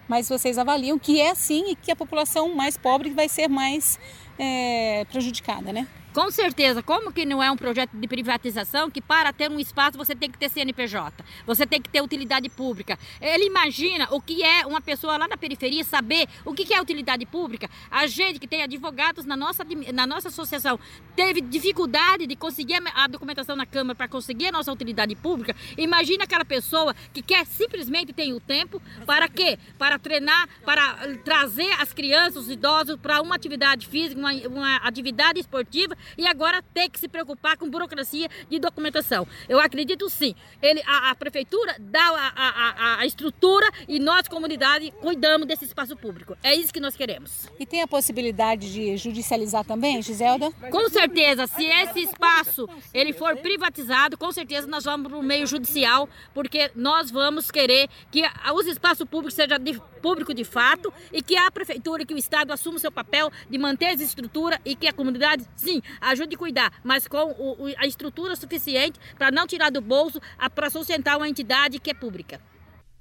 mas 0.06 0.28
vocês 0.28 0.58
avaliam 0.58 1.00
que 1.00 1.22
é 1.22 1.34
sim 1.34 1.72
e 1.72 1.76
que 1.78 1.94
a 1.94 1.96
população 1.96 2.54
mais 2.54 2.76
pobre 2.76 3.10
vai 3.12 3.30
ser 3.30 3.48
mais 3.48 3.98
é, 4.38 5.06
prejudicada, 5.10 5.72
né? 5.72 5.88
Com 6.14 6.30
certeza, 6.30 6.84
como 6.84 7.12
que 7.12 7.26
não 7.26 7.42
é 7.42 7.50
um 7.50 7.56
projeto 7.56 7.92
de 7.94 8.06
privatização 8.06 8.92
que 8.92 9.02
para 9.02 9.32
ter 9.32 9.50
um 9.50 9.58
espaço 9.58 9.98
você 9.98 10.14
tem 10.14 10.30
que 10.30 10.38
ter 10.38 10.50
CNPJ, 10.50 11.24
você 11.46 11.66
tem 11.66 11.82
que 11.82 11.90
ter 11.90 12.02
utilidade 12.02 12.50
pública. 12.50 13.00
Ele 13.22 13.46
imagina 13.46 14.10
o 14.12 14.20
que 14.20 14.44
é 14.44 14.66
uma 14.66 14.82
pessoa 14.82 15.16
lá 15.16 15.26
na 15.26 15.38
periferia 15.38 15.86
saber 15.86 16.28
o 16.44 16.54
que 16.54 16.74
é 16.74 16.82
utilidade 16.82 17.26
pública. 17.26 17.70
A 17.90 18.08
gente 18.08 18.40
que 18.40 18.48
tem 18.48 18.62
advogados 18.62 19.26
na 19.26 19.38
nossa, 19.38 19.66
na 19.94 20.06
nossa 20.06 20.28
associação 20.28 20.78
teve 21.16 21.40
dificuldade 21.40 22.28
de 22.28 22.36
conseguir 22.36 22.82
a 22.94 23.08
documentação 23.08 23.56
na 23.56 23.66
Câmara 23.66 23.96
para 23.96 24.10
conseguir 24.10 24.48
a 24.48 24.52
nossa 24.52 24.72
utilidade 24.72 25.16
pública. 25.16 25.56
Imagina 25.78 26.26
aquela 26.26 26.44
pessoa 26.44 26.94
que 27.14 27.22
quer 27.22 27.46
simplesmente 27.46 28.12
ter 28.12 28.34
o 28.34 28.40
tempo 28.42 28.82
para 29.06 29.30
quê? 29.30 29.58
Para 29.78 29.98
treinar, 29.98 30.50
para 30.66 31.16
trazer 31.24 31.72
as 31.80 31.94
crianças, 31.94 32.44
os 32.44 32.50
idosos 32.50 32.98
para 32.98 33.22
uma 33.22 33.36
atividade 33.36 33.88
física, 33.88 34.20
uma, 34.20 34.34
uma 34.34 34.76
atividade 34.78 35.40
esportiva 35.40 35.96
e 36.18 36.28
agora 36.28 36.62
tem 36.74 36.90
que 36.90 37.00
se 37.00 37.08
preocupar 37.08 37.58
com 37.58 37.70
burocracia 37.70 38.30
de 38.50 38.60
documentação. 38.60 39.28
Eu 39.48 39.60
acredito 39.60 40.10
sim. 40.10 40.36
Ele, 40.62 40.82
a, 40.86 41.12
a 41.12 41.16
prefeitura 41.16 41.76
dá 41.80 42.02
a, 42.02 42.34
a, 42.36 43.00
a, 43.00 43.06
estrutura 43.06 43.68
e 43.88 44.00
nós, 44.00 44.28
comunidade, 44.28 44.92
cuidamos 45.02 45.48
desse 45.48 45.66
espaço 45.66 45.96
público. 45.96 46.38
É 46.44 46.54
isso 46.54 46.74
que 46.74 46.80
nós 46.80 46.96
queremos. 46.96 47.50
E 47.60 47.66
tem 47.66 47.82
a 47.82 47.88
possibilidade 47.88 48.72
de 48.72 48.98
judicializar 48.98 49.66
também, 49.66 50.02
Giselda? 50.02 50.52
Com 50.70 50.90
certeza. 50.90 51.48
Se 51.48 51.66
esse 51.66 52.02
espaço 52.02 52.68
ele 52.94 53.14
for 53.14 53.36
privatizado, 53.38 54.18
com 54.18 54.32
certeza 54.32 54.68
nós 54.68 54.84
vamos 54.84 55.08
para 55.08 55.18
o 55.18 55.24
meio 55.24 55.46
judicial, 55.48 56.08
porque 56.34 56.72
nós 56.76 57.12
vamos 57.12 57.52
querer 57.52 57.90
que 58.12 58.24
os 58.54 58.68
espaços 58.68 59.08
públicos 59.08 59.34
sejam 59.34 59.58
público 60.02 60.34
de 60.34 60.44
fato 60.44 60.92
e 61.12 61.22
que 61.22 61.38
a 61.38 61.52
prefeitura, 61.52 62.06
que 62.06 62.14
o 62.14 62.18
Estado 62.18 62.52
assuma 62.52 62.78
o 62.78 62.80
seu 62.80 62.92
papel 62.92 63.32
de 63.50 63.58
manter 63.58 63.88
as 63.88 64.02
estruturas 64.02 64.60
e 64.66 64.76
que 64.76 64.88
a 64.88 64.94
comunidade, 64.94 65.46
sim, 65.56 65.82
ajude 66.02 66.36
a 66.36 66.38
cuidar, 66.38 66.74
mas 66.84 67.08
com 67.08 67.32
o, 67.38 67.74
a 67.78 67.86
estrutura 67.86 68.36
suficiente 68.36 69.00
para 69.18 69.32
não 69.32 69.48
tirar 69.48 69.70
do 69.70 69.82
bolso, 69.82 70.20
para 70.56 70.70
sustentar 70.70 71.18
uma 71.18 71.30
entidade 71.30 71.80
que 71.80 71.92
é 71.92 71.94
pública. 71.94 72.42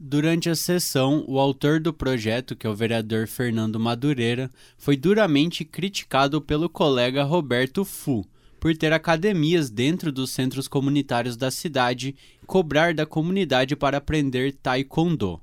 Durante 0.03 0.49
a 0.49 0.55
sessão, 0.55 1.25
o 1.29 1.39
autor 1.39 1.79
do 1.79 1.93
projeto, 1.93 2.57
que 2.57 2.67
é 2.67 2.71
o 2.71 2.75
vereador 2.75 3.27
Fernando 3.27 3.79
Madureira, 3.79 4.51
foi 4.79 4.97
duramente 4.97 5.63
criticado 5.63 6.41
pelo 6.41 6.71
colega 6.71 7.23
Roberto 7.23 7.85
Fu 7.85 8.25
por 8.61 8.77
ter 8.77 8.93
academias 8.93 9.71
dentro 9.71 10.13
dos 10.13 10.31
centros 10.31 10.69
comunitários 10.69 11.37
da 11.37 11.51
cidade 11.51 12.15
e 12.43 12.47
cobrar 12.47 12.95
da 12.95 13.07
comunidade 13.07 13.75
para 13.75 13.97
aprender 13.97 14.53
taekwondo. 14.53 15.41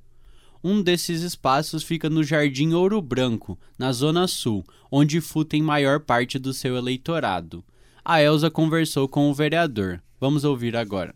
Um 0.63 0.81
desses 0.81 1.21
espaços 1.21 1.83
fica 1.83 2.09
no 2.09 2.23
Jardim 2.23 2.73
Ouro 2.73 3.01
Branco, 3.01 3.57
na 3.77 3.91
Zona 3.91 4.27
Sul, 4.27 4.63
onde 4.91 5.21
Fu 5.21 5.45
tem 5.45 5.61
maior 5.61 5.99
parte 5.99 6.39
do 6.39 6.53
seu 6.53 6.75
eleitorado. 6.75 7.63
A 8.03 8.21
Elsa 8.21 8.49
conversou 8.49 9.07
com 9.07 9.29
o 9.29 9.33
vereador. 9.33 10.01
Vamos 10.19 10.43
ouvir 10.43 10.75
agora. 10.75 11.13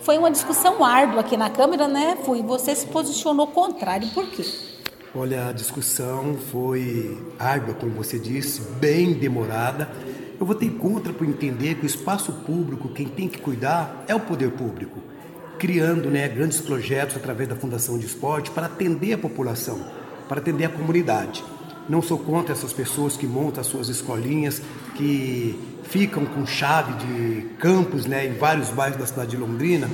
Foi 0.00 0.18
uma 0.18 0.30
discussão 0.30 0.84
árdua 0.84 1.20
aqui 1.20 1.36
na 1.36 1.48
Câmara, 1.48 1.88
né? 1.88 2.18
Foi 2.24 2.42
você 2.42 2.74
se 2.74 2.86
posicionou 2.86 3.46
contrário, 3.46 4.08
por 4.10 4.26
quê? 4.28 4.44
Olha, 5.14 5.48
a 5.48 5.52
discussão 5.52 6.36
foi 6.50 7.18
árdua, 7.38 7.74
como 7.74 7.92
você 7.92 8.18
disse, 8.18 8.62
bem 8.80 9.12
demorada. 9.12 9.90
Eu 10.40 10.46
votei 10.46 10.70
contra 10.70 11.12
por 11.12 11.26
entender 11.26 11.76
que 11.76 11.84
o 11.84 11.86
espaço 11.86 12.32
público, 12.32 12.88
quem 12.88 13.06
tem 13.06 13.28
que 13.28 13.38
cuidar 13.38 14.04
é 14.08 14.14
o 14.14 14.20
poder 14.20 14.50
público, 14.52 15.00
criando 15.62 16.10
né, 16.10 16.28
grandes 16.28 16.60
projetos 16.60 17.16
através 17.16 17.48
da 17.48 17.54
Fundação 17.54 17.96
de 17.96 18.04
Esporte 18.04 18.50
para 18.50 18.66
atender 18.66 19.12
a 19.12 19.18
população, 19.18 19.78
para 20.28 20.40
atender 20.40 20.64
a 20.64 20.68
comunidade. 20.68 21.44
Não 21.88 22.02
sou 22.02 22.18
contra 22.18 22.52
essas 22.52 22.72
pessoas 22.72 23.16
que 23.16 23.28
montam 23.28 23.60
as 23.60 23.68
suas 23.68 23.88
escolinhas, 23.88 24.60
que 24.96 25.56
ficam 25.84 26.26
com 26.26 26.44
chave 26.44 26.94
de 26.94 27.42
campos 27.60 28.06
né, 28.06 28.26
em 28.26 28.32
vários 28.32 28.70
bairros 28.70 28.98
da 28.98 29.06
cidade 29.06 29.30
de 29.30 29.36
Londrina, 29.36 29.88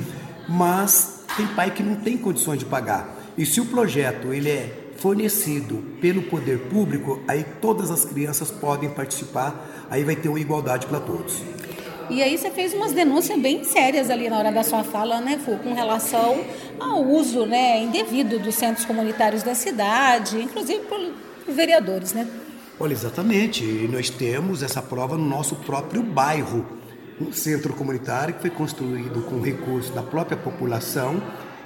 mas 0.48 1.20
tem 1.36 1.46
pai 1.48 1.70
que 1.70 1.82
não 1.82 1.96
tem 1.96 2.16
condições 2.16 2.58
de 2.58 2.64
pagar. 2.64 3.14
E 3.36 3.44
se 3.44 3.60
o 3.60 3.66
projeto 3.66 4.32
ele 4.32 4.48
é 4.48 4.90
fornecido 4.96 5.84
pelo 6.00 6.22
poder 6.22 6.60
público, 6.70 7.20
aí 7.28 7.44
todas 7.60 7.90
as 7.90 8.06
crianças 8.06 8.50
podem 8.50 8.88
participar, 8.88 9.86
aí 9.90 10.02
vai 10.02 10.16
ter 10.16 10.30
uma 10.30 10.40
igualdade 10.40 10.86
para 10.86 10.98
todos. 10.98 11.42
E 12.10 12.22
aí 12.22 12.38
você 12.38 12.50
fez 12.50 12.72
umas 12.72 12.92
denúncias 12.92 13.38
bem 13.38 13.64
sérias 13.64 14.08
ali 14.08 14.30
na 14.30 14.38
hora 14.38 14.50
da 14.50 14.62
sua 14.62 14.82
fala, 14.82 15.20
né, 15.20 15.38
Fu, 15.44 15.56
com 15.58 15.74
relação 15.74 16.42
ao 16.80 17.04
uso, 17.04 17.44
né, 17.44 17.82
indevido 17.82 18.38
dos 18.38 18.54
centros 18.54 18.86
comunitários 18.86 19.42
da 19.42 19.54
cidade, 19.54 20.40
inclusive 20.40 20.80
por 20.80 20.98
vereadores, 21.46 22.12
né? 22.12 22.26
Olha, 22.80 22.92
exatamente. 22.92 23.64
E 23.64 23.88
nós 23.88 24.08
temos 24.08 24.62
essa 24.62 24.80
prova 24.80 25.16
no 25.16 25.24
nosso 25.24 25.56
próprio 25.56 26.02
bairro, 26.02 26.64
um 27.20 27.32
centro 27.32 27.74
comunitário 27.74 28.34
que 28.34 28.40
foi 28.40 28.50
construído 28.50 29.22
com 29.22 29.40
recursos 29.40 29.90
da 29.90 30.02
própria 30.02 30.36
população 30.36 31.20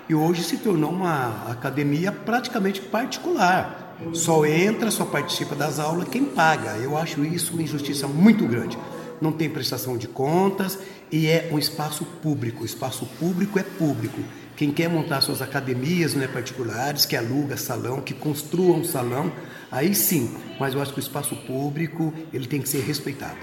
e 0.08 0.14
hoje 0.14 0.42
se 0.42 0.56
tornou 0.56 0.90
uma 0.90 1.46
academia 1.50 2.10
praticamente 2.10 2.80
particular. 2.80 3.96
Só 4.12 4.44
entra, 4.44 4.90
só 4.90 5.04
participa 5.04 5.54
das 5.54 5.78
aulas 5.78 6.08
quem 6.08 6.24
paga. 6.24 6.76
Eu 6.78 6.96
acho 6.96 7.24
isso 7.24 7.52
uma 7.52 7.62
injustiça 7.62 8.08
muito 8.08 8.46
grande. 8.46 8.76
Não 9.22 9.30
tem 9.30 9.48
prestação 9.48 9.96
de 9.96 10.08
contas 10.08 10.78
e 11.10 11.28
é 11.28 11.48
um 11.52 11.58
espaço 11.58 12.04
público. 12.04 12.64
O 12.64 12.66
espaço 12.66 13.06
público 13.20 13.56
é 13.56 13.62
público. 13.62 14.20
Quem 14.56 14.72
quer 14.72 14.88
montar 14.88 15.20
suas 15.20 15.40
academias 15.40 16.14
né, 16.14 16.26
particulares, 16.26 17.06
que 17.06 17.16
aluga 17.16 17.56
salão, 17.56 18.00
que 18.00 18.12
construa 18.12 18.76
um 18.76 18.84
salão, 18.84 19.32
aí 19.70 19.94
sim. 19.94 20.36
Mas 20.58 20.74
eu 20.74 20.82
acho 20.82 20.92
que 20.92 20.98
o 20.98 21.00
espaço 21.00 21.36
público 21.36 22.12
ele 22.32 22.48
tem 22.48 22.60
que 22.60 22.68
ser 22.68 22.80
respeitado. 22.80 23.38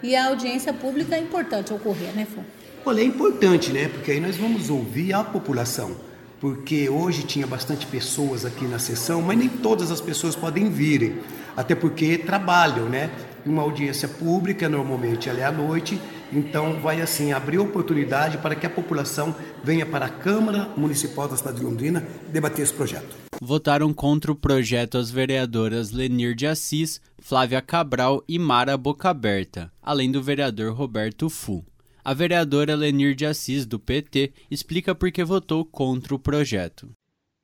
E 0.00 0.14
a 0.14 0.28
audiência 0.28 0.72
pública 0.72 1.16
é 1.16 1.18
importante 1.18 1.74
ocorrer, 1.74 2.14
né, 2.14 2.24
Fô? 2.32 2.40
Olha, 2.84 3.00
é 3.00 3.04
importante, 3.04 3.72
né? 3.72 3.88
Porque 3.88 4.12
aí 4.12 4.20
nós 4.20 4.36
vamos 4.36 4.70
ouvir 4.70 5.12
a 5.12 5.24
população. 5.24 5.96
Porque 6.40 6.88
hoje 6.88 7.24
tinha 7.24 7.46
bastante 7.46 7.84
pessoas 7.86 8.44
aqui 8.44 8.64
na 8.64 8.78
sessão, 8.78 9.20
mas 9.22 9.36
nem 9.36 9.48
todas 9.48 9.90
as 9.90 10.00
pessoas 10.00 10.36
podem 10.36 10.70
virem. 10.70 11.18
Até 11.56 11.74
porque 11.74 12.16
trabalham, 12.18 12.88
né? 12.88 13.10
Uma 13.46 13.62
audiência 13.62 14.08
pública, 14.08 14.68
normalmente 14.68 15.28
ela 15.28 15.40
é 15.40 15.44
à 15.44 15.52
noite, 15.52 15.98
então, 16.32 16.80
vai 16.80 17.00
assim 17.00 17.32
abrir 17.32 17.58
oportunidade 17.58 18.38
para 18.38 18.56
que 18.56 18.66
a 18.66 18.70
população 18.70 19.34
venha 19.62 19.86
para 19.86 20.06
a 20.06 20.10
Câmara 20.10 20.68
Municipal 20.76 21.28
da 21.28 21.36
cidade 21.36 21.58
de 21.58 21.64
Londrina 21.64 22.06
debater 22.32 22.62
esse 22.62 22.72
projeto. 22.72 23.16
Votaram 23.40 23.92
contra 23.92 24.32
o 24.32 24.36
projeto 24.36 24.98
as 24.98 25.10
vereadoras 25.10 25.92
Lenir 25.92 26.34
de 26.34 26.46
Assis, 26.46 27.00
Flávia 27.18 27.62
Cabral 27.62 28.24
e 28.28 28.38
Mara 28.38 28.76
Bocaberta, 28.76 29.70
além 29.82 30.10
do 30.10 30.22
vereador 30.22 30.74
Roberto 30.74 31.30
Fu. 31.30 31.64
A 32.04 32.14
vereadora 32.14 32.74
Lenir 32.74 33.14
de 33.14 33.26
Assis, 33.26 33.66
do 33.66 33.78
PT, 33.78 34.32
explica 34.50 34.94
por 34.94 35.10
que 35.10 35.24
votou 35.24 35.64
contra 35.64 36.14
o 36.14 36.18
projeto. 36.18 36.88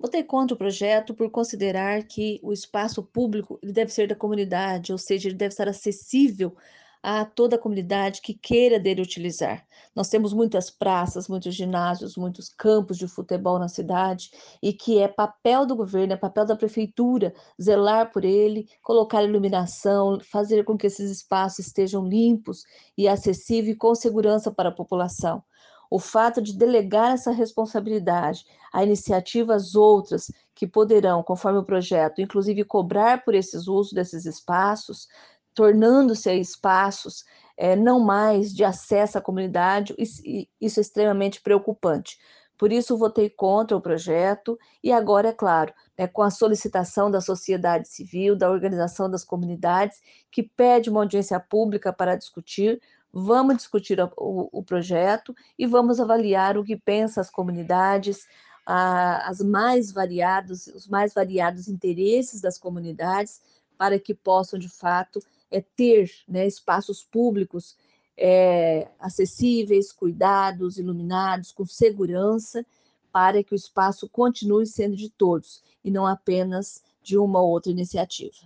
Votei 0.02 0.24
contra 0.24 0.52
o 0.52 0.58
projeto 0.58 1.14
por 1.14 1.30
considerar 1.30 2.02
que 2.02 2.40
o 2.42 2.52
espaço 2.52 3.04
público 3.04 3.60
deve 3.62 3.92
ser 3.92 4.08
da 4.08 4.16
comunidade, 4.16 4.90
ou 4.90 4.98
seja, 4.98 5.28
ele 5.28 5.36
deve 5.36 5.52
estar 5.52 5.68
acessível 5.68 6.56
a 7.00 7.24
toda 7.24 7.54
a 7.54 7.58
comunidade 7.58 8.20
que 8.20 8.34
queira 8.34 8.80
dele 8.80 9.00
utilizar. 9.00 9.64
Nós 9.94 10.08
temos 10.08 10.32
muitas 10.32 10.70
praças, 10.70 11.28
muitos 11.28 11.54
ginásios, 11.54 12.16
muitos 12.16 12.48
campos 12.48 12.98
de 12.98 13.06
futebol 13.06 13.60
na 13.60 13.68
cidade 13.68 14.32
e 14.60 14.72
que 14.72 14.98
é 14.98 15.06
papel 15.06 15.64
do 15.64 15.76
governo, 15.76 16.14
é 16.14 16.16
papel 16.16 16.46
da 16.46 16.56
prefeitura 16.56 17.32
zelar 17.60 18.10
por 18.10 18.24
ele, 18.24 18.68
colocar 18.82 19.22
iluminação, 19.22 20.18
fazer 20.18 20.64
com 20.64 20.76
que 20.76 20.88
esses 20.88 21.12
espaços 21.12 21.66
estejam 21.66 22.04
limpos 22.04 22.64
e 22.98 23.06
acessíveis 23.06 23.78
com 23.78 23.94
segurança 23.94 24.50
para 24.50 24.70
a 24.70 24.72
população. 24.72 25.44
O 25.92 25.98
fato 25.98 26.40
de 26.40 26.56
delegar 26.56 27.12
essa 27.12 27.30
responsabilidade 27.30 28.46
a 28.72 28.82
iniciativas 28.82 29.74
outras 29.74 30.32
que 30.54 30.66
poderão, 30.66 31.22
conforme 31.22 31.58
o 31.58 31.64
projeto, 31.64 32.22
inclusive 32.22 32.64
cobrar 32.64 33.22
por 33.22 33.34
esses 33.34 33.68
usos 33.68 33.92
desses 33.92 34.24
espaços, 34.24 35.06
tornando-se 35.52 36.32
espaços 36.32 37.26
é, 37.58 37.76
não 37.76 38.00
mais 38.00 38.54
de 38.54 38.64
acesso 38.64 39.18
à 39.18 39.20
comunidade, 39.20 39.94
isso 39.98 40.80
é 40.80 40.80
extremamente 40.80 41.42
preocupante. 41.42 42.16
Por 42.56 42.72
isso, 42.72 42.96
votei 42.96 43.28
contra 43.28 43.76
o 43.76 43.80
projeto 43.80 44.58
e 44.82 44.90
agora, 44.90 45.28
é 45.28 45.32
claro, 45.34 45.74
é 45.94 46.06
com 46.06 46.22
a 46.22 46.30
solicitação 46.30 47.10
da 47.10 47.20
sociedade 47.20 47.86
civil, 47.88 48.34
da 48.34 48.50
organização 48.50 49.10
das 49.10 49.24
comunidades, 49.24 50.00
que 50.30 50.42
pede 50.42 50.88
uma 50.88 51.00
audiência 51.00 51.38
pública 51.38 51.92
para 51.92 52.16
discutir, 52.16 52.80
vamos 53.12 53.56
discutir 53.56 54.00
o, 54.00 54.48
o 54.50 54.62
projeto 54.62 55.34
e 55.58 55.66
vamos 55.66 56.00
avaliar 56.00 56.56
o 56.56 56.64
que 56.64 56.76
pensam 56.76 57.20
as 57.20 57.30
comunidades, 57.30 58.26
a, 58.64 59.28
as 59.28 59.40
mais 59.40 59.92
variados, 59.92 60.66
os 60.68 60.88
mais 60.88 61.12
variados 61.12 61.68
interesses 61.68 62.40
das 62.40 62.58
comunidades, 62.58 63.42
para 63.76 63.98
que 63.98 64.14
possam, 64.14 64.58
de 64.58 64.68
fato, 64.68 65.20
é 65.50 65.60
ter 65.60 66.10
né, 66.26 66.46
espaços 66.46 67.04
públicos 67.04 67.76
é, 68.16 68.88
acessíveis, 68.98 69.92
cuidados, 69.92 70.78
iluminados, 70.78 71.52
com 71.52 71.66
segurança, 71.66 72.64
para 73.12 73.42
que 73.42 73.52
o 73.52 73.56
espaço 73.56 74.08
continue 74.08 74.66
sendo 74.66 74.96
de 74.96 75.10
todos 75.10 75.62
e 75.84 75.90
não 75.90 76.06
apenas 76.06 76.82
de 77.02 77.18
uma 77.18 77.42
ou 77.42 77.50
outra 77.50 77.70
iniciativa. 77.70 78.36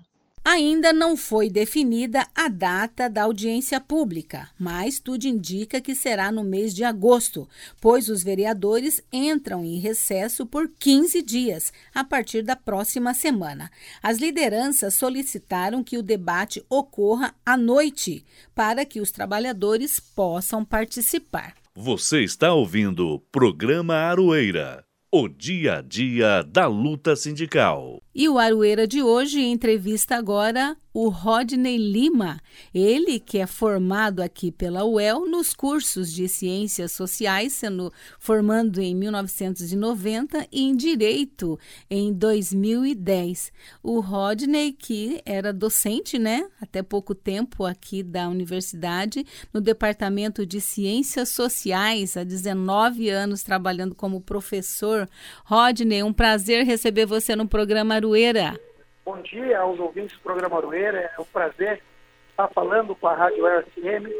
Ainda 0.48 0.92
não 0.92 1.16
foi 1.16 1.50
definida 1.50 2.24
a 2.32 2.46
data 2.46 3.10
da 3.10 3.24
audiência 3.24 3.80
pública, 3.80 4.48
mas 4.56 5.00
tudo 5.00 5.24
indica 5.24 5.80
que 5.80 5.92
será 5.92 6.30
no 6.30 6.44
mês 6.44 6.72
de 6.72 6.84
agosto, 6.84 7.48
pois 7.80 8.08
os 8.08 8.22
vereadores 8.22 9.02
entram 9.12 9.64
em 9.64 9.80
recesso 9.80 10.46
por 10.46 10.70
15 10.78 11.20
dias, 11.20 11.72
a 11.92 12.04
partir 12.04 12.42
da 12.42 12.54
próxima 12.54 13.12
semana. 13.12 13.68
As 14.00 14.18
lideranças 14.18 14.94
solicitaram 14.94 15.82
que 15.82 15.98
o 15.98 16.02
debate 16.02 16.64
ocorra 16.70 17.34
à 17.44 17.56
noite, 17.56 18.24
para 18.54 18.84
que 18.84 19.00
os 19.00 19.10
trabalhadores 19.10 19.98
possam 19.98 20.64
participar. 20.64 21.56
Você 21.74 22.22
está 22.22 22.54
ouvindo 22.54 23.08
o 23.08 23.18
programa 23.18 23.96
Aroeira. 23.96 24.85
O 25.10 25.28
dia 25.28 25.76
a 25.76 25.82
dia 25.82 26.42
da 26.42 26.66
luta 26.66 27.14
sindical. 27.14 28.02
E 28.12 28.28
o 28.28 28.38
Aroeira 28.38 28.88
de 28.88 29.00
hoje 29.00 29.40
entrevista 29.40 30.16
agora 30.16 30.76
o 30.98 31.10
Rodney 31.10 31.76
Lima, 31.76 32.40
ele 32.72 33.20
que 33.20 33.36
é 33.36 33.46
formado 33.46 34.22
aqui 34.22 34.50
pela 34.50 34.82
UEL 34.82 35.28
nos 35.28 35.52
cursos 35.52 36.10
de 36.10 36.26
Ciências 36.26 36.92
Sociais, 36.92 37.52
sendo 37.52 37.92
formando 38.18 38.80
em 38.80 38.94
1990 38.94 40.48
e 40.50 40.62
em 40.62 40.74
Direito 40.74 41.58
em 41.90 42.14
2010. 42.14 43.52
O 43.82 44.00
Rodney 44.00 44.72
que 44.72 45.20
era 45.26 45.52
docente, 45.52 46.18
né, 46.18 46.48
até 46.58 46.82
pouco 46.82 47.14
tempo 47.14 47.66
aqui 47.66 48.02
da 48.02 48.26
universidade, 48.26 49.22
no 49.52 49.60
Departamento 49.60 50.46
de 50.46 50.62
Ciências 50.62 51.28
Sociais, 51.28 52.16
há 52.16 52.24
19 52.24 53.10
anos 53.10 53.42
trabalhando 53.42 53.94
como 53.94 54.18
professor 54.18 54.95
Rodney, 55.44 56.02
um 56.02 56.12
prazer 56.12 56.64
receber 56.64 57.06
você 57.06 57.34
no 57.36 57.48
programa 57.48 57.94
Arueira. 57.94 58.58
Bom 59.04 59.20
dia 59.22 59.60
aos 59.60 59.78
ouvintes 59.78 60.16
do 60.16 60.22
programa 60.22 60.56
Arueira. 60.56 61.10
É 61.16 61.20
um 61.20 61.24
prazer 61.24 61.82
estar 62.30 62.48
falando 62.48 62.94
com 62.94 63.06
a 63.06 63.14
Rádio 63.14 63.46
RFM. 63.46 64.10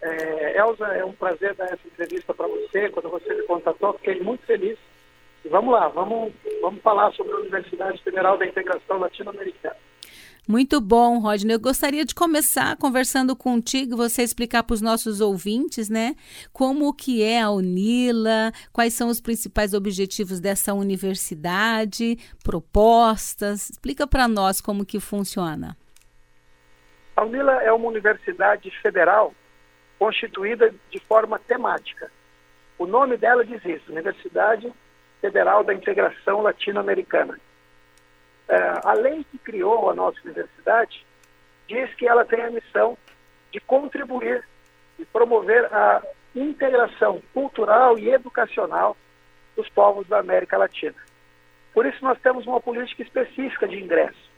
É, 0.00 0.58
Elza, 0.58 0.86
é 0.86 1.04
um 1.04 1.12
prazer 1.12 1.54
dar 1.54 1.64
essa 1.64 1.86
entrevista 1.86 2.32
para 2.32 2.46
você. 2.46 2.88
Quando 2.90 3.08
você 3.10 3.34
me 3.34 3.42
contatou, 3.42 3.92
fiquei 3.94 4.20
muito 4.20 4.44
feliz. 4.46 4.78
E 5.44 5.48
vamos 5.48 5.72
lá, 5.72 5.88
vamos, 5.88 6.32
vamos 6.60 6.80
falar 6.82 7.12
sobre 7.12 7.32
a 7.32 7.36
Universidade 7.36 8.02
Federal 8.02 8.38
da 8.38 8.46
Integração 8.46 8.98
Latino-Americana. 8.98 9.76
Muito 10.48 10.80
bom, 10.80 11.20
Rodney. 11.20 11.54
Eu 11.54 11.60
gostaria 11.60 12.04
de 12.04 12.14
começar 12.14 12.76
conversando 12.76 13.36
contigo, 13.36 13.96
você 13.96 14.22
explicar 14.22 14.64
para 14.64 14.74
os 14.74 14.82
nossos 14.82 15.20
ouvintes, 15.20 15.88
né, 15.88 16.16
como 16.52 16.92
que 16.92 17.22
é 17.22 17.40
a 17.40 17.50
UNILA, 17.50 18.50
quais 18.72 18.92
são 18.92 19.08
os 19.08 19.20
principais 19.20 19.72
objetivos 19.72 20.40
dessa 20.40 20.74
universidade, 20.74 22.18
propostas. 22.42 23.70
Explica 23.70 24.04
para 24.04 24.26
nós 24.26 24.60
como 24.60 24.84
que 24.84 24.98
funciona. 24.98 25.76
A 27.14 27.24
UNILA 27.24 27.62
é 27.62 27.72
uma 27.72 27.86
universidade 27.86 28.68
federal 28.82 29.32
constituída 29.96 30.74
de 30.90 30.98
forma 30.98 31.38
temática. 31.38 32.10
O 32.76 32.86
nome 32.86 33.16
dela 33.16 33.44
diz 33.44 33.64
isso, 33.64 33.92
Universidade 33.92 34.72
Federal 35.20 35.62
da 35.62 35.72
Integração 35.72 36.42
Latino-Americana. 36.42 37.38
É, 38.48 38.80
a 38.84 38.92
lei 38.92 39.24
que 39.30 39.38
criou 39.38 39.90
a 39.90 39.94
nossa 39.94 40.18
universidade 40.24 41.06
diz 41.68 41.92
que 41.94 42.06
ela 42.06 42.24
tem 42.24 42.42
a 42.42 42.50
missão 42.50 42.98
de 43.50 43.60
contribuir 43.60 44.44
e 44.98 45.04
promover 45.04 45.64
a 45.72 46.02
integração 46.34 47.22
cultural 47.32 47.98
e 47.98 48.10
educacional 48.10 48.96
dos 49.56 49.68
povos 49.70 50.06
da 50.08 50.18
América 50.18 50.58
Latina. 50.58 50.96
Por 51.72 51.86
isso, 51.86 52.02
nós 52.02 52.18
temos 52.20 52.46
uma 52.46 52.60
política 52.60 53.02
específica 53.02 53.66
de 53.66 53.82
ingresso. 53.82 54.30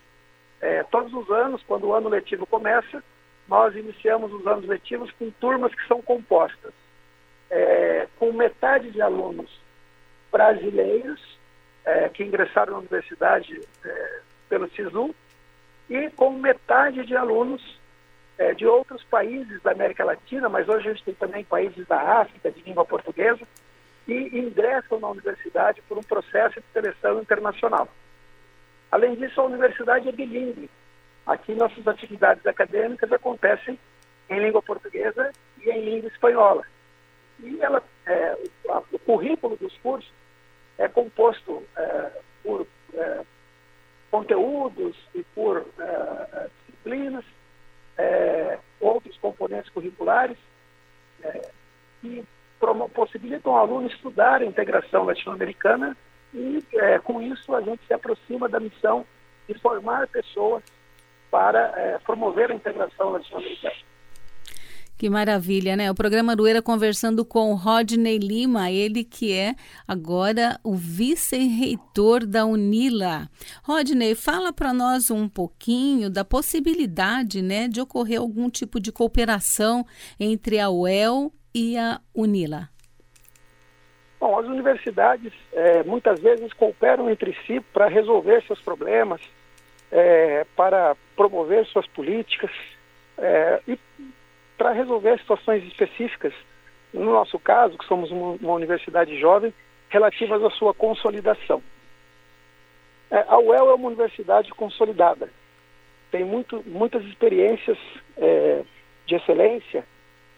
É, 0.60 0.82
todos 0.84 1.12
os 1.12 1.30
anos, 1.30 1.62
quando 1.66 1.88
o 1.88 1.92
ano 1.92 2.08
letivo 2.08 2.46
começa, 2.46 3.02
nós 3.48 3.74
iniciamos 3.74 4.32
os 4.32 4.46
anos 4.46 4.66
letivos 4.66 5.10
com 5.12 5.30
turmas 5.30 5.74
que 5.74 5.86
são 5.86 6.00
compostas 6.00 6.72
é, 7.50 8.08
com 8.18 8.32
metade 8.32 8.90
de 8.90 9.00
alunos 9.00 9.50
brasileiros 10.30 11.33
é, 11.84 12.08
que 12.08 12.24
ingressaram 12.24 12.72
na 12.72 12.78
universidade 12.78 13.60
é, 13.84 14.20
pelo 14.48 14.68
SISU 14.70 15.14
e 15.88 16.10
com 16.10 16.30
metade 16.30 17.04
de 17.04 17.16
alunos 17.16 17.78
é, 18.38 18.54
de 18.54 18.66
outros 18.66 19.02
países 19.04 19.62
da 19.62 19.72
América 19.72 20.04
Latina, 20.04 20.48
mas 20.48 20.68
hoje 20.68 20.88
a 20.88 20.92
gente 20.92 21.04
tem 21.04 21.14
também 21.14 21.44
países 21.44 21.86
da 21.86 22.20
África 22.20 22.50
de 22.50 22.62
língua 22.62 22.84
portuguesa 22.84 23.46
e 24.08 24.38
ingressam 24.38 24.98
na 24.98 25.08
universidade 25.08 25.82
por 25.88 25.98
um 25.98 26.02
processo 26.02 26.60
de 26.60 26.66
seleção 26.72 27.20
internacional. 27.20 27.88
Além 28.90 29.14
disso, 29.14 29.40
a 29.40 29.44
universidade 29.44 30.08
é 30.08 30.12
bilíngue. 30.12 30.70
Aqui 31.26 31.54
nossas 31.54 31.86
atividades 31.86 32.46
acadêmicas 32.46 33.10
acontecem 33.12 33.78
em 34.28 34.40
língua 34.40 34.62
portuguesa 34.62 35.32
e 35.62 35.70
em 35.70 35.84
língua 35.84 36.08
espanhola. 36.08 36.64
E 37.40 37.60
ela, 37.60 37.82
é, 38.06 38.36
o 38.92 38.98
currículo 38.98 39.56
dos 39.56 39.76
cursos 39.78 40.12
é 40.78 40.88
composto 40.88 41.62
é, 41.76 42.10
por 42.42 42.66
é, 42.94 43.20
conteúdos 44.10 44.96
e 45.14 45.22
por 45.34 45.66
é, 45.78 46.48
disciplinas, 46.66 47.24
é, 47.96 48.58
outros 48.80 49.16
componentes 49.18 49.70
curriculares 49.70 50.36
é, 51.22 51.50
que 52.00 52.24
possibilitam 52.94 53.54
ao 53.54 53.66
aluno 53.66 53.88
estudar 53.88 54.40
a 54.40 54.46
integração 54.46 55.04
latino-americana 55.04 55.96
e, 56.32 56.64
é, 56.74 56.98
com 56.98 57.20
isso, 57.20 57.54
a 57.54 57.60
gente 57.60 57.86
se 57.86 57.92
aproxima 57.92 58.48
da 58.48 58.58
missão 58.58 59.06
de 59.46 59.54
formar 59.60 60.08
pessoas 60.08 60.62
para 61.30 62.00
promover 62.04 62.50
a 62.50 62.54
integração 62.54 63.10
latino-americana. 63.10 63.74
Que 64.96 65.10
maravilha, 65.10 65.74
né? 65.74 65.90
O 65.90 65.94
programa 65.94 66.32
Arueira 66.32 66.62
conversando 66.62 67.24
com 67.24 67.52
Rodney 67.54 68.16
Lima, 68.16 68.70
ele 68.70 69.02
que 69.02 69.32
é 69.32 69.56
agora 69.88 70.58
o 70.62 70.76
vice-reitor 70.76 72.24
da 72.24 72.44
Unila. 72.46 73.28
Rodney, 73.64 74.14
fala 74.14 74.52
para 74.52 74.72
nós 74.72 75.10
um 75.10 75.28
pouquinho 75.28 76.08
da 76.08 76.24
possibilidade, 76.24 77.42
né, 77.42 77.66
de 77.66 77.80
ocorrer 77.80 78.20
algum 78.20 78.48
tipo 78.48 78.78
de 78.78 78.92
cooperação 78.92 79.84
entre 80.18 80.60
a 80.60 80.70
UEL 80.70 81.32
e 81.52 81.76
a 81.76 82.00
Unila. 82.14 82.68
Bom, 84.20 84.38
as 84.38 84.46
universidades 84.46 85.32
é, 85.52 85.82
muitas 85.82 86.20
vezes 86.20 86.52
cooperam 86.52 87.10
entre 87.10 87.36
si 87.46 87.60
para 87.72 87.88
resolver 87.88 88.44
seus 88.46 88.60
problemas, 88.60 89.20
é, 89.90 90.46
para 90.56 90.96
promover 91.16 91.66
suas 91.66 91.86
políticas 91.88 92.50
é, 93.18 93.60
e 93.66 93.78
para 94.56 94.72
resolver 94.72 95.18
situações 95.18 95.64
específicas, 95.64 96.32
no 96.92 97.12
nosso 97.12 97.38
caso, 97.38 97.76
que 97.78 97.86
somos 97.86 98.10
uma, 98.10 98.52
universidade 98.52 99.18
jovem, 99.18 99.52
relativas 99.88 100.42
à 100.42 100.50
sua 100.50 100.72
consolidação. 100.72 101.62
É, 103.10 103.24
a 103.28 103.38
UEL 103.38 103.70
é 103.70 103.74
uma 103.74 103.88
universidade 103.88 104.50
consolidada, 104.52 105.28
tem 106.10 106.24
muito, 106.24 106.62
muitas 106.66 107.04
experiências 107.04 107.78
é, 108.16 108.62
de 109.06 109.16
excelência. 109.16 109.84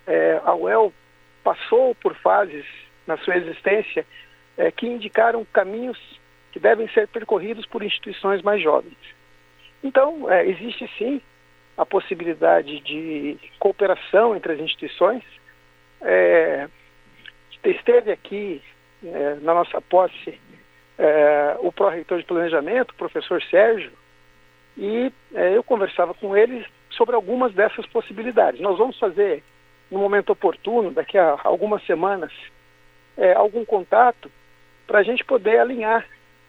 É, 0.07 0.41
a 0.45 0.55
UEL 0.55 0.93
passou 1.45 1.95
por 1.97 2.15
fases 2.17 2.65
na 3.07 3.17
sua 3.19 3.37
existência 3.37 4.07
é, 4.57 4.71
que 4.71 4.87
indicaram 4.87 5.47
caminhos 5.53 5.99
que 6.53 6.59
devem 6.59 6.89
ser 6.89 7.07
percorridos 7.09 7.67
por 7.67 7.83
instituições 7.83 8.41
mais 8.43 8.63
jovens. 8.63 8.97
Então, 9.85 10.31
é, 10.31 10.47
existe 10.47 10.91
sim 10.97 11.21
a 11.77 11.85
possibilidade 11.85 12.81
de 12.81 13.39
cooperação 13.59 14.35
entre 14.35 14.53
as 14.53 14.61
instituições. 14.61 15.23
É, 16.01 16.69
esteve 17.65 18.13
aqui 18.13 18.63
é, 19.05 19.35
na 19.43 19.55
nossa 19.55 19.81
posse 19.81 20.39
é, 20.99 21.57
o 21.61 21.71
pró-reitor 21.71 22.19
de 22.19 22.25
planejamento, 22.25 22.91
o 22.93 22.97
professor 22.97 23.43
Sérgio, 23.45 23.93
e 24.77 25.13
é, 25.35 25.57
eu 25.57 25.63
conversava 25.63 26.15
com 26.15 26.37
ele 26.37 26.65
sobre 26.91 27.15
algumas 27.15 27.53
dessas 27.55 27.87
possibilidades. 27.87 28.61
Nós 28.61 28.79
vamos 28.79 28.99
fazer, 28.99 29.43
no 29.91 29.99
momento 29.99 30.31
oportuno, 30.31 30.91
daqui 30.91 31.19
a 31.19 31.39
algumas 31.45 31.85
semanas, 31.87 32.33
é, 33.17 33.33
algum 33.33 33.65
contato 33.65 34.31
para 34.87 35.01
a 35.01 35.03
gente 35.03 35.25
poder 35.25 35.59
alinhar 35.59 36.07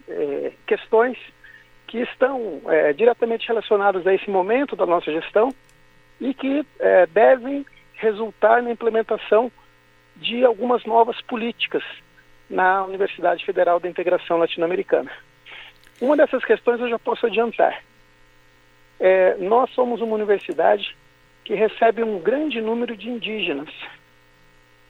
é, 0.08 0.52
questões 0.66 1.18
que 1.88 2.00
estão 2.00 2.62
é, 2.68 2.94
diretamente 2.94 3.48
relacionados 3.48 4.06
a 4.06 4.14
esse 4.14 4.30
momento 4.30 4.76
da 4.76 4.86
nossa 4.86 5.12
gestão 5.12 5.54
e 6.20 6.34
que 6.34 6.66
é, 6.80 7.06
devem 7.08 7.66
resultar 7.96 8.62
na 8.62 8.72
implementação 8.72 9.52
de 10.16 10.44
algumas 10.44 10.84
novas 10.86 11.20
políticas 11.22 11.84
na 12.50 12.84
Universidade 12.84 13.46
Federal 13.46 13.80
da 13.80 13.90
Integração 13.90 14.38
Latino-Americana. 14.38 15.12
Uma 16.00 16.16
dessas 16.16 16.44
questões 16.44 16.80
eu 16.80 16.90
já 16.90 17.00
posso 17.00 17.26
adiantar. 17.26 17.82
É, 19.00 19.36
nós 19.38 19.70
somos 19.72 20.02
uma 20.02 20.16
universidade 20.16 20.96
que 21.44 21.54
recebe 21.54 22.04
um 22.04 22.20
grande 22.20 22.60
número 22.62 22.96
de 22.96 23.10
indígenas, 23.10 23.70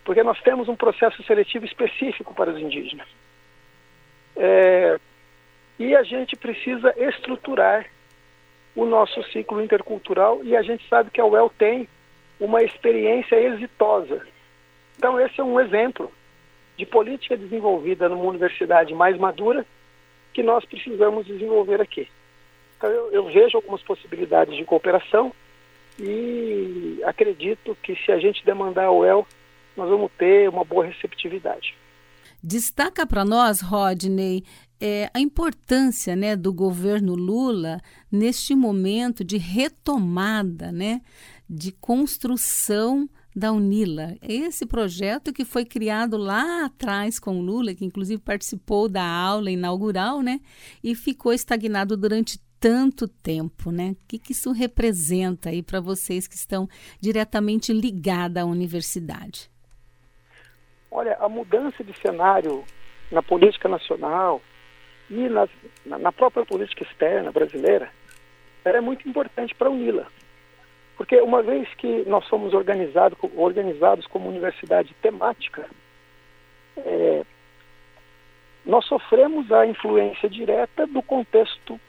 porque 0.03 0.23
nós 0.23 0.39
temos 0.41 0.67
um 0.67 0.75
processo 0.75 1.21
seletivo 1.23 1.65
específico 1.65 2.33
para 2.33 2.49
os 2.49 2.59
indígenas. 2.59 3.07
É, 4.35 4.97
e 5.79 5.95
a 5.95 6.03
gente 6.03 6.35
precisa 6.35 6.93
estruturar 6.97 7.85
o 8.75 8.85
nosso 8.85 9.23
ciclo 9.31 9.61
intercultural 9.61 10.43
e 10.43 10.55
a 10.55 10.61
gente 10.61 10.87
sabe 10.87 11.11
que 11.11 11.21
a 11.21 11.25
UEL 11.25 11.51
tem 11.57 11.87
uma 12.39 12.61
experiência 12.63 13.35
exitosa. 13.35 14.25
Então, 14.97 15.19
esse 15.19 15.39
é 15.39 15.43
um 15.43 15.59
exemplo 15.59 16.11
de 16.77 16.85
política 16.85 17.35
desenvolvida 17.35 18.07
numa 18.07 18.25
universidade 18.25 18.93
mais 18.93 19.17
madura 19.17 19.65
que 20.33 20.43
nós 20.43 20.63
precisamos 20.65 21.25
desenvolver 21.25 21.81
aqui. 21.81 22.07
Então, 22.77 22.89
eu, 22.91 23.11
eu 23.11 23.25
vejo 23.25 23.57
algumas 23.57 23.81
possibilidades 23.81 24.55
de 24.55 24.63
cooperação 24.63 25.33
e 25.99 27.01
acredito 27.03 27.75
que 27.81 27.95
se 27.95 28.11
a 28.11 28.19
gente 28.19 28.45
demandar 28.45 28.85
a 28.85 28.91
UEL, 28.91 29.25
nós 29.75 29.89
vamos 29.89 30.11
ter 30.17 30.47
uma 30.47 30.63
boa 30.63 30.85
receptividade. 30.85 31.75
Destaca 32.43 33.07
para 33.07 33.25
nós, 33.25 33.61
Rodney, 33.61 34.43
é, 34.79 35.09
a 35.13 35.19
importância 35.19 36.15
né, 36.15 36.35
do 36.35 36.53
governo 36.53 37.15
Lula 37.15 37.79
neste 38.11 38.55
momento 38.55 39.23
de 39.23 39.37
retomada, 39.37 40.71
né, 40.71 41.01
de 41.49 41.71
construção 41.71 43.09
da 43.35 43.51
Unila. 43.51 44.15
Esse 44.21 44.65
projeto 44.65 45.31
que 45.31 45.45
foi 45.45 45.63
criado 45.65 46.17
lá 46.17 46.65
atrás 46.65 47.19
com 47.19 47.41
Lula, 47.41 47.73
que 47.73 47.85
inclusive 47.85 48.21
participou 48.21 48.89
da 48.89 49.03
aula 49.03 49.51
inaugural, 49.51 50.21
né, 50.21 50.39
e 50.83 50.95
ficou 50.95 51.33
estagnado 51.33 51.95
durante 51.95 52.39
tanto 52.59 53.07
tempo, 53.07 53.69
né? 53.69 53.91
O 53.91 54.07
que, 54.07 54.17
que 54.17 54.31
isso 54.31 54.51
representa 54.51 55.49
aí 55.49 55.61
para 55.61 55.79
vocês 55.79 56.27
que 56.27 56.35
estão 56.35 56.67
diretamente 56.99 57.71
ligados 57.71 58.41
à 58.41 58.45
universidade? 58.45 59.47
Olha, 60.89 61.15
a 61.19 61.29
mudança 61.29 61.83
de 61.83 61.95
cenário 61.99 62.63
na 63.11 63.21
política 63.21 63.69
nacional 63.69 64.41
e 65.09 65.29
nas, 65.29 65.49
na, 65.85 65.97
na 65.97 66.11
própria 66.11 66.45
política 66.45 66.83
externa 66.83 67.31
brasileira, 67.31 67.89
ela 68.63 68.77
é 68.77 68.81
muito 68.81 69.07
importante 69.07 69.55
para 69.55 69.69
UNILA. 69.69 70.07
Porque 70.97 71.19
uma 71.21 71.43
vez 71.43 71.71
que 71.75 72.03
nós 72.07 72.25
somos 72.25 72.53
organizado, 72.53 73.15
organizados 73.35 74.07
como 74.07 74.29
universidade 74.29 74.93
temática, 75.01 75.69
é, 76.77 77.23
nós 78.65 78.85
sofremos 78.85 79.51
a 79.51 79.65
influência 79.65 80.29
direta 80.29 80.85
do 80.87 81.01
contexto 81.01 81.79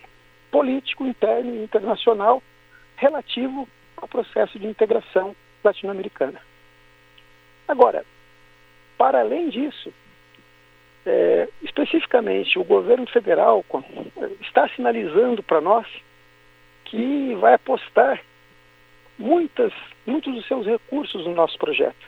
político 0.51 1.07
interno 1.07 1.55
e 1.55 1.65
internacional 1.65 2.43
relativo 2.97 3.69
ao 3.97 4.07
processo 4.07 4.59
de 4.59 4.67
integração 4.67 5.35
latino-americana. 5.65 6.41
Agora, 7.67 8.05
para 8.97 9.21
além 9.21 9.49
disso, 9.49 9.93
é, 11.09 11.49
especificamente 11.63 12.59
o 12.59 12.65
governo 12.65 13.07
federal 13.07 13.65
está 14.43 14.69
sinalizando 14.69 15.43
para 15.43 15.61
nós 15.61 15.87
que 16.85 17.35
vai 17.37 17.55
apostar 17.55 18.21
muitas, 19.19 19.73
muitos 20.07 20.35
dos 20.35 20.47
seus 20.47 20.67
recursos 20.67 21.25
no 21.25 21.35
nosso 21.35 21.57
projeto, 21.59 22.07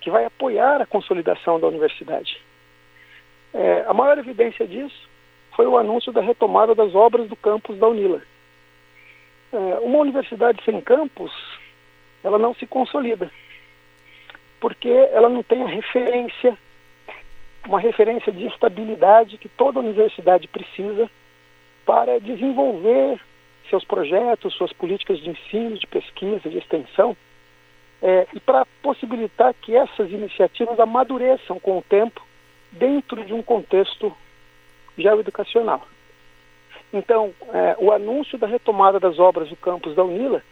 que 0.00 0.10
vai 0.10 0.24
apoiar 0.24 0.80
a 0.80 0.86
consolidação 0.86 1.60
da 1.60 1.68
universidade. 1.68 2.40
É, 3.52 3.84
a 3.86 3.92
maior 3.92 4.16
evidência 4.16 4.66
disso 4.66 5.08
foi 5.54 5.66
o 5.66 5.76
anúncio 5.76 6.10
da 6.12 6.22
retomada 6.22 6.74
das 6.74 6.94
obras 6.94 7.28
do 7.28 7.36
campus 7.36 7.76
da 7.78 7.88
Unila. 7.88 8.22
É, 9.52 9.56
uma 9.80 9.98
universidade 9.98 10.62
sem 10.64 10.80
campus, 10.80 11.32
ela 12.24 12.38
não 12.38 12.54
se 12.54 12.66
consolida, 12.66 13.30
porque 14.60 14.88
ela 14.88 15.28
não 15.28 15.42
tem 15.42 15.62
a 15.62 15.66
referência, 15.66 16.56
uma 17.66 17.80
referência 17.80 18.32
de 18.32 18.46
estabilidade 18.46 19.38
que 19.38 19.48
toda 19.48 19.80
universidade 19.80 20.48
precisa 20.48 21.10
para 21.84 22.18
desenvolver 22.20 23.20
seus 23.68 23.84
projetos, 23.84 24.54
suas 24.54 24.72
políticas 24.72 25.18
de 25.20 25.30
ensino, 25.30 25.78
de 25.78 25.86
pesquisa, 25.86 26.48
de 26.48 26.58
extensão, 26.58 27.16
é, 28.02 28.26
e 28.34 28.40
para 28.40 28.66
possibilitar 28.82 29.54
que 29.54 29.76
essas 29.76 30.10
iniciativas 30.10 30.80
amadureçam 30.80 31.60
com 31.60 31.78
o 31.78 31.82
tempo 31.82 32.24
dentro 32.72 33.24
de 33.24 33.32
um 33.32 33.42
contexto 33.42 34.14
geoeducacional. 34.96 35.86
Então, 36.92 37.32
é, 37.52 37.76
o 37.78 37.92
anúncio 37.92 38.38
da 38.38 38.46
retomada 38.46 38.98
das 38.98 39.18
obras 39.18 39.48
do 39.48 39.56
campus 39.56 39.94
da 39.94 40.02
UNILA 40.02 40.42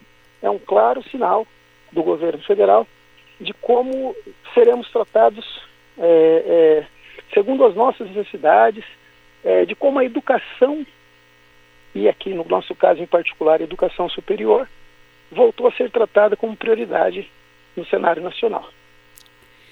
é 0.40 0.48
um 0.48 0.58
claro 0.58 1.02
sinal 1.10 1.46
do 1.90 2.02
governo 2.02 2.42
federal 2.44 2.86
de 3.40 3.52
como 3.54 4.14
seremos 4.54 4.90
tratados 4.90 5.62
é, 5.98 6.86
é, 6.86 6.86
segundo 7.32 7.64
as 7.64 7.74
nossas 7.74 8.08
necessidades, 8.10 8.84
é, 9.44 9.64
de 9.64 9.74
como 9.74 9.98
a 9.98 10.04
educação 10.04 10.84
e 11.94 12.08
aqui 12.08 12.32
no 12.34 12.44
nosso 12.44 12.74
caso 12.74 13.02
em 13.02 13.06
particular, 13.06 13.60
a 13.60 13.64
educação 13.64 14.08
superior, 14.08 14.68
voltou 15.30 15.66
a 15.66 15.72
ser 15.72 15.90
tratada 15.90 16.36
como 16.36 16.56
prioridade 16.56 17.30
no 17.76 17.84
cenário 17.86 18.22
nacional. 18.22 18.68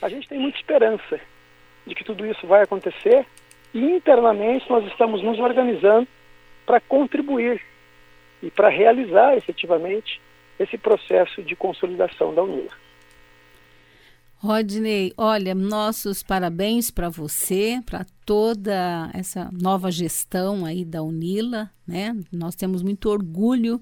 A 0.01 0.09
gente 0.09 0.29
tem 0.29 0.39
muita 0.39 0.59
esperança 0.59 1.21
de 1.87 1.95
que 1.95 2.05
tudo 2.05 2.27
isso 2.27 2.47
vai 2.47 2.63
acontecer 2.63 3.25
e 3.73 3.79
internamente 3.79 4.69
nós 4.69 4.85
estamos 4.87 5.23
nos 5.23 5.39
organizando 5.39 6.09
para 6.65 6.81
contribuir 6.81 7.63
e 8.43 8.51
para 8.51 8.69
realizar 8.69 9.37
efetivamente 9.37 10.21
esse 10.59 10.77
processo 10.77 11.43
de 11.43 11.55
consolidação 11.55 12.35
da 12.35 12.43
UNILA. 12.43 12.86
Rodney, 14.47 15.12
olha, 15.16 15.57
nossos 15.57 16.22
parabéns 16.22 16.88
para 16.88 17.09
você, 17.09 17.82
para 17.84 18.07
toda 18.24 19.11
essa 19.12 19.51
nova 19.53 19.90
gestão 19.90 20.64
aí 20.64 20.84
da 20.84 21.03
Unila, 21.03 21.68
né? 21.84 22.16
Nós 22.30 22.55
temos 22.55 22.80
muito 22.80 23.11
orgulho 23.11 23.80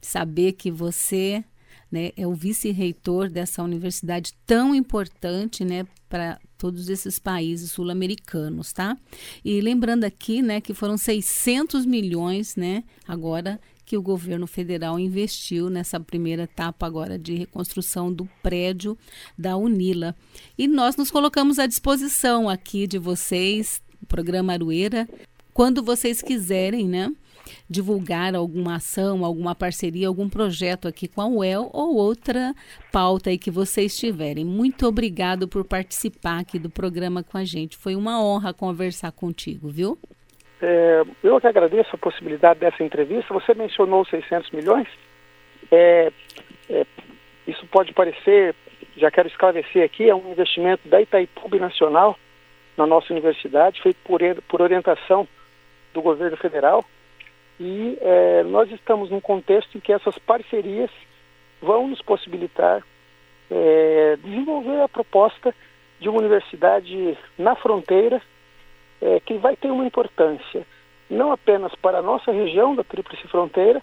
de 0.00 0.06
saber 0.06 0.52
que 0.52 0.70
você 0.70 1.44
né, 1.90 2.12
é 2.16 2.26
o 2.26 2.32
vice-reitor 2.32 3.28
dessa 3.28 3.60
universidade 3.62 4.32
tão 4.46 4.72
importante, 4.72 5.64
né, 5.64 5.84
para 6.08 6.40
todos 6.56 6.88
esses 6.88 7.18
países 7.18 7.72
sul-americanos, 7.72 8.72
tá? 8.72 8.96
E 9.44 9.60
lembrando 9.60 10.04
aqui, 10.04 10.42
né, 10.42 10.60
que 10.60 10.74
foram 10.74 10.96
600 10.96 11.84
milhões, 11.84 12.54
né, 12.56 12.84
agora 13.06 13.60
que 13.84 13.96
o 13.96 14.02
governo 14.02 14.46
federal 14.46 14.98
investiu 14.98 15.68
nessa 15.68 16.00
primeira 16.00 16.44
etapa 16.44 16.86
agora 16.86 17.18
de 17.18 17.34
reconstrução 17.34 18.12
do 18.12 18.28
prédio 18.42 18.96
da 19.36 19.56
Unila. 19.56 20.14
E 20.56 20.66
nós 20.66 20.96
nos 20.96 21.10
colocamos 21.10 21.58
à 21.58 21.66
disposição 21.66 22.48
aqui 22.48 22.86
de 22.86 22.98
vocês, 22.98 23.82
programa 24.08 24.52
Arueira, 24.52 25.08
quando 25.52 25.82
vocês 25.82 26.20
quiserem, 26.20 26.88
né? 26.88 27.12
divulgar 27.68 28.34
alguma 28.34 28.76
ação, 28.76 29.24
alguma 29.24 29.54
parceria, 29.54 30.08
algum 30.08 30.28
projeto 30.28 30.88
aqui 30.88 31.06
com 31.06 31.20
a 31.20 31.26
UEL 31.26 31.70
ou 31.72 31.94
outra 31.94 32.54
pauta 32.90 33.30
aí 33.30 33.38
que 33.38 33.50
vocês 33.50 33.96
tiverem. 33.96 34.44
Muito 34.44 34.86
obrigado 34.86 35.46
por 35.46 35.64
participar 35.64 36.40
aqui 36.40 36.58
do 36.58 36.70
programa 36.70 37.22
com 37.22 37.36
a 37.36 37.44
gente. 37.44 37.76
Foi 37.76 37.94
uma 37.96 38.22
honra 38.22 38.52
conversar 38.52 39.12
contigo, 39.12 39.68
viu? 39.68 39.98
É, 40.66 41.02
eu 41.22 41.38
que 41.38 41.46
agradeço 41.46 41.90
a 41.94 41.98
possibilidade 41.98 42.58
dessa 42.58 42.82
entrevista. 42.82 43.34
Você 43.34 43.52
mencionou 43.52 44.02
600 44.06 44.50
milhões. 44.50 44.88
É, 45.70 46.10
é, 46.70 46.86
isso 47.46 47.66
pode 47.66 47.92
parecer, 47.92 48.54
já 48.96 49.10
quero 49.10 49.28
esclarecer 49.28 49.84
aqui, 49.84 50.08
é 50.08 50.14
um 50.14 50.30
investimento 50.30 50.88
da 50.88 51.02
Itaipu 51.02 51.54
Nacional 51.58 52.18
na 52.78 52.86
nossa 52.86 53.12
universidade, 53.12 53.82
feito 53.82 53.98
por, 54.04 54.20
por 54.48 54.62
orientação 54.62 55.28
do 55.92 56.00
governo 56.00 56.38
federal. 56.38 56.82
E 57.60 57.98
é, 58.00 58.42
nós 58.44 58.70
estamos 58.72 59.10
num 59.10 59.20
contexto 59.20 59.76
em 59.76 59.80
que 59.80 59.92
essas 59.92 60.18
parcerias 60.18 60.90
vão 61.60 61.88
nos 61.88 62.00
possibilitar 62.00 62.82
é, 63.50 64.16
desenvolver 64.16 64.80
a 64.80 64.88
proposta 64.88 65.54
de 66.00 66.08
uma 66.08 66.20
universidade 66.20 67.18
na 67.38 67.54
fronteira 67.54 68.22
é, 69.00 69.20
que 69.20 69.34
vai 69.38 69.56
ter 69.56 69.70
uma 69.70 69.86
importância 69.86 70.66
não 71.08 71.32
apenas 71.32 71.74
para 71.76 71.98
a 71.98 72.02
nossa 72.02 72.32
região 72.32 72.74
da 72.74 72.82
Tríplice 72.82 73.26
Fronteira, 73.28 73.82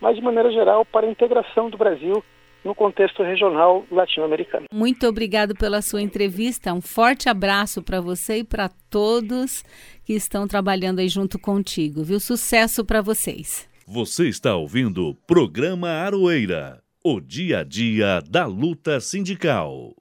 mas 0.00 0.16
de 0.16 0.22
maneira 0.22 0.50
geral 0.50 0.84
para 0.84 1.06
a 1.06 1.10
integração 1.10 1.70
do 1.70 1.76
Brasil 1.76 2.22
no 2.64 2.74
contexto 2.74 3.22
regional 3.22 3.84
latino-americano. 3.90 4.66
Muito 4.72 5.06
obrigado 5.06 5.54
pela 5.54 5.82
sua 5.82 6.00
entrevista. 6.00 6.72
Um 6.72 6.80
forte 6.80 7.28
abraço 7.28 7.82
para 7.82 8.00
você 8.00 8.38
e 8.38 8.44
para 8.44 8.70
todos 8.88 9.64
que 10.04 10.12
estão 10.12 10.46
trabalhando 10.46 11.00
aí 11.00 11.08
junto 11.08 11.38
contigo. 11.38 12.04
Viu? 12.04 12.20
Sucesso 12.20 12.84
para 12.84 13.00
vocês. 13.00 13.68
Você 13.86 14.28
está 14.28 14.54
ouvindo 14.54 15.08
o 15.08 15.14
programa 15.14 15.88
Aroeira, 15.88 16.80
o 17.04 17.20
dia 17.20 17.60
a 17.60 17.64
dia 17.64 18.20
da 18.28 18.46
luta 18.46 19.00
sindical. 19.00 19.92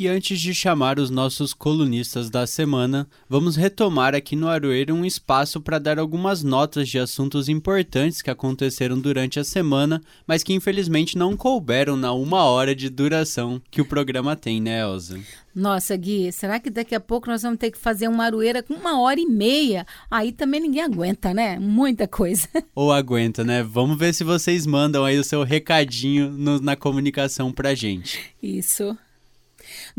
E 0.00 0.08
antes 0.08 0.40
de 0.40 0.54
chamar 0.54 0.98
os 0.98 1.10
nossos 1.10 1.52
colunistas 1.52 2.30
da 2.30 2.46
semana, 2.46 3.06
vamos 3.28 3.54
retomar 3.54 4.14
aqui 4.14 4.34
no 4.34 4.48
Aroeiro 4.48 4.94
um 4.94 5.04
espaço 5.04 5.60
para 5.60 5.78
dar 5.78 5.98
algumas 5.98 6.42
notas 6.42 6.88
de 6.88 6.98
assuntos 6.98 7.50
importantes 7.50 8.22
que 8.22 8.30
aconteceram 8.30 8.98
durante 8.98 9.38
a 9.38 9.44
semana, 9.44 10.00
mas 10.26 10.42
que 10.42 10.54
infelizmente 10.54 11.18
não 11.18 11.36
couberam 11.36 11.98
na 11.98 12.14
uma 12.14 12.44
hora 12.44 12.74
de 12.74 12.88
duração 12.88 13.60
que 13.70 13.82
o 13.82 13.84
programa 13.84 14.34
tem, 14.34 14.58
né, 14.58 14.80
Elza? 14.80 15.20
Nossa, 15.54 15.94
Gui, 15.98 16.32
será 16.32 16.58
que 16.58 16.70
daqui 16.70 16.94
a 16.94 17.00
pouco 17.00 17.28
nós 17.28 17.42
vamos 17.42 17.58
ter 17.58 17.70
que 17.70 17.76
fazer 17.76 18.08
uma 18.08 18.24
aroeira 18.24 18.62
com 18.62 18.72
uma 18.72 19.02
hora 19.02 19.20
e 19.20 19.26
meia? 19.26 19.86
Aí 20.10 20.32
também 20.32 20.62
ninguém 20.62 20.82
aguenta, 20.82 21.34
né? 21.34 21.58
Muita 21.58 22.08
coisa. 22.08 22.48
Ou 22.74 22.90
aguenta, 22.90 23.44
né? 23.44 23.62
Vamos 23.62 23.98
ver 23.98 24.14
se 24.14 24.24
vocês 24.24 24.64
mandam 24.64 25.04
aí 25.04 25.18
o 25.18 25.24
seu 25.24 25.42
recadinho 25.42 26.30
no, 26.30 26.58
na 26.58 26.74
comunicação 26.74 27.52
pra 27.52 27.74
gente. 27.74 28.18
Isso. 28.42 28.96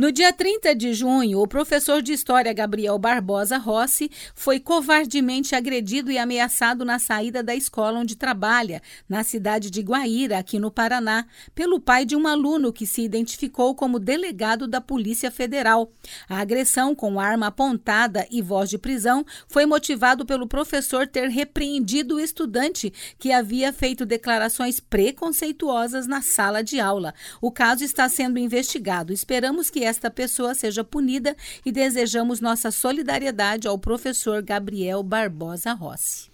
No 0.02 0.12
dia 0.12 0.34
30 0.34 0.74
de 0.74 0.96
junho, 0.96 1.40
o 1.40 1.48
professor 1.48 2.02
de 2.02 2.12
História 2.12 2.52
Gabriel 2.52 2.98
Barbosa 2.98 3.60
Rossi 3.60 4.10
foi 4.34 4.60
covardemente 4.60 5.54
agredido 5.54 6.12
e 6.12 6.18
ameaçado 6.18 6.84
na 6.84 6.98
saída 6.98 7.44
da 7.44 7.54
escola 7.54 8.00
onde 8.00 8.16
trabalha, 8.16 8.82
na 9.08 9.24
cidade 9.24 9.70
de 9.70 9.80
Guaíra, 9.80 10.40
aqui 10.40 10.58
no 10.58 10.72
Paraná, 10.72 11.28
pelo 11.54 11.80
pai 11.80 12.04
de 12.04 12.16
um 12.16 12.26
aluno 12.26 12.74
que 12.74 12.88
se 12.88 13.04
identificou 13.04 13.76
como 13.76 14.00
delegado 14.00 14.68
da 14.68 14.82
Polícia 14.82 15.30
Federal. 15.30 15.92
A 16.28 16.40
agressão 16.40 16.96
com 16.96 17.20
arma 17.20 17.46
apontada 17.46 18.26
e 18.32 18.42
voz 18.42 18.72
de 18.72 18.80
prisão 18.80 19.24
foi 19.48 19.68
motivado 19.68 20.26
pelo 20.26 20.48
professor 20.48 21.06
ter 21.06 21.30
repreendido 21.30 22.16
o 22.16 22.20
estudante 22.20 22.92
que 23.20 23.32
havia 23.32 23.72
feito 23.72 24.04
declarações 24.04 24.80
preconceituosas 24.80 26.08
na 26.08 26.24
sala 26.24 26.64
de 26.64 26.80
aula. 26.80 27.14
O 27.40 27.52
caso 27.52 27.84
está 27.84 28.10
sendo 28.10 28.40
investigado. 28.40 29.14
Esperamos 29.14 29.70
que 29.70 29.91
esta 29.92 30.10
pessoa 30.10 30.56
seja 30.56 30.84
punida 30.84 31.36
e 31.64 31.72
desejamos 31.72 32.40
nossa 32.40 32.72
solidariedade 32.72 33.68
ao 33.68 33.78
professor 33.78 34.42
Gabriel 34.42 35.04
Barbosa 35.04 35.74
Rossi. 35.74 36.32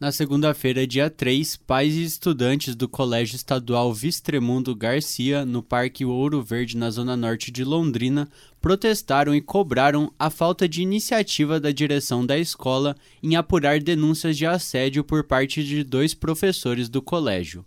Na 0.00 0.12
segunda-feira, 0.12 0.86
dia 0.86 1.10
3, 1.10 1.56
pais 1.56 1.92
e 1.94 2.04
estudantes 2.04 2.76
do 2.76 2.88
Colégio 2.88 3.34
Estadual 3.34 3.92
Vistremundo 3.92 4.74
Garcia, 4.74 5.44
no 5.44 5.60
Parque 5.60 6.04
Ouro 6.04 6.40
Verde, 6.40 6.76
na 6.76 6.88
zona 6.88 7.16
norte 7.16 7.50
de 7.50 7.64
Londrina, 7.64 8.28
protestaram 8.60 9.34
e 9.34 9.40
cobraram 9.40 10.12
a 10.16 10.30
falta 10.30 10.68
de 10.68 10.82
iniciativa 10.82 11.58
da 11.58 11.72
direção 11.72 12.24
da 12.24 12.38
escola 12.38 12.94
em 13.20 13.34
apurar 13.34 13.80
denúncias 13.80 14.36
de 14.36 14.46
assédio 14.46 15.02
por 15.02 15.24
parte 15.24 15.64
de 15.64 15.82
dois 15.82 16.14
professores 16.14 16.88
do 16.88 17.02
colégio. 17.02 17.66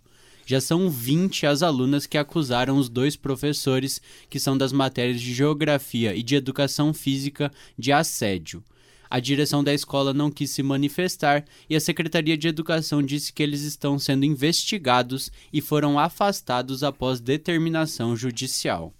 Já 0.52 0.60
são 0.60 0.90
20 0.90 1.46
as 1.46 1.62
alunas 1.62 2.04
que 2.04 2.18
acusaram 2.18 2.76
os 2.76 2.90
dois 2.90 3.16
professores, 3.16 4.02
que 4.28 4.38
são 4.38 4.54
das 4.54 4.70
matérias 4.70 5.18
de 5.18 5.32
Geografia 5.32 6.14
e 6.14 6.22
de 6.22 6.34
Educação 6.34 6.92
Física, 6.92 7.50
de 7.78 7.90
assédio. 7.90 8.62
A 9.08 9.18
direção 9.18 9.64
da 9.64 9.72
escola 9.72 10.12
não 10.12 10.30
quis 10.30 10.50
se 10.50 10.62
manifestar 10.62 11.42
e 11.70 11.74
a 11.74 11.80
Secretaria 11.80 12.36
de 12.36 12.48
Educação 12.48 13.02
disse 13.02 13.32
que 13.32 13.42
eles 13.42 13.62
estão 13.62 13.98
sendo 13.98 14.26
investigados 14.26 15.32
e 15.50 15.62
foram 15.62 15.98
afastados 15.98 16.82
após 16.82 17.18
determinação 17.18 18.14
judicial. 18.14 18.92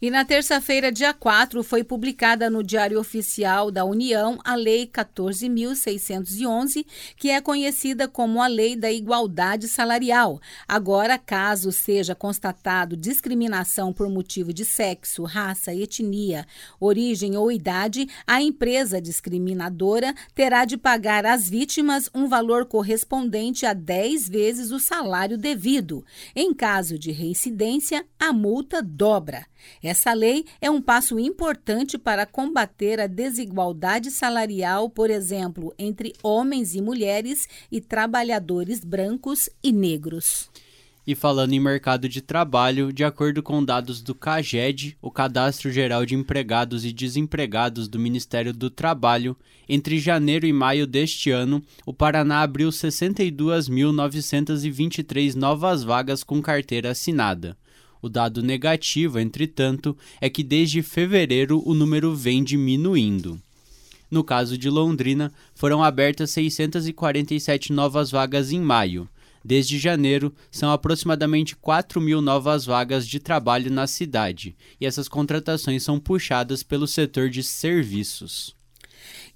E 0.00 0.10
na 0.10 0.26
terça-feira, 0.26 0.92
dia 0.92 1.14
4, 1.14 1.62
foi 1.64 1.82
publicada 1.82 2.50
no 2.50 2.62
Diário 2.62 3.00
Oficial 3.00 3.70
da 3.70 3.82
União 3.82 4.38
a 4.44 4.54
Lei 4.54 4.86
14.611, 4.86 6.84
que 7.16 7.30
é 7.30 7.40
conhecida 7.40 8.06
como 8.06 8.42
a 8.42 8.46
Lei 8.46 8.76
da 8.76 8.92
Igualdade 8.92 9.66
Salarial. 9.66 10.38
Agora, 10.68 11.16
caso 11.16 11.72
seja 11.72 12.14
constatado 12.14 12.94
discriminação 12.94 13.90
por 13.90 14.10
motivo 14.10 14.52
de 14.52 14.66
sexo, 14.66 15.22
raça, 15.22 15.74
etnia, 15.74 16.46
origem 16.78 17.34
ou 17.34 17.50
idade, 17.50 18.06
a 18.26 18.42
empresa 18.42 19.00
discriminadora 19.00 20.14
terá 20.34 20.66
de 20.66 20.76
pagar 20.76 21.24
às 21.24 21.48
vítimas 21.48 22.10
um 22.14 22.28
valor 22.28 22.66
correspondente 22.66 23.64
a 23.64 23.72
10 23.72 24.28
vezes 24.28 24.72
o 24.72 24.78
salário 24.78 25.38
devido. 25.38 26.04
Em 26.34 26.52
caso 26.52 26.98
de 26.98 27.12
reincidência, 27.12 28.04
a 28.20 28.30
multa 28.30 28.82
dobra. 28.82 29.46
Essa 29.82 30.12
lei 30.12 30.44
é 30.60 30.70
um 30.70 30.80
passo 30.80 31.18
importante 31.18 31.98
para 31.98 32.26
combater 32.26 33.00
a 33.00 33.06
desigualdade 33.06 34.10
salarial, 34.10 34.90
por 34.90 35.10
exemplo, 35.10 35.74
entre 35.78 36.12
homens 36.22 36.74
e 36.74 36.80
mulheres 36.80 37.48
e 37.70 37.80
trabalhadores 37.80 38.84
brancos 38.84 39.48
e 39.62 39.72
negros. 39.72 40.50
E 41.06 41.14
falando 41.14 41.52
em 41.52 41.60
mercado 41.60 42.08
de 42.08 42.20
trabalho, 42.20 42.92
de 42.92 43.04
acordo 43.04 43.40
com 43.40 43.64
dados 43.64 44.02
do 44.02 44.12
CAGED, 44.12 44.98
o 45.00 45.08
Cadastro 45.08 45.70
Geral 45.70 46.04
de 46.04 46.16
Empregados 46.16 46.84
e 46.84 46.92
Desempregados 46.92 47.86
do 47.86 47.96
Ministério 47.96 48.52
do 48.52 48.68
Trabalho, 48.68 49.36
entre 49.68 50.00
janeiro 50.00 50.46
e 50.46 50.52
maio 50.52 50.84
deste 50.84 51.30
ano, 51.30 51.62
o 51.84 51.92
Paraná 51.92 52.40
abriu 52.40 52.70
62.923 52.70 55.36
novas 55.36 55.84
vagas 55.84 56.24
com 56.24 56.42
carteira 56.42 56.90
assinada. 56.90 57.56
O 58.06 58.08
dado 58.08 58.40
negativo, 58.40 59.18
entretanto, 59.18 59.98
é 60.20 60.30
que 60.30 60.44
desde 60.44 60.80
fevereiro 60.80 61.60
o 61.66 61.74
número 61.74 62.14
vem 62.14 62.44
diminuindo. 62.44 63.36
No 64.08 64.22
caso 64.22 64.56
de 64.56 64.70
Londrina, 64.70 65.32
foram 65.56 65.82
abertas 65.82 66.30
647 66.30 67.72
novas 67.72 68.12
vagas 68.12 68.52
em 68.52 68.60
maio. 68.60 69.08
Desde 69.44 69.76
janeiro, 69.76 70.32
são 70.52 70.70
aproximadamente 70.70 71.56
4 71.56 72.00
mil 72.00 72.20
novas 72.20 72.64
vagas 72.64 73.08
de 73.08 73.18
trabalho 73.18 73.72
na 73.72 73.88
cidade, 73.88 74.54
e 74.80 74.86
essas 74.86 75.08
contratações 75.08 75.82
são 75.82 75.98
puxadas 75.98 76.62
pelo 76.62 76.86
setor 76.86 77.28
de 77.28 77.42
serviços. 77.42 78.55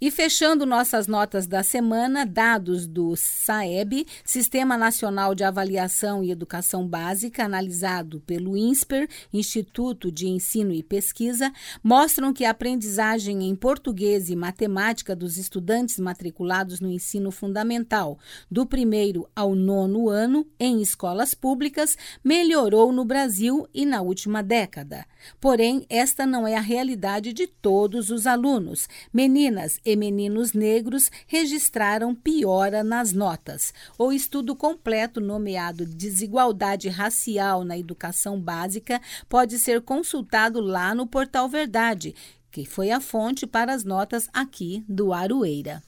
E 0.02 0.10
fechando 0.10 0.64
nossas 0.64 1.06
notas 1.06 1.46
da 1.46 1.62
semana, 1.62 2.24
dados 2.24 2.86
do 2.86 3.14
SAEB, 3.14 4.06
Sistema 4.24 4.78
Nacional 4.78 5.34
de 5.34 5.44
Avaliação 5.44 6.24
e 6.24 6.30
Educação 6.30 6.88
Básica, 6.88 7.44
analisado 7.44 8.18
pelo 8.22 8.56
INSPER, 8.56 9.06
Instituto 9.30 10.10
de 10.10 10.26
Ensino 10.26 10.72
e 10.72 10.82
Pesquisa, 10.82 11.52
mostram 11.84 12.32
que 12.32 12.46
a 12.46 12.50
aprendizagem 12.50 13.46
em 13.46 13.54
português 13.54 14.30
e 14.30 14.36
matemática 14.36 15.14
dos 15.14 15.36
estudantes 15.36 15.98
matriculados 15.98 16.80
no 16.80 16.90
ensino 16.90 17.30
fundamental, 17.30 18.18
do 18.50 18.64
primeiro 18.64 19.28
ao 19.36 19.54
nono 19.54 20.08
ano, 20.08 20.46
em 20.58 20.80
escolas 20.80 21.34
públicas, 21.34 21.94
melhorou 22.24 22.90
no 22.90 23.04
Brasil 23.04 23.68
e 23.74 23.84
na 23.84 24.00
última 24.00 24.42
década. 24.42 25.04
Porém, 25.40 25.84
esta 25.88 26.26
não 26.26 26.46
é 26.46 26.56
a 26.56 26.60
realidade 26.60 27.32
de 27.32 27.46
todos 27.46 28.10
os 28.10 28.26
alunos. 28.26 28.88
Meninas 29.12 29.80
e 29.84 29.96
meninos 29.96 30.52
negros 30.52 31.10
registraram 31.26 32.14
piora 32.14 32.82
nas 32.82 33.12
notas. 33.12 33.72
O 33.98 34.12
estudo 34.12 34.54
completo, 34.56 35.20
nomeado 35.20 35.84
Desigualdade 35.86 36.88
Racial 36.88 37.64
na 37.64 37.78
Educação 37.78 38.40
Básica, 38.40 39.00
pode 39.28 39.58
ser 39.58 39.80
consultado 39.80 40.60
lá 40.60 40.94
no 40.94 41.06
Portal 41.06 41.48
Verdade, 41.48 42.14
que 42.50 42.64
foi 42.64 42.90
a 42.90 43.00
fonte 43.00 43.46
para 43.46 43.72
as 43.72 43.84
notas 43.84 44.28
aqui 44.32 44.84
do 44.88 45.12
Aroeira. 45.12 45.82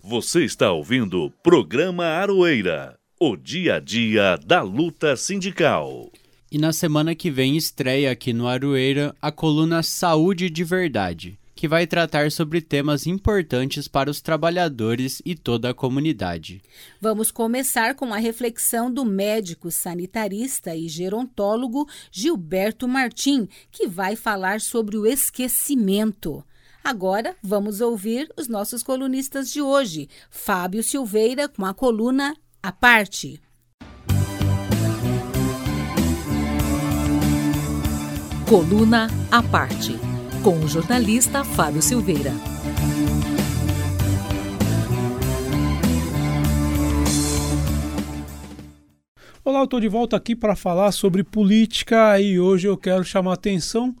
Você 0.00 0.44
está 0.44 0.70
ouvindo 0.70 1.24
o 1.24 1.30
programa 1.30 2.04
Aroeira, 2.04 2.96
o 3.20 3.36
dia 3.36 3.76
a 3.76 3.80
dia 3.80 4.36
da 4.36 4.62
luta 4.62 5.16
sindical. 5.16 6.10
E 6.50 6.58
na 6.58 6.72
semana 6.72 7.14
que 7.14 7.30
vem 7.30 7.56
estreia 7.56 8.10
aqui 8.10 8.32
no 8.32 8.46
Aroeira 8.46 9.14
a 9.20 9.32
coluna 9.32 9.82
Saúde 9.82 10.48
de 10.48 10.64
Verdade 10.64 11.38
que 11.56 11.66
vai 11.66 11.86
tratar 11.86 12.30
sobre 12.30 12.60
temas 12.60 13.06
importantes 13.06 13.88
para 13.88 14.10
os 14.10 14.20
trabalhadores 14.20 15.22
e 15.24 15.34
toda 15.34 15.70
a 15.70 15.74
comunidade. 15.74 16.62
Vamos 17.00 17.30
começar 17.30 17.94
com 17.94 18.12
a 18.12 18.18
reflexão 18.18 18.92
do 18.92 19.06
médico 19.06 19.70
sanitarista 19.70 20.76
e 20.76 20.86
gerontólogo 20.86 21.88
Gilberto 22.12 22.86
Martim, 22.86 23.48
que 23.72 23.88
vai 23.88 24.14
falar 24.14 24.60
sobre 24.60 24.98
o 24.98 25.06
esquecimento. 25.06 26.44
Agora 26.84 27.34
vamos 27.42 27.80
ouvir 27.80 28.30
os 28.36 28.46
nossos 28.46 28.82
colunistas 28.82 29.50
de 29.50 29.62
hoje. 29.62 30.08
Fábio 30.30 30.82
Silveira 30.82 31.48
com 31.48 31.64
a 31.64 31.72
coluna 31.72 32.36
A 32.62 32.70
Parte. 32.70 33.40
Coluna 38.48 39.08
A 39.28 39.42
Parte 39.42 39.98
com 40.44 40.60
o 40.60 40.68
jornalista 40.68 41.42
Fábio 41.42 41.82
Silveira. 41.82 42.30
Olá, 49.44 49.58
eu 49.58 49.64
estou 49.64 49.80
de 49.80 49.88
volta 49.88 50.16
aqui 50.16 50.36
para 50.36 50.54
falar 50.54 50.92
sobre 50.92 51.24
política 51.24 52.20
e 52.20 52.38
hoje 52.38 52.68
eu 52.68 52.76
quero 52.76 53.02
chamar 53.02 53.32
atenção 53.32 53.96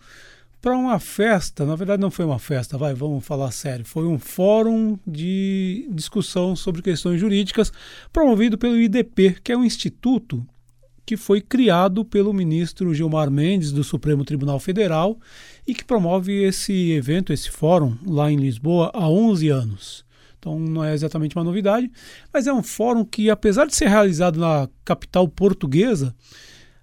para 0.62 0.76
uma 0.76 1.00
festa. 1.00 1.66
Na 1.66 1.74
verdade, 1.74 2.00
não 2.00 2.12
foi 2.12 2.24
uma 2.24 2.38
festa, 2.38 2.78
vai, 2.78 2.94
vamos 2.94 3.26
falar 3.26 3.50
sério. 3.50 3.84
Foi 3.84 4.06
um 4.06 4.16
fórum 4.16 4.96
de 5.04 5.88
discussão 5.90 6.54
sobre 6.54 6.82
questões 6.82 7.20
jurídicas 7.20 7.72
promovido 8.12 8.56
pelo 8.56 8.80
IDP, 8.80 9.38
que 9.42 9.50
é 9.50 9.56
um 9.56 9.64
instituto 9.64 10.46
que 11.06 11.16
foi 11.16 11.40
criado 11.40 12.04
pelo 12.04 12.34
ministro 12.34 12.92
Gilmar 12.92 13.30
Mendes 13.30 13.70
do 13.70 13.84
Supremo 13.84 14.24
Tribunal 14.24 14.58
Federal 14.58 15.16
e 15.64 15.72
que 15.72 15.84
promove 15.84 16.42
esse 16.42 16.90
evento, 16.90 17.32
esse 17.32 17.48
fórum 17.48 17.96
lá 18.04 18.30
em 18.30 18.36
Lisboa 18.36 18.90
há 18.92 19.08
11 19.08 19.48
anos. 19.48 20.04
Então 20.38 20.58
não 20.58 20.84
é 20.84 20.92
exatamente 20.92 21.36
uma 21.36 21.44
novidade, 21.44 21.90
mas 22.32 22.48
é 22.48 22.52
um 22.52 22.62
fórum 22.62 23.04
que, 23.04 23.30
apesar 23.30 23.66
de 23.66 23.76
ser 23.76 23.88
realizado 23.88 24.38
na 24.38 24.68
capital 24.84 25.28
portuguesa, 25.28 26.14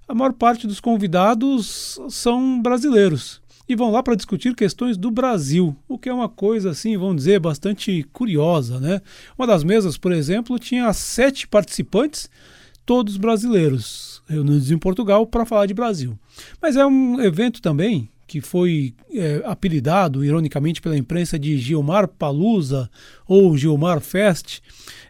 a 0.08 0.14
maior 0.16 0.34
parte 0.34 0.66
dos 0.68 0.80
convidados 0.80 2.00
são 2.10 2.62
brasileiros 2.62 3.42
e 3.68 3.76
vão 3.76 3.92
lá 3.92 4.04
para 4.04 4.16
discutir 4.16 4.56
questões 4.56 4.98
do 4.98 5.10
Brasil, 5.10 5.76
o 5.88 5.98
que 5.98 6.10
é 6.10 6.14
uma 6.14 6.28
coisa 6.28 6.72
assim, 6.72 6.98
vamos 6.98 7.18
dizer, 7.18 7.40
bastante 7.40 8.04
curiosa, 8.12 8.80
né? 8.80 9.02
Uma 9.38 9.48
das 9.48 9.64
mesas, 9.64 9.98
por 9.98 10.12
exemplo, 10.12 10.60
tinha 10.60 10.92
sete 10.92 11.48
participantes, 11.48 12.30
todos 12.86 13.16
brasileiros 13.16 14.13
reunidos 14.28 14.72
em 14.72 14.78
Portugal 14.78 15.26
para 15.28 15.46
falar 15.46 15.66
de 15.66 15.74
Brasil. 15.74 16.18
Mas 16.62 16.76
é 16.76 16.86
um 16.86 17.22
evento 17.22 17.62
também 17.62 18.10
que 18.26 18.42
foi 18.42 18.96
é, 19.12 19.42
apelidado, 19.46 20.24
ironicamente, 20.24 20.82
pela 20.82 20.98
imprensa 20.98 21.38
de 21.38 21.58
Gilmar 21.58 22.08
Palusa 22.08 22.90
ou 23.28 23.56
Gilmar 23.56 24.00
Fest. 24.00 24.60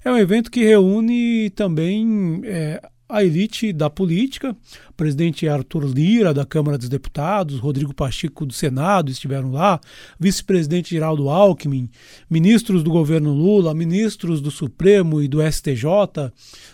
É 0.04 0.12
um 0.12 0.18
evento 0.18 0.52
que 0.52 0.64
reúne 0.64 1.50
também 1.52 2.42
é, 2.44 2.82
a 3.14 3.24
elite 3.24 3.72
da 3.72 3.92
política, 3.92 4.58
o 4.90 4.94
presidente 4.94 5.48
Arthur 5.48 5.86
Lira, 5.86 6.34
da 6.34 6.44
Câmara 6.44 6.80
dos 6.80 6.90
Deputados, 6.90 7.60
Rodrigo 7.60 7.94
Pacheco, 7.94 8.44
do 8.44 8.52
Senado, 8.52 9.12
estiveram 9.12 9.52
lá, 9.52 9.80
vice-presidente 10.20 10.90
Geraldo 10.90 11.30
Alckmin, 11.30 11.92
ministros 12.28 12.82
do 12.82 12.90
governo 12.90 13.32
Lula, 13.32 13.72
ministros 13.76 14.42
do 14.42 14.50
Supremo 14.50 15.22
e 15.22 15.28
do 15.28 15.40
STJ, 15.44 15.86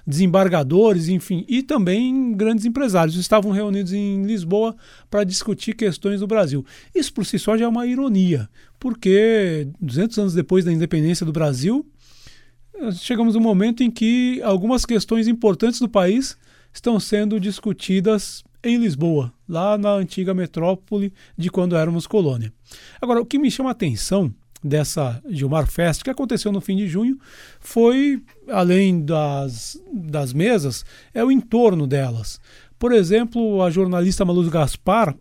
desembargadores, 0.08 1.10
enfim, 1.10 1.44
e 1.46 1.62
também 1.62 2.32
grandes 2.32 2.64
empresários. 2.64 3.18
Estavam 3.18 3.52
reunidos 3.52 3.92
em 3.92 4.24
Lisboa 4.24 4.78
para 5.10 5.26
discutir 5.26 5.74
questões 5.74 6.22
do 6.22 6.28
Brasil. 6.28 6.66
Isso 6.96 7.12
por 7.14 7.26
si 7.26 7.38
só 7.38 7.58
já 7.58 7.66
é 7.66 7.68
uma 7.68 7.86
ironia, 7.86 8.48
porque 8.80 9.68
200 9.82 10.18
anos 10.20 10.34
depois 10.34 10.64
da 10.64 10.72
independência 10.72 11.26
do 11.26 11.34
Brasil, 11.34 11.86
chegamos 12.94 13.36
um 13.36 13.40
momento 13.40 13.84
em 13.84 13.92
que 13.92 14.42
algumas 14.44 14.86
questões 14.86 15.28
importantes 15.28 15.80
do 15.80 15.90
país 15.90 16.38
estão 16.74 17.00
sendo 17.00 17.40
discutidas 17.40 18.44
em 18.64 18.78
Lisboa, 18.78 19.32
lá 19.48 19.78
na 19.78 19.92
antiga 19.92 20.34
metrópole 20.34 21.14
de 21.38 21.50
quando 21.50 21.76
éramos 21.76 22.06
colônia. 22.06 22.54
Agora, 23.02 23.22
o 23.22 23.26
que 23.26 23.40
me 23.40 23.50
chama 23.50 23.70
a 23.70 23.72
atenção 23.72 24.34
dessa 24.64 25.22
Gilmar 25.30 25.68
Fest, 25.68 26.04
que 26.04 26.10
aconteceu 26.10 26.52
no 26.52 26.60
fim 26.60 26.76
de 26.76 26.88
junho, 26.88 27.18
foi, 27.60 28.22
além 28.48 29.04
das, 29.04 29.82
das 29.94 30.34
mesas, 30.34 30.84
é 31.14 31.24
o 31.24 31.32
entorno 31.32 31.88
delas. 31.88 32.40
Por 32.78 32.92
exemplo, 32.92 33.62
a 33.62 33.70
jornalista 33.70 34.26
Maluz 34.26 34.50
Gaspar 34.50 35.16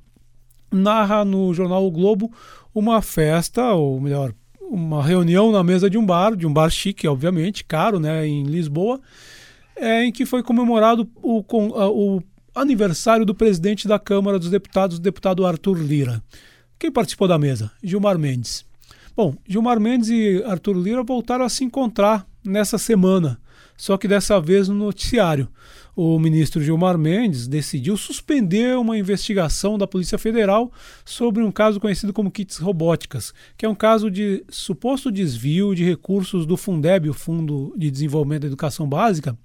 narra 0.71 1.25
no 1.25 1.53
jornal 1.55 1.87
O 1.87 1.91
Globo 1.91 2.33
uma 2.75 3.01
festa, 3.01 3.73
ou 3.73 4.01
melhor, 4.01 4.35
uma 4.71 5.03
reunião 5.03 5.51
na 5.51 5.65
mesa 5.65 5.89
de 5.89 5.97
um 5.97 6.05
bar, 6.05 6.37
de 6.37 6.47
um 6.47 6.53
bar 6.53 6.71
chique, 6.71 7.09
obviamente, 7.09 7.65
caro, 7.65 7.99
né, 7.99 8.27
em 8.27 8.45
Lisboa, 8.45 9.01
é, 9.77 10.05
em 10.05 10.13
que 10.13 10.27
foi 10.27 10.43
comemorado 10.43 11.09
o, 11.17 11.43
o 11.49 12.23
aniversário 12.55 13.25
do 13.25 13.35
presidente 13.35 13.89
da 13.89 13.99
Câmara 13.99 14.39
dos 14.39 14.51
Deputados, 14.51 14.99
o 14.99 15.01
deputado 15.01 15.47
Arthur 15.47 15.79
Lira. 15.79 16.23
Quem 16.79 16.93
participou 16.93 17.27
da 17.27 17.39
mesa? 17.39 17.71
Gilmar 17.83 18.19
Mendes. 18.19 18.65
Bom, 19.17 19.35
Gilmar 19.47 19.81
Mendes 19.81 20.11
e 20.11 20.43
Arthur 20.45 20.77
Lira 20.77 21.03
voltaram 21.03 21.45
a 21.45 21.49
se 21.49 21.65
encontrar 21.65 22.27
nessa 22.45 22.79
semana, 22.79 23.41
só 23.77 23.97
que 23.97 24.07
dessa 24.07 24.41
vez 24.41 24.69
no 24.69 24.75
noticiário. 24.75 25.49
O 26.01 26.17
ministro 26.17 26.63
Gilmar 26.63 26.97
Mendes 26.97 27.49
decidiu 27.49 27.97
suspender 27.97 28.79
uma 28.79 28.97
investigação 28.97 29.77
da 29.77 29.85
Polícia 29.85 30.17
Federal 30.17 30.71
sobre 31.05 31.43
um 31.43 31.51
caso 31.51 31.81
conhecido 31.81 32.13
como 32.13 32.31
kits 32.31 32.59
robóticas, 32.59 33.35
que 33.57 33.67
é 33.67 33.69
um 33.69 33.75
caso 33.75 34.09
de 34.09 34.45
suposto 34.49 35.11
desvio 35.11 35.75
de 35.75 35.83
recursos 35.83 36.47
do 36.47 36.57
Fundeb, 36.57 37.11
o 37.11 37.13
Fundo 37.13 37.75
de 37.77 37.91
Desenvolvimento 37.91 38.43
da 38.43 38.47
Educação 38.47 38.89
Básica, 38.89 39.37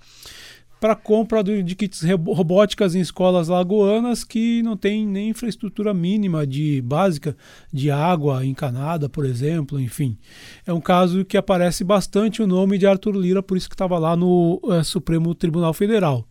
para 0.80 0.96
compra 0.96 1.44
de 1.44 1.74
kits 1.74 2.04
robóticas 2.24 2.94
em 2.94 3.00
escolas 3.00 3.48
lagoanas 3.48 4.24
que 4.24 4.62
não 4.62 4.78
tem 4.78 5.08
nem 5.08 5.30
infraestrutura 5.30 5.92
mínima 5.92 6.46
de 6.46 6.84
básica 6.84 7.36
de 7.72 7.90
água 7.90 8.46
encanada, 8.46 9.10
por 9.10 9.26
exemplo, 9.26 9.80
enfim. 9.80 10.20
É 10.68 10.72
um 10.72 10.82
caso 10.82 11.26
que 11.26 11.36
aparece 11.36 11.84
bastante 11.84 12.44
o 12.44 12.48
nome 12.48 12.78
de 12.78 12.86
Arthur 12.86 13.16
Lira, 13.16 13.42
por 13.42 13.58
isso 13.58 13.68
que 13.68 13.74
estava 13.74 13.98
lá 13.98 14.16
no 14.16 14.62
é, 14.70 14.84
Supremo 14.84 15.34
Tribunal 15.34 15.74
Federal. 15.74 16.28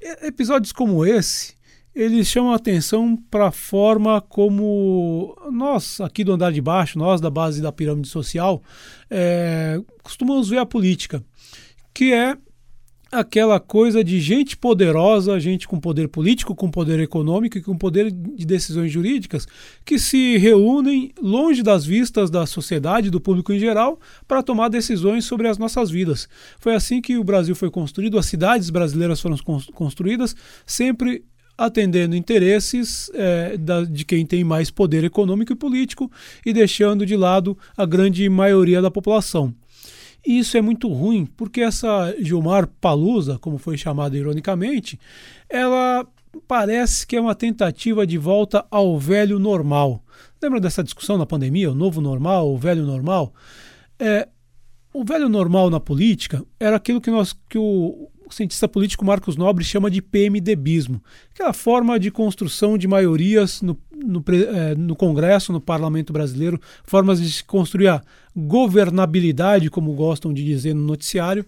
Episódios 0.00 0.72
como 0.72 1.04
esse, 1.04 1.54
eles 1.94 2.26
chamam 2.26 2.52
a 2.52 2.56
atenção 2.56 3.16
para 3.30 3.48
a 3.48 3.52
forma 3.52 4.20
como 4.20 5.36
nós, 5.50 6.00
aqui 6.00 6.24
do 6.24 6.32
andar 6.32 6.52
de 6.52 6.60
baixo, 6.60 6.98
nós 6.98 7.20
da 7.20 7.28
base 7.28 7.60
da 7.60 7.72
pirâmide 7.72 8.08
social, 8.08 8.62
é, 9.10 9.80
costumamos 10.02 10.48
ver 10.48 10.58
a 10.58 10.66
política, 10.66 11.22
que 11.92 12.12
é 12.12 12.36
aquela 13.10 13.58
coisa 13.58 14.04
de 14.04 14.20
gente 14.20 14.56
poderosa, 14.56 15.38
gente 15.40 15.66
com 15.66 15.80
poder 15.80 16.08
político, 16.08 16.54
com 16.54 16.70
poder 16.70 17.00
econômico 17.00 17.58
e 17.58 17.62
com 17.62 17.76
poder 17.76 18.10
de 18.10 18.46
decisões 18.46 18.92
jurídicas, 18.92 19.48
que 19.84 19.98
se 19.98 20.36
reúnem 20.38 21.12
longe 21.20 21.62
das 21.62 21.84
vistas 21.84 22.30
da 22.30 22.46
sociedade, 22.46 23.10
do 23.10 23.20
público 23.20 23.52
em 23.52 23.58
geral, 23.58 23.98
para 24.28 24.42
tomar 24.42 24.68
decisões 24.68 25.24
sobre 25.24 25.48
as 25.48 25.58
nossas 25.58 25.90
vidas. 25.90 26.28
Foi 26.60 26.74
assim 26.74 27.00
que 27.00 27.16
o 27.18 27.24
Brasil 27.24 27.54
foi 27.56 27.70
construído, 27.70 28.18
as 28.18 28.26
cidades 28.26 28.70
brasileiras 28.70 29.20
foram 29.20 29.36
construídas, 29.74 30.36
sempre 30.64 31.24
atendendo 31.58 32.16
interesses 32.16 33.10
é, 33.12 33.56
da, 33.58 33.84
de 33.84 34.04
quem 34.04 34.24
tem 34.24 34.42
mais 34.42 34.70
poder 34.70 35.04
econômico 35.04 35.52
e 35.52 35.56
político 35.56 36.10
e 36.46 36.54
deixando 36.54 37.04
de 37.04 37.16
lado 37.16 37.58
a 37.76 37.84
grande 37.84 38.26
maioria 38.30 38.80
da 38.80 38.90
população. 38.90 39.54
E 40.24 40.38
isso 40.38 40.56
é 40.56 40.60
muito 40.60 40.88
ruim, 40.88 41.26
porque 41.36 41.60
essa 41.60 42.14
Gilmar 42.20 42.66
Palusa, 42.80 43.38
como 43.38 43.58
foi 43.58 43.76
chamada 43.76 44.16
ironicamente, 44.16 44.98
ela 45.48 46.06
parece 46.46 47.06
que 47.06 47.16
é 47.16 47.20
uma 47.20 47.34
tentativa 47.34 48.06
de 48.06 48.18
volta 48.18 48.64
ao 48.70 48.98
velho 48.98 49.38
normal. 49.38 50.04
Lembra 50.42 50.60
dessa 50.60 50.84
discussão 50.84 51.18
na 51.18 51.26
pandemia, 51.26 51.70
o 51.70 51.74
novo 51.74 52.00
normal, 52.00 52.52
o 52.52 52.58
velho 52.58 52.84
normal? 52.84 53.32
É, 53.98 54.28
o 54.92 55.04
velho 55.04 55.28
normal 55.28 55.70
na 55.70 55.80
política 55.80 56.44
era 56.58 56.76
aquilo 56.76 57.00
que, 57.00 57.10
nós, 57.10 57.34
que 57.48 57.58
o 57.58 58.10
cientista 58.30 58.68
político 58.68 59.04
Marcos 59.04 59.36
Nobre 59.36 59.64
chama 59.64 59.90
de 59.90 60.00
PMDBismo, 60.00 61.02
aquela 61.32 61.52
forma 61.52 61.98
de 61.98 62.10
construção 62.10 62.78
de 62.78 62.86
maiorias 62.86 63.60
no, 63.60 63.78
no, 64.04 64.24
é, 64.28 64.74
no 64.74 64.96
Congresso, 64.96 65.52
no 65.52 65.60
Parlamento 65.60 66.12
brasileiro, 66.12 66.60
formas 66.84 67.20
de 67.20 67.30
se 67.30 67.44
construir 67.44 67.88
a 67.88 68.02
governabilidade, 68.34 69.70
como 69.70 69.92
gostam 69.94 70.32
de 70.32 70.44
dizer 70.44 70.74
no 70.74 70.82
noticiário, 70.82 71.44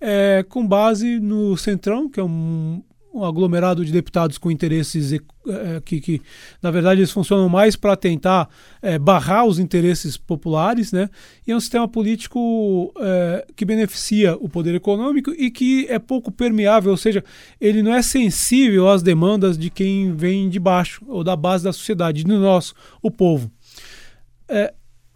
é, 0.00 0.44
com 0.48 0.66
base 0.66 1.20
no 1.20 1.56
Centrão, 1.56 2.08
que 2.08 2.18
é 2.18 2.24
um, 2.24 2.82
um 3.12 3.24
aglomerado 3.24 3.84
de 3.84 3.92
deputados 3.92 4.38
com 4.38 4.50
interesses 4.50 5.12
é, 5.12 5.80
que, 5.84 6.00
que, 6.00 6.22
na 6.62 6.70
verdade, 6.70 7.00
eles 7.00 7.10
funcionam 7.10 7.48
mais 7.48 7.74
para 7.74 7.96
tentar 7.96 8.48
é, 8.80 8.98
barrar 8.98 9.44
os 9.44 9.58
interesses 9.58 10.16
populares, 10.16 10.92
né? 10.92 11.10
E 11.46 11.50
é 11.50 11.56
um 11.56 11.60
sistema 11.60 11.88
político 11.88 12.92
é, 12.98 13.46
que 13.56 13.64
beneficia 13.64 14.36
o 14.36 14.48
poder 14.48 14.74
econômico 14.74 15.30
e 15.32 15.50
que 15.50 15.86
é 15.88 15.98
pouco 15.98 16.30
permeável, 16.30 16.92
ou 16.92 16.96
seja, 16.96 17.24
ele 17.60 17.82
não 17.82 17.92
é 17.92 18.02
sensível 18.02 18.88
às 18.88 19.02
demandas 19.02 19.58
de 19.58 19.70
quem 19.70 20.14
vem 20.14 20.48
de 20.48 20.60
baixo 20.60 21.04
ou 21.08 21.24
da 21.24 21.34
base 21.34 21.64
da 21.64 21.72
sociedade, 21.72 22.22
de 22.22 22.30
nós, 22.30 22.72
o 23.02 23.10
povo. 23.10 23.50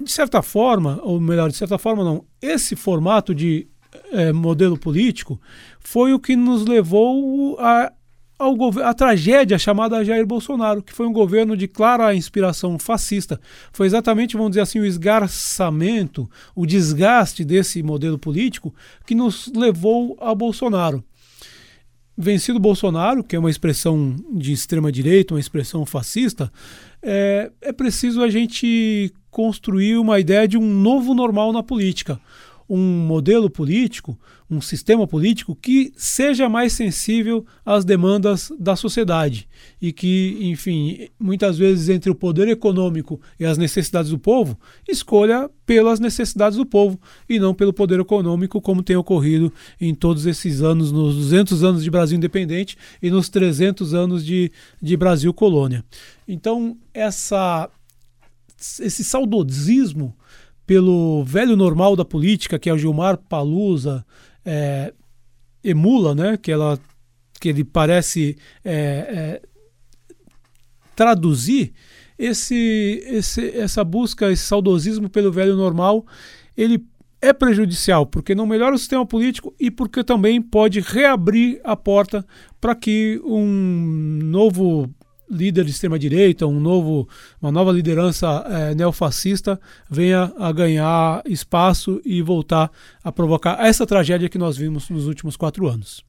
De 0.01 0.11
certa 0.11 0.43
forma, 0.43 1.01
ou 1.03 1.21
melhor, 1.21 1.51
de 1.51 1.57
certa 1.57 1.79
forma 1.79 2.05
não, 2.05 2.25
esse 2.43 2.75
formato 2.77 3.35
de 3.35 3.69
é, 4.15 4.33
modelo 4.33 4.79
político 4.79 5.41
foi 5.81 6.15
o 6.15 6.21
que 6.21 6.37
nos 6.37 6.65
levou 6.65 7.59
a, 7.59 7.93
ao 8.39 8.57
a 8.83 8.95
tragédia 8.95 9.59
chamada 9.59 10.05
Jair 10.05 10.25
Bolsonaro, 10.25 10.83
que 10.83 10.93
foi 10.93 11.07
um 11.07 11.13
governo 11.13 11.57
de 11.57 11.67
clara 11.67 12.15
inspiração 12.15 12.79
fascista. 12.79 13.41
Foi 13.73 13.87
exatamente, 13.87 14.37
vamos 14.37 14.53
dizer 14.53 14.61
assim, 14.61 14.79
o 14.79 14.87
esgarçamento, 14.87 16.31
o 16.55 16.65
desgaste 16.65 17.45
desse 17.45 17.83
modelo 17.83 18.19
político 18.19 18.73
que 19.05 19.15
nos 19.15 19.51
levou 19.55 20.17
a 20.21 20.35
Bolsonaro. 20.35 21.03
Vencido 22.17 22.61
Bolsonaro, 22.61 23.25
que 23.25 23.35
é 23.35 23.39
uma 23.39 23.51
expressão 23.51 24.15
de 24.33 24.53
extrema 24.53 24.93
direita, 24.93 25.35
uma 25.35 25.41
expressão 25.41 25.85
fascista, 25.85 26.51
é, 27.03 27.51
é 27.61 27.73
preciso 27.73 28.23
a 28.23 28.31
gente 28.31 29.13
construir 29.33 29.97
uma 29.97 30.21
ideia 30.21 30.47
de 30.47 30.57
um 30.57 30.65
novo 30.65 31.13
normal 31.13 31.53
na 31.53 31.61
política 31.61 32.21
um 32.69 32.79
modelo 32.79 33.51
político, 33.51 34.19
um 34.51 34.61
sistema 34.61 35.07
político 35.07 35.55
que 35.55 35.93
seja 35.97 36.49
mais 36.49 36.73
sensível 36.73 37.45
às 37.65 37.85
demandas 37.85 38.53
da 38.59 38.77
sociedade 38.77 39.49
e 39.81 39.93
que, 39.93 40.39
enfim, 40.43 41.09
muitas 41.19 41.59
vezes 41.59 41.89
entre 41.89 42.11
o 42.11 42.15
poder 42.15 42.49
econômico 42.49 43.21
e 43.39 43.45
as 43.45 43.59
necessidades 43.59 44.11
do 44.11 44.19
povo, 44.19 44.59
escolha 44.89 45.51
pelas 45.67 45.99
necessidades 45.99 46.59
do 46.59 46.67
povo 46.67 47.01
e 47.29 47.39
não 47.39 47.55
pelo 47.55 47.73
poder 47.73 48.01
econômico, 48.01 48.61
como 48.61 48.83
tem 48.83 48.97
ocorrido 48.97 49.53
em 49.81 49.95
todos 49.95 50.27
esses 50.27 50.63
anos, 50.63 50.93
nos 50.93 51.17
200 51.17 51.65
anos 51.65 51.83
de 51.83 51.91
Brasil 51.91 52.17
independente 52.17 52.77
e 53.03 53.11
nos 53.11 53.29
300 53.29 53.95
anos 53.95 54.25
de, 54.25 54.51
de 54.81 54.97
Brasil 54.97 55.33
colônia. 55.33 55.85
Então, 56.27 56.77
essa, 56.93 57.69
esse 58.81 59.05
saudosismo 59.05 60.15
pelo 60.67 61.23
velho 61.25 61.57
normal 61.57 61.95
da 61.97 62.05
política, 62.05 62.59
que 62.59 62.69
é 62.69 62.73
o 62.73 62.79
Gilmar 62.79 63.17
Palusa, 63.17 64.05
é, 64.45 64.93
emula, 65.63 66.15
né? 66.15 66.37
que, 66.37 66.51
ela, 66.51 66.79
que 67.41 67.49
ele 67.49 67.65
parece 67.65 68.37
é, 68.65 68.73
é, 68.73 69.43
traduzir, 70.97 71.73
esse, 72.19 73.03
esse, 73.07 73.51
essa 73.51 73.83
busca, 73.83 74.31
esse 74.31 74.45
saudosismo 74.45 75.09
pelo 75.09 75.33
velho 75.33 75.57
normal, 75.57 76.07
ele 76.57 76.85
é 77.21 77.33
prejudicial, 77.33 78.07
porque 78.07 78.35
não 78.35 78.47
melhora 78.47 78.75
o 78.75 78.79
sistema 78.79 79.05
político 79.05 79.55
e 79.59 79.71
porque 79.71 80.05
também 80.05 80.41
pode 80.41 80.81
reabrir 80.81 81.61
a 81.65 81.75
porta 81.75 82.25
para 82.61 82.75
que 82.75 83.21
um 83.25 84.21
novo 84.23 84.89
líder 85.31 85.65
de 85.65 85.71
extrema-direita, 85.71 86.47
um 86.47 86.61
novo, 86.61 87.09
uma 87.41 87.51
nova 87.51 87.73
liderança 87.73 88.27
é, 88.49 88.75
neofascista 88.75 89.61
venha 89.91 90.33
a 90.39 90.53
ganhar 90.53 91.23
espaço 91.27 92.01
e 92.05 92.23
voltar 92.23 92.71
a 93.03 93.11
provocar 93.11 93.65
essa 93.65 93.87
tragédia 93.87 94.29
que 94.29 94.39
nós 94.39 94.57
vimos 94.57 94.89
nos 94.91 95.07
últimos 95.07 95.37
quatro 95.37 95.69
anos. 95.69 96.05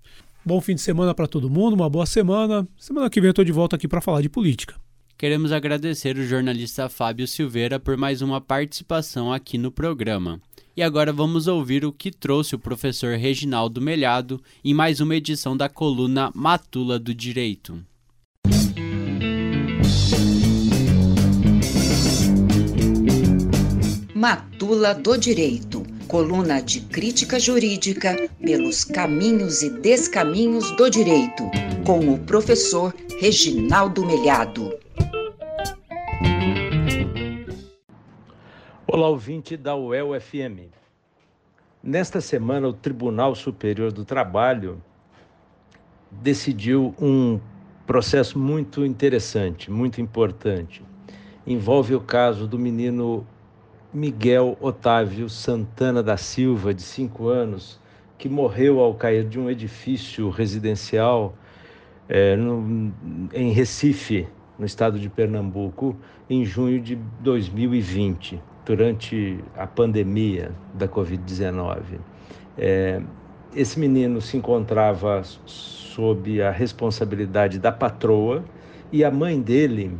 Bom 0.45 0.61
fim 0.61 0.76
de 0.76 0.82
semana 0.82 1.13
para 1.13 1.28
todo 1.28 1.49
mundo, 1.49 1.74
uma 1.74 1.89
boa 1.89 2.05
semana. 2.05 2.68
Semana 2.78 3.09
que 3.09 3.20
vem 3.20 3.30
eu 3.30 3.32
estou 3.32 3.43
de 3.43 3.51
volta 3.51 3.76
aqui 3.76 3.88
para 3.88 4.01
falar 4.01 4.22
de 4.22 4.30
política. 4.30 4.76
Queremos 5.18 5.51
agradecer 5.51 6.18
o 6.18 6.26
jornalista 6.26 6.89
Fábio 6.89 7.26
Silveira 7.26 7.80
por 7.80 7.95
mais 7.95 8.22
uma 8.22 8.41
participação 8.41 9.32
aqui 9.32 9.57
no 9.57 9.72
programa. 9.72 10.41
E 10.78 10.84
agora 10.84 11.13
vamos 11.13 11.47
ouvir 11.47 11.86
o 11.86 11.91
que 11.91 12.11
trouxe 12.11 12.53
o 12.53 12.59
professor 12.59 13.18
Reginaldo 13.18 13.82
Melhado 13.82 14.41
em 14.63 14.74
mais 14.74 14.99
uma 14.99 15.16
edição 15.16 15.55
da 15.55 15.70
coluna 15.70 16.30
Matula 16.36 16.99
do 16.99 17.13
Direito. 17.13 17.82
Matula 24.14 24.93
do 24.93 25.18
Direito, 25.18 25.84
coluna 26.08 26.62
de 26.62 26.82
crítica 26.82 27.39
jurídica 27.39 28.16
pelos 28.39 28.84
caminhos 28.84 29.62
e 29.62 29.70
descaminhos 29.70 30.72
do 30.78 30.89
direito, 30.89 31.43
com 31.86 32.14
o 32.14 32.20
professor 32.20 32.93
Reginaldo 33.20 34.06
Melhado. 34.06 34.72
Olá, 38.88 39.10
ouvinte 39.10 39.58
da 39.58 39.76
UEL 39.76 40.20
FM. 40.20 40.72
Nesta 41.84 42.22
semana, 42.22 42.68
o 42.68 42.74
Tribunal 42.74 43.36
Superior 43.36 43.91
do 43.91 44.06
Trabalho 44.06 44.82
decidiu 46.10 46.95
um 46.99 47.39
processo 47.86 48.39
muito 48.39 48.86
interessante, 48.86 49.69
muito 49.69 50.01
importante. 50.01 50.83
Envolve 51.45 51.93
o 51.95 52.01
caso 52.01 52.47
do 52.47 52.57
menino 52.57 53.25
Miguel 53.93 54.57
Otávio 54.59 55.29
Santana 55.29 56.01
da 56.01 56.17
Silva, 56.17 56.73
de 56.73 56.81
5 56.81 57.27
anos, 57.27 57.79
que 58.17 58.27
morreu 58.27 58.79
ao 58.79 58.93
cair 58.95 59.23
de 59.27 59.39
um 59.39 59.49
edifício 59.49 60.29
residencial 60.29 61.36
é, 62.09 62.36
no, 62.36 62.91
em 63.33 63.51
Recife, 63.51 64.27
no 64.57 64.65
estado 64.65 64.99
de 64.99 65.09
Pernambuco, 65.09 65.95
em 66.29 66.43
junho 66.43 66.81
de 66.81 66.95
2020, 67.19 68.41
durante 68.65 69.39
a 69.55 69.67
pandemia 69.67 70.51
da 70.73 70.88
Covid-19. 70.88 71.99
É, 72.57 73.01
esse 73.55 73.79
menino 73.79 74.19
se 74.21 74.38
encontrava 74.38 75.21
sob 75.95 76.41
a 76.41 76.51
responsabilidade 76.51 77.57
da 77.57 77.71
patroa 77.71 78.43
e 78.91 79.03
a 79.03 79.09
mãe 79.09 79.41
dele, 79.41 79.97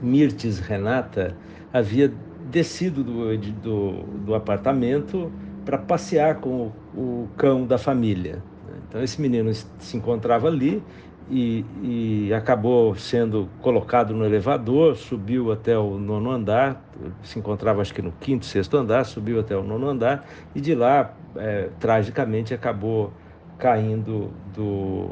Mirtes 0.00 0.58
Renata, 0.58 1.36
havia 1.72 2.10
descido 2.50 3.04
do, 3.04 3.36
do, 3.36 3.92
do 4.24 4.34
apartamento 4.34 5.30
para 5.64 5.76
passear 5.76 6.36
com 6.36 6.72
o, 6.94 6.98
o, 6.98 7.28
cão 7.36 7.66
da 7.66 7.76
família. 7.76 8.42
Então, 8.88 9.02
esse 9.02 9.20
menino 9.20 9.52
se 9.52 9.96
encontrava 9.96 10.48
ali 10.48 10.82
e, 11.30 11.62
e, 11.82 12.32
acabou 12.32 12.94
sendo 12.94 13.50
colocado 13.60 14.14
no 14.14 14.24
elevador, 14.24 14.96
subiu 14.96 15.52
até 15.52 15.76
o 15.76 15.98
nono 15.98 16.30
andar, 16.30 16.82
se 17.22 17.38
encontrava 17.38 17.82
acho 17.82 17.92
que 17.92 18.00
no 18.00 18.12
quinto, 18.12 18.46
sexto 18.46 18.78
andar, 18.78 19.04
subiu 19.04 19.38
até 19.38 19.54
o 19.54 19.62
nono 19.62 19.86
andar 19.86 20.26
e 20.54 20.60
de 20.60 20.74
lá, 20.74 21.14
é, 21.36 21.68
tragicamente, 21.78 22.54
acabou 22.54 23.12
caindo 23.58 24.32
do, 24.54 25.08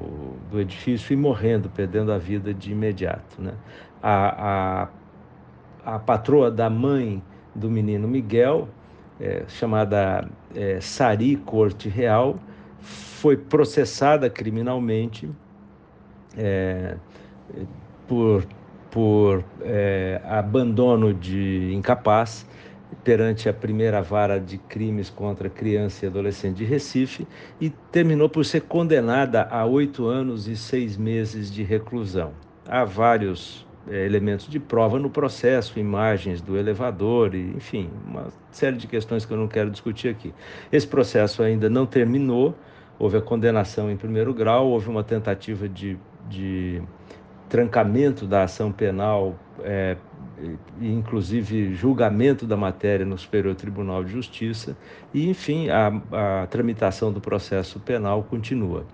do 0.51 0.61
edifício 0.61 1.13
e 1.13 1.17
morrendo, 1.17 1.69
perdendo 1.69 2.13
a 2.13 2.19
vida 2.19 2.55
de 2.55 2.73
imediato. 2.73 3.43
Né? 3.43 3.53
A, 4.03 4.85
a 4.85 4.89
a 5.87 6.01
patroa 6.01 6.51
da 6.51 6.69
mãe 6.69 7.23
do 7.55 7.71
menino 7.71 8.09
Miguel, 8.09 8.69
é, 9.21 9.45
chamada 9.47 10.29
é, 10.53 10.81
Sari 10.81 11.37
Corte 11.37 11.89
Real, 11.89 12.37
foi 12.81 13.37
processada 13.37 14.29
criminalmente 14.29 15.31
é, 16.37 16.97
por, 18.09 18.45
por 18.91 19.45
é, 19.63 20.21
abandono 20.25 21.15
de 21.15 21.73
incapaz 21.73 22.45
perante 23.07 23.49
a 23.49 23.53
primeira 23.53 24.03
vara 24.03 24.41
de 24.41 24.59
crimes 24.59 25.09
contra 25.09 25.49
criança 25.49 26.05
e 26.05 26.09
adolescente 26.09 26.57
de 26.57 26.65
Recife 26.65 27.25
e 27.61 27.71
terminou 27.71 28.29
por 28.29 28.45
ser 28.45 28.63
condenada 28.63 29.47
a 29.49 29.65
oito 29.65 30.09
anos 30.09 30.49
e 30.49 30.57
seis 30.57 30.97
meses 30.97 31.49
de 31.49 31.63
reclusão. 31.63 32.33
Há 32.67 32.85
vários 32.85 33.65
é, 33.89 34.05
elementos 34.05 34.49
de 34.49 34.59
prova 34.59 34.99
no 34.99 35.09
processo, 35.09 35.79
imagens 35.79 36.41
do 36.41 36.57
elevador, 36.59 37.33
e, 37.37 37.53
enfim, 37.57 37.89
uma 38.05 38.27
série 38.51 38.77
de 38.77 38.89
questões 38.89 39.25
que 39.25 39.33
eu 39.33 39.39
não 39.39 39.47
quero 39.47 39.71
discutir 39.71 40.09
aqui. 40.09 40.35
Esse 40.73 40.89
processo 40.89 41.45
ainda 41.45 41.71
não 41.71 41.87
terminou, 41.87 42.57
houve 42.99 43.17
a 43.19 43.23
condenação 43.23 43.89
em 43.89 43.97
primeiro 43.97 44.35
grau, 44.35 44.67
houve 44.67 44.89
uma 44.89 45.05
tentativa 45.05 45.69
de, 45.69 45.97
de 46.29 46.83
trancamento 47.49 48.27
da 48.27 48.43
ação 48.43 48.73
penal, 48.73 49.37
é, 49.63 49.97
inclusive 50.81 51.75
julgamento 51.75 52.47
da 52.47 52.57
matéria 52.57 53.07
no 53.07 53.17
Superior 53.17 53.55
Tribunal 53.55 54.05
de 54.05 54.13
Justiça, 54.13 54.77
e, 55.13 55.29
enfim, 55.29 55.69
a, 55.71 56.43
a 56.43 56.47
tramitação 56.47 57.13
do 57.13 57.21
processo 57.21 57.81
penal 57.81 58.23
continua. 58.23 58.85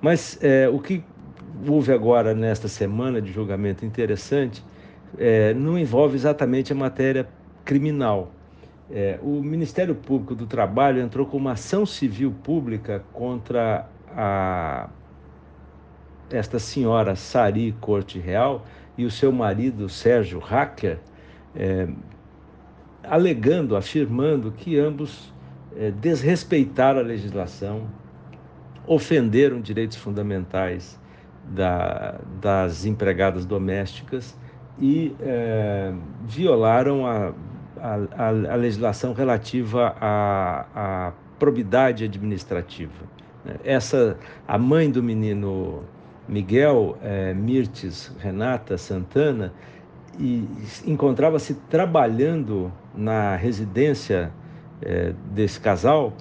Mas 0.00 0.38
é, 0.42 0.68
o 0.68 0.78
que 0.78 1.02
houve 1.66 1.92
agora 1.92 2.34
nesta 2.34 2.68
semana 2.68 3.20
de 3.20 3.32
julgamento 3.32 3.84
interessante 3.84 4.64
é, 5.18 5.54
não 5.54 5.78
envolve 5.78 6.14
exatamente 6.14 6.72
a 6.72 6.76
matéria 6.76 7.28
criminal. 7.64 8.32
É, 8.90 9.18
o 9.22 9.40
Ministério 9.42 9.94
Público 9.94 10.34
do 10.34 10.46
Trabalho 10.46 11.00
entrou 11.00 11.24
com 11.24 11.36
uma 11.36 11.52
ação 11.52 11.86
civil 11.86 12.34
pública 12.42 13.04
contra 13.12 13.88
a, 14.08 14.88
esta 16.30 16.58
senhora 16.58 17.14
Sari 17.14 17.72
Corte 17.80 18.18
Real 18.18 18.64
e 18.96 19.04
o 19.04 19.10
seu 19.10 19.32
marido 19.32 19.88
Sérgio 19.88 20.38
Hacker, 20.38 20.98
é, 21.54 21.88
alegando, 23.04 23.76
afirmando 23.76 24.52
que 24.52 24.78
ambos 24.78 25.32
é, 25.76 25.90
desrespeitaram 25.90 27.00
a 27.00 27.02
legislação, 27.02 27.88
ofenderam 28.86 29.60
direitos 29.60 29.96
fundamentais 29.96 30.98
da, 31.44 32.20
das 32.40 32.84
empregadas 32.84 33.44
domésticas 33.44 34.38
e 34.78 35.14
é, 35.20 35.92
violaram 36.26 37.06
a, 37.06 37.32
a, 37.78 38.28
a, 38.52 38.56
legislação 38.56 39.12
relativa 39.12 39.94
à, 40.00 40.66
à 40.74 41.12
probidade 41.38 42.04
administrativa. 42.04 43.08
Essa, 43.64 44.16
a 44.46 44.58
mãe 44.58 44.90
do 44.90 45.02
menino 45.02 45.84
Miguel, 46.30 46.96
é, 47.02 47.34
Mirtes 47.34 48.12
Renata 48.18 48.78
Santana, 48.78 49.52
encontrava-se 50.86 51.54
trabalhando 51.68 52.72
na 52.94 53.34
residência 53.36 54.30
é, 54.80 55.12
desse 55.32 55.58
casal, 55.58 56.12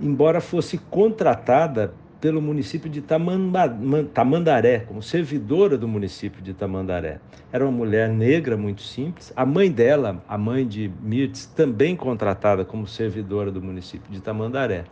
embora 0.00 0.40
fosse 0.40 0.76
contratada 0.76 1.94
pelo 2.20 2.40
município 2.40 2.88
de 2.88 3.02
Tamandaré, 4.12 4.78
como 4.80 5.02
servidora 5.02 5.76
do 5.76 5.86
município 5.86 6.42
de 6.42 6.54
Tamandaré. 6.54 7.20
Era 7.52 7.64
uma 7.64 7.72
mulher 7.72 8.08
negra, 8.08 8.56
muito 8.56 8.82
simples. 8.82 9.32
A 9.36 9.44
mãe 9.44 9.70
dela, 9.70 10.22
a 10.26 10.38
mãe 10.38 10.66
de 10.66 10.90
Mirtz, 11.02 11.46
também 11.46 11.94
contratada 11.94 12.64
como 12.64 12.86
servidora 12.86 13.50
do 13.50 13.60
município 13.60 14.10
de 14.10 14.20
Tamandaré. 14.22 14.84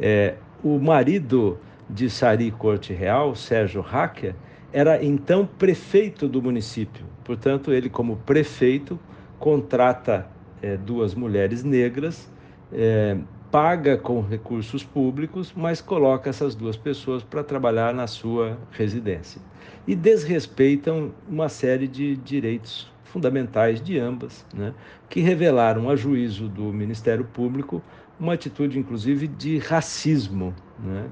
É, 0.00 0.34
o 0.64 0.78
marido 0.80 1.58
de 1.88 2.08
Sari 2.08 2.50
Corte 2.50 2.92
Real, 2.92 3.34
Sérgio 3.34 3.80
Hacker, 3.80 4.34
era 4.72 5.02
então 5.04 5.46
prefeito 5.46 6.28
do 6.28 6.42
município. 6.42 7.04
Portanto, 7.22 7.72
ele, 7.72 7.88
como 7.88 8.16
prefeito, 8.16 8.98
contrata 9.38 10.26
é, 10.62 10.76
duas 10.76 11.14
mulheres 11.14 11.62
negras 11.62 12.30
é, 12.72 13.16
paga 13.50 13.96
com 13.96 14.20
recursos 14.20 14.82
públicos, 14.82 15.52
mas 15.56 15.80
coloca 15.80 16.28
essas 16.28 16.54
duas 16.54 16.76
pessoas 16.76 17.22
para 17.22 17.44
trabalhar 17.44 17.94
na 17.94 18.06
sua 18.06 18.58
residência. 18.72 19.40
E 19.86 19.94
desrespeitam 19.94 21.12
uma 21.28 21.48
série 21.48 21.86
de 21.86 22.16
direitos 22.16 22.92
fundamentais 23.04 23.80
de 23.80 23.96
ambas, 23.96 24.44
né, 24.52 24.74
que 25.08 25.20
revelaram 25.20 25.88
a 25.88 25.94
juízo 25.94 26.48
do 26.48 26.64
Ministério 26.72 27.24
Público 27.24 27.80
uma 28.18 28.34
atitude, 28.34 28.78
inclusive, 28.78 29.28
de 29.28 29.58
racismo. 29.58 30.52
Né? 30.78 31.06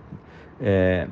É, 0.62 1.08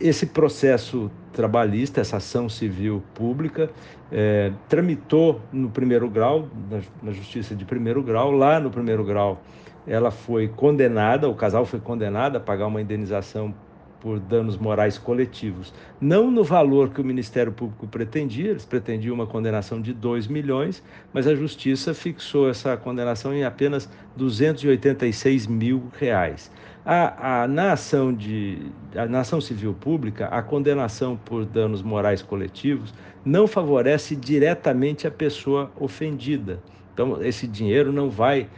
esse 0.00 0.26
processo 0.26 1.10
trabalhista, 1.32 2.00
essa 2.00 2.16
ação 2.16 2.48
civil 2.48 3.02
pública, 3.14 3.68
é, 4.10 4.52
tramitou 4.68 5.40
no 5.52 5.68
primeiro 5.68 6.08
grau, 6.08 6.48
na, 6.70 6.80
na 7.02 7.12
Justiça 7.12 7.54
de 7.54 7.64
primeiro 7.64 8.02
grau. 8.02 8.30
Lá 8.30 8.58
no 8.58 8.70
primeiro 8.70 9.04
grau, 9.04 9.42
ela 9.86 10.10
foi 10.10 10.48
condenada, 10.48 11.28
o 11.28 11.34
casal 11.34 11.66
foi 11.66 11.80
condenado 11.80 12.36
a 12.36 12.40
pagar 12.40 12.66
uma 12.66 12.80
indenização 12.80 13.54
por 14.00 14.20
danos 14.20 14.56
morais 14.56 14.98
coletivos. 14.98 15.74
Não 16.00 16.30
no 16.30 16.44
valor 16.44 16.90
que 16.90 17.00
o 17.00 17.04
Ministério 17.04 17.50
Público 17.50 17.86
pretendia, 17.86 18.50
eles 18.50 18.64
pretendiam 18.64 19.14
uma 19.14 19.26
condenação 19.26 19.80
de 19.80 19.92
2 19.92 20.28
milhões, 20.28 20.82
mas 21.12 21.26
a 21.26 21.34
Justiça 21.34 21.92
fixou 21.92 22.48
essa 22.48 22.76
condenação 22.76 23.34
em 23.34 23.44
apenas 23.44 23.90
286 24.16 25.46
mil 25.46 25.90
reais. 25.98 26.52
A, 26.88 27.42
a, 27.42 27.48
na, 27.48 27.72
ação 27.72 28.14
de, 28.14 28.70
a, 28.94 29.18
ação 29.18 29.40
civil 29.40 29.74
pública, 29.74 30.26
a 30.26 30.40
condenação 30.40 31.16
por 31.16 31.44
danos 31.44 31.82
morais 31.82 32.22
coletivos 32.22 32.94
não 33.24 33.48
favorece 33.48 34.14
diretamente 34.14 35.04
a 35.04 35.10
pessoa 35.10 35.68
ofendida. 35.80 36.62
Então, 36.94 37.20
esse 37.24 37.48
dinheiro 37.48 37.92
não 37.92 38.08
vai 38.08 38.48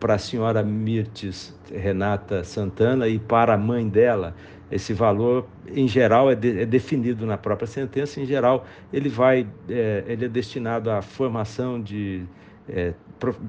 para 0.00 0.14
a 0.14 0.18
senhora 0.18 0.64
Mirtes 0.64 1.56
Renata 1.72 2.42
Santana 2.42 3.06
e 3.06 3.20
para 3.20 3.54
a 3.54 3.56
mãe 3.56 3.88
dela. 3.88 4.34
Esse 4.68 4.92
valor, 4.92 5.46
em 5.68 5.86
geral, 5.86 6.28
é, 6.28 6.34
de, 6.34 6.62
é 6.62 6.66
definido 6.66 7.24
na 7.24 7.38
própria 7.38 7.68
sentença. 7.68 8.20
Em 8.20 8.26
geral, 8.26 8.66
ele 8.92 9.08
vai, 9.08 9.46
é, 9.68 10.02
ele 10.08 10.24
é 10.24 10.28
destinado 10.28 10.90
à 10.90 11.00
formação 11.02 11.80
de 11.80 12.24
é, 12.68 12.94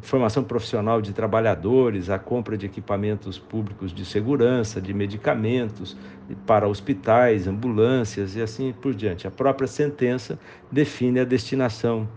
formação 0.01 0.43
profissional 0.43 1.01
de 1.01 1.13
trabalhadores, 1.13 2.09
a 2.09 2.19
compra 2.19 2.57
de 2.57 2.65
equipamentos 2.65 3.39
públicos 3.39 3.93
de 3.93 4.05
segurança, 4.05 4.81
de 4.81 4.93
medicamentos 4.93 5.97
para 6.45 6.67
hospitais, 6.67 7.47
ambulâncias 7.47 8.35
e 8.35 8.41
assim 8.41 8.73
por 8.73 8.93
diante. 8.93 9.27
A 9.27 9.31
própria 9.31 9.67
sentença 9.67 10.37
define 10.71 11.19
a 11.19 11.23
destinação 11.23 12.07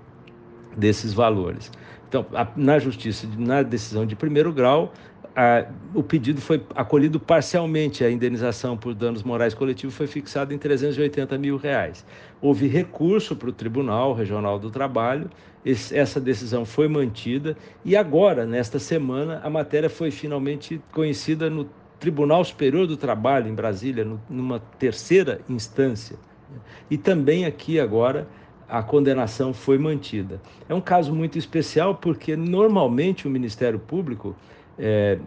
desses 0.77 1.13
valores. 1.13 1.71
Então, 2.09 2.27
na 2.57 2.79
justiça, 2.79 3.29
na 3.39 3.63
decisão 3.63 4.05
de 4.07 4.15
primeiro 4.15 4.53
grau, 4.53 4.93
a, 5.37 5.67
o 5.93 6.03
pedido 6.03 6.41
foi 6.41 6.65
acolhido 6.75 7.19
parcialmente, 7.19 8.05
a 8.05 8.11
indenização 8.11 8.77
por 8.77 8.95
danos 8.95 9.23
morais 9.23 9.53
coletivos 9.53 9.97
foi 9.97 10.07
fixada 10.07 10.55
em 10.55 10.59
380 10.59 11.37
mil 11.39 11.57
reais. 11.57 12.07
Houve 12.41 12.69
recurso 12.69 13.35
para 13.35 13.49
o 13.49 13.53
Tribunal 13.53 14.15
Regional 14.15 14.59
do 14.59 14.71
Trabalho, 14.71 15.29
esse, 15.65 15.97
essa 15.97 16.21
decisão 16.21 16.65
foi 16.65 16.89
mantida 16.89 17.57
e 17.85 17.97
agora, 17.97 18.45
nesta 18.45 18.79
semana, 18.79 19.41
a 19.43 19.49
matéria 19.49 19.89
foi 19.89 20.11
finalmente 20.11 20.81
conhecida 20.93 21.49
no 21.49 21.69
Tribunal 21.99 22.45
Superior 22.45 22.87
do 22.87 22.97
Trabalho, 22.97 23.49
em 23.49 23.55
Brasília, 23.55 24.05
no, 24.05 24.21
numa 24.29 24.61
terceira 24.79 25.41
instância. 25.49 26.17
E 26.91 26.99
também 26.99 27.47
aqui 27.47 27.81
agora 27.81 28.29
a 28.69 28.83
condenação 28.83 29.53
foi 29.53 29.79
mantida. 29.79 30.41
É 30.69 30.75
um 30.75 30.81
caso 30.81 31.15
muito 31.15 31.39
especial 31.39 31.95
porque 31.95 32.37
normalmente 32.37 33.27
o 33.27 33.31
Ministério 33.31 33.79
Público 33.79 34.37
é, 34.79 35.19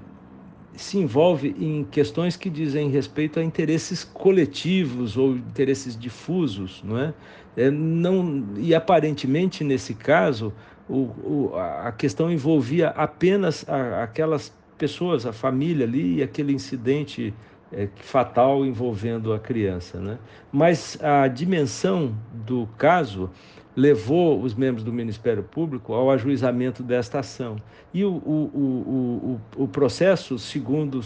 se 0.75 0.97
envolve 0.97 1.55
em 1.59 1.83
questões 1.85 2.35
que 2.35 2.49
dizem 2.49 2.89
respeito 2.89 3.39
a 3.39 3.43
interesses 3.43 4.03
coletivos 4.03 5.17
ou 5.17 5.35
interesses 5.35 5.97
difusos, 5.97 6.83
não 6.83 6.99
é? 6.99 7.13
é 7.55 7.71
não, 7.71 8.45
e 8.57 8.75
aparentemente 8.75 9.63
nesse 9.63 9.93
caso 9.93 10.53
o, 10.87 10.95
o, 10.95 11.51
a 11.55 11.91
questão 11.91 12.31
envolvia 12.31 12.89
apenas 12.89 13.67
a, 13.67 14.03
aquelas 14.03 14.53
pessoas, 14.77 15.25
a 15.25 15.33
família 15.33 15.85
ali 15.85 16.17
e 16.17 16.23
aquele 16.23 16.53
incidente 16.53 17.33
é, 17.71 17.89
fatal 17.95 18.65
envolvendo 18.65 19.33
a 19.33 19.39
criança, 19.39 19.99
né? 19.99 20.17
Mas 20.51 20.97
a 21.01 21.27
dimensão 21.27 22.15
do 22.45 22.67
caso 22.77 23.29
levou 23.77 24.41
os 24.41 24.55
membros 24.55 24.83
do 24.83 24.91
Ministério 24.91 25.43
Público 25.43 25.93
ao 25.93 26.09
ajuizamento 26.09 26.81
desta 26.81 27.19
ação. 27.19 27.57
E 27.93 28.03
o, 28.03 28.09
o, 28.09 29.39
o, 29.55 29.63
o 29.63 29.67
processo, 29.67 30.39
segundo 30.39 30.99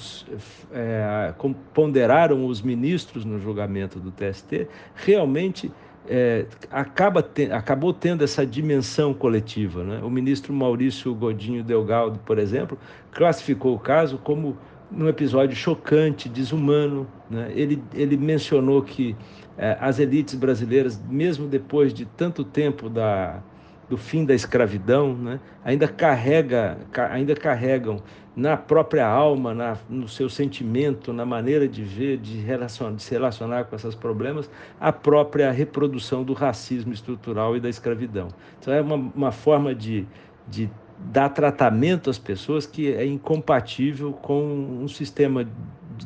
é, 0.71 1.33
ponderaram 1.73 2.45
os 2.45 2.61
ministros 2.61 3.25
no 3.25 3.37
julgamento 3.39 3.99
do 3.99 4.09
TST, 4.09 4.69
realmente 4.95 5.69
é, 6.07 6.45
acaba 6.71 7.21
te, 7.21 7.51
acabou 7.51 7.93
tendo 7.93 8.23
essa 8.23 8.45
dimensão 8.45 9.13
coletiva. 9.13 9.83
Né? 9.83 9.99
O 10.01 10.09
ministro 10.09 10.53
Maurício 10.53 11.13
Godinho 11.13 11.65
Delgado, 11.65 12.19
por 12.19 12.39
exemplo, 12.39 12.79
classificou 13.11 13.75
o 13.75 13.79
caso 13.79 14.17
como 14.17 14.57
um 14.91 15.07
episódio 15.07 15.55
chocante, 15.55 16.27
desumano. 16.27 17.07
Né? 17.29 17.51
Ele, 17.55 17.81
ele 17.93 18.17
mencionou 18.17 18.81
que 18.81 19.15
é, 19.57 19.77
as 19.79 19.99
elites 19.99 20.35
brasileiras, 20.35 21.01
mesmo 21.09 21.47
depois 21.47 21.93
de 21.93 22.05
tanto 22.05 22.43
tempo 22.43 22.89
da, 22.89 23.41
do 23.89 23.97
fim 23.97 24.25
da 24.25 24.33
escravidão, 24.33 25.13
né, 25.13 25.39
ainda, 25.63 25.87
carrega, 25.87 26.77
ainda 27.09 27.35
carregam 27.35 28.01
na 28.33 28.55
própria 28.55 29.05
alma, 29.05 29.53
na, 29.53 29.77
no 29.89 30.07
seu 30.07 30.29
sentimento, 30.29 31.11
na 31.11 31.25
maneira 31.25 31.67
de 31.67 31.83
ver, 31.83 32.17
de, 32.17 32.37
relacion, 32.37 32.95
de 32.95 33.03
se 33.03 33.11
relacionar 33.11 33.65
com 33.65 33.75
esses 33.75 33.93
problemas, 33.93 34.49
a 34.79 34.93
própria 34.93 35.51
reprodução 35.51 36.23
do 36.23 36.31
racismo 36.31 36.93
estrutural 36.93 37.57
e 37.57 37.59
da 37.59 37.67
escravidão. 37.67 38.29
Então, 38.59 38.73
é 38.73 38.79
uma, 38.79 38.95
uma 38.95 39.31
forma 39.33 39.75
de, 39.75 40.07
de 40.47 40.69
dar 41.05 41.29
tratamento 41.29 42.09
às 42.09 42.17
pessoas 42.17 42.65
que 42.65 42.93
é 42.93 43.05
incompatível 43.05 44.13
com 44.13 44.81
um 44.81 44.87
sistema 44.87 45.47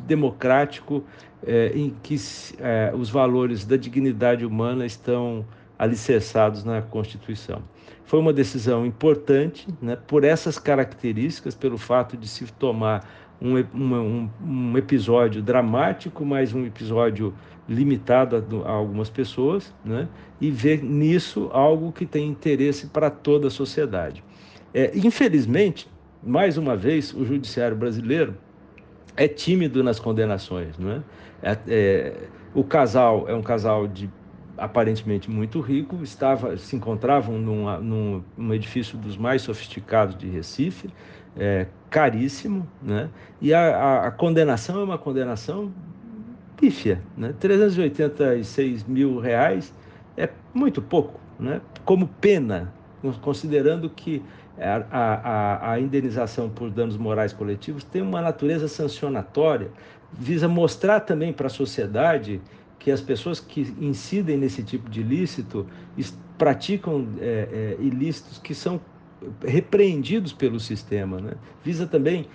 democrático 0.06 1.04
é, 1.46 1.72
em 1.76 1.96
que 2.02 2.16
é, 2.60 2.91
os 2.96 3.10
valores 3.10 3.66
da 3.66 3.78
dignidade 3.78 4.46
humana 4.46 4.86
estão 4.86 5.46
alicerçados 5.78 6.64
na 6.64 6.82
Constituição. 6.82 7.62
Foi 8.04 8.20
uma 8.20 8.34
decisão 8.34 8.86
importante, 8.86 9.68
né, 9.82 9.98
por 10.08 10.24
essas 10.24 10.58
características, 10.58 11.56
pelo 11.56 11.78
fato 11.78 12.16
de 12.16 12.28
se 12.28 12.46
tomar 12.54 13.08
um, 13.41 13.58
um, 13.58 14.30
um 14.41 14.78
episódio 14.78 15.41
dramático, 15.41 16.24
mas 16.24 16.54
um 16.54 16.66
episódio 16.66 17.34
limitado 17.68 18.36
a, 18.36 18.70
a 18.70 18.72
algumas 18.72 19.10
pessoas, 19.10 19.74
né, 19.84 20.08
e 20.39 20.52
ver 20.52 20.84
nisso 20.84 21.50
algo 21.52 21.91
que 21.91 22.06
tem 22.06 22.28
interesse 22.28 22.88
para 22.88 23.10
toda 23.10 23.48
a 23.48 23.52
sociedade. 23.52 24.24
É, 24.76 24.91
infelizmente, 24.93 25.88
mais 26.21 26.57
uma 26.57 26.76
vez, 26.76 27.13
o 27.13 27.23
judiciário 27.23 27.78
brasileiro 27.78 28.36
é 29.15 29.26
tímido 29.26 29.82
nas 29.82 30.01
condenações. 30.01 30.78
Não 30.78 30.91
é? 30.91 31.01
É, 31.41 31.57
é, 31.69 32.13
o 32.53 32.61
casal 32.61 33.23
é 33.30 33.34
um 33.34 33.41
casal 33.41 33.88
de 33.88 34.09
aparentemente 34.57 35.32
muito 35.32 35.61
rico, 35.61 36.03
estava, 36.03 36.57
se 36.57 36.76
encontravam 36.76 37.38
num, 37.38 37.82
num, 37.82 38.23
num 38.38 38.53
edifício 38.53 38.97
dos 38.97 39.15
mais 39.15 39.41
sofisticados 39.41 40.17
de 40.17 40.28
Recife, 40.28 40.89
é, 41.38 41.67
caríssimo, 41.89 42.67
né? 42.82 43.09
e 43.41 43.53
a, 43.53 43.78
a, 43.78 44.07
a, 44.07 44.11
condenação 44.11 44.80
é 44.80 44.84
uma 44.84 44.97
condenação 44.97 45.71
pífia. 46.57 47.01
Né? 47.17 47.34
386 47.39 48.84
mil 48.86 49.19
reais 49.19 49.73
é 50.17 50.30
muito 50.53 50.82
pouco, 50.82 51.19
né? 51.39 51.61
como 51.84 52.07
pena, 52.07 52.73
considerando 53.21 53.89
que 53.89 54.21
a, 54.60 54.86
a, 54.91 55.72
a, 55.72 55.80
indenização 55.80 56.49
por 56.49 56.70
danos 56.70 56.97
morais 56.97 57.34
coletivos 57.34 57.84
tem 57.84 58.01
uma 58.01 58.22
natureza 58.22 58.68
sancionatória, 58.68 59.70
visa 60.14 60.47
mostrar 60.47 61.01
também 61.01 61.34
para 61.34 61.47
a 61.47 61.49
sociedade 61.49 62.41
que 62.80 62.91
as 62.91 63.01
pessoas 63.01 63.39
que 63.39 63.76
incidem 63.80 64.38
nesse 64.38 64.64
tipo 64.64 64.89
de 64.89 65.01
ilícito 65.01 65.68
praticam 66.38 67.08
é, 67.20 67.76
é, 67.80 67.84
ilícitos 67.84 68.38
que 68.38 68.53
são 68.53 68.80
repreendidos 69.41 70.34
pelo 70.34 70.60
sistema. 70.60 71.20
Né? 71.20 71.34
Visa 71.64 71.88
também 71.88 72.28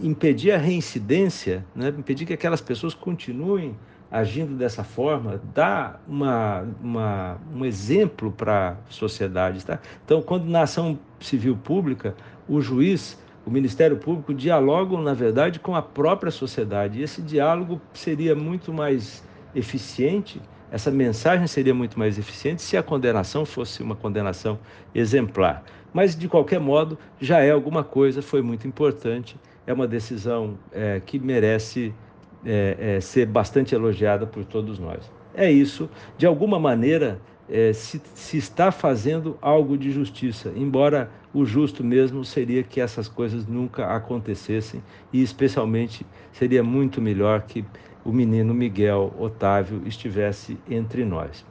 impedir 0.00 0.52
a 0.52 0.58
reincidência, 0.58 1.64
né? 1.74 1.88
impedir 1.88 2.26
que 2.26 2.32
aquelas 2.32 2.60
pessoas 2.60 2.94
continuem 2.94 3.76
agindo 4.10 4.56
dessa 4.56 4.82
forma, 4.82 5.40
dá 5.54 5.98
uma, 6.08 6.66
uma, 6.82 7.38
um 7.54 7.64
exemplo 7.64 8.32
para 8.32 8.70
a 8.70 8.76
sociedade. 8.90 9.64
Tá? 9.64 9.78
Então, 10.04 10.22
quando 10.22 10.46
na 10.46 10.62
ação 10.62 10.98
civil 11.20 11.56
pública, 11.56 12.14
o 12.48 12.60
juiz, 12.60 13.18
o 13.44 13.50
Ministério 13.50 13.98
Público 13.98 14.32
dialogam, 14.32 15.02
na 15.02 15.12
verdade, 15.12 15.58
com 15.58 15.76
a 15.76 15.82
própria 15.82 16.30
sociedade. 16.30 17.00
E 17.00 17.02
esse 17.02 17.20
diálogo 17.20 17.80
seria 17.92 18.34
muito 18.34 18.72
mais 18.72 19.26
eficiente, 19.54 20.40
essa 20.70 20.90
mensagem 20.90 21.46
seria 21.46 21.72
muito 21.72 21.98
mais 21.98 22.18
eficiente 22.18 22.60
se 22.60 22.76
a 22.76 22.82
condenação 22.82 23.46
fosse 23.46 23.82
uma 23.82 23.96
condenação 23.96 24.58
exemplar. 24.94 25.64
Mas, 25.92 26.14
de 26.14 26.28
qualquer 26.28 26.60
modo, 26.60 26.98
já 27.18 27.40
é 27.40 27.50
alguma 27.50 27.82
coisa, 27.82 28.20
foi 28.20 28.42
muito 28.42 28.68
importante, 28.68 29.36
é 29.66 29.72
uma 29.72 29.86
decisão 29.86 30.58
é, 30.70 31.00
que 31.04 31.18
merece 31.18 31.94
é, 32.44 32.96
é, 32.96 33.00
ser 33.00 33.26
bastante 33.26 33.74
elogiada 33.74 34.26
por 34.26 34.44
todos 34.44 34.78
nós. 34.78 35.10
É 35.34 35.50
isso, 35.50 35.88
de 36.16 36.26
alguma 36.26 36.58
maneira, 36.58 37.20
é, 37.48 37.72
se, 37.72 38.00
se, 38.14 38.36
está 38.36 38.70
fazendo 38.70 39.38
algo 39.40 39.76
de 39.76 39.90
justiça, 39.90 40.52
embora 40.54 41.10
o 41.32 41.44
justo 41.44 41.82
mesmo 41.84 42.24
seria 42.24 42.62
que 42.62 42.80
essas 42.80 43.08
coisas 43.08 43.46
nunca 43.46 43.94
acontecessem 43.94 44.82
e, 45.12 45.22
especialmente, 45.22 46.04
seria 46.32 46.62
muito 46.62 47.00
melhor 47.00 47.42
que 47.42 47.64
o 48.04 48.12
menino 48.12 48.52
Miguel 48.54 49.14
Otávio 49.18 49.82
estivesse 49.86 50.58
entre 50.68 51.04
nós. 51.04 51.44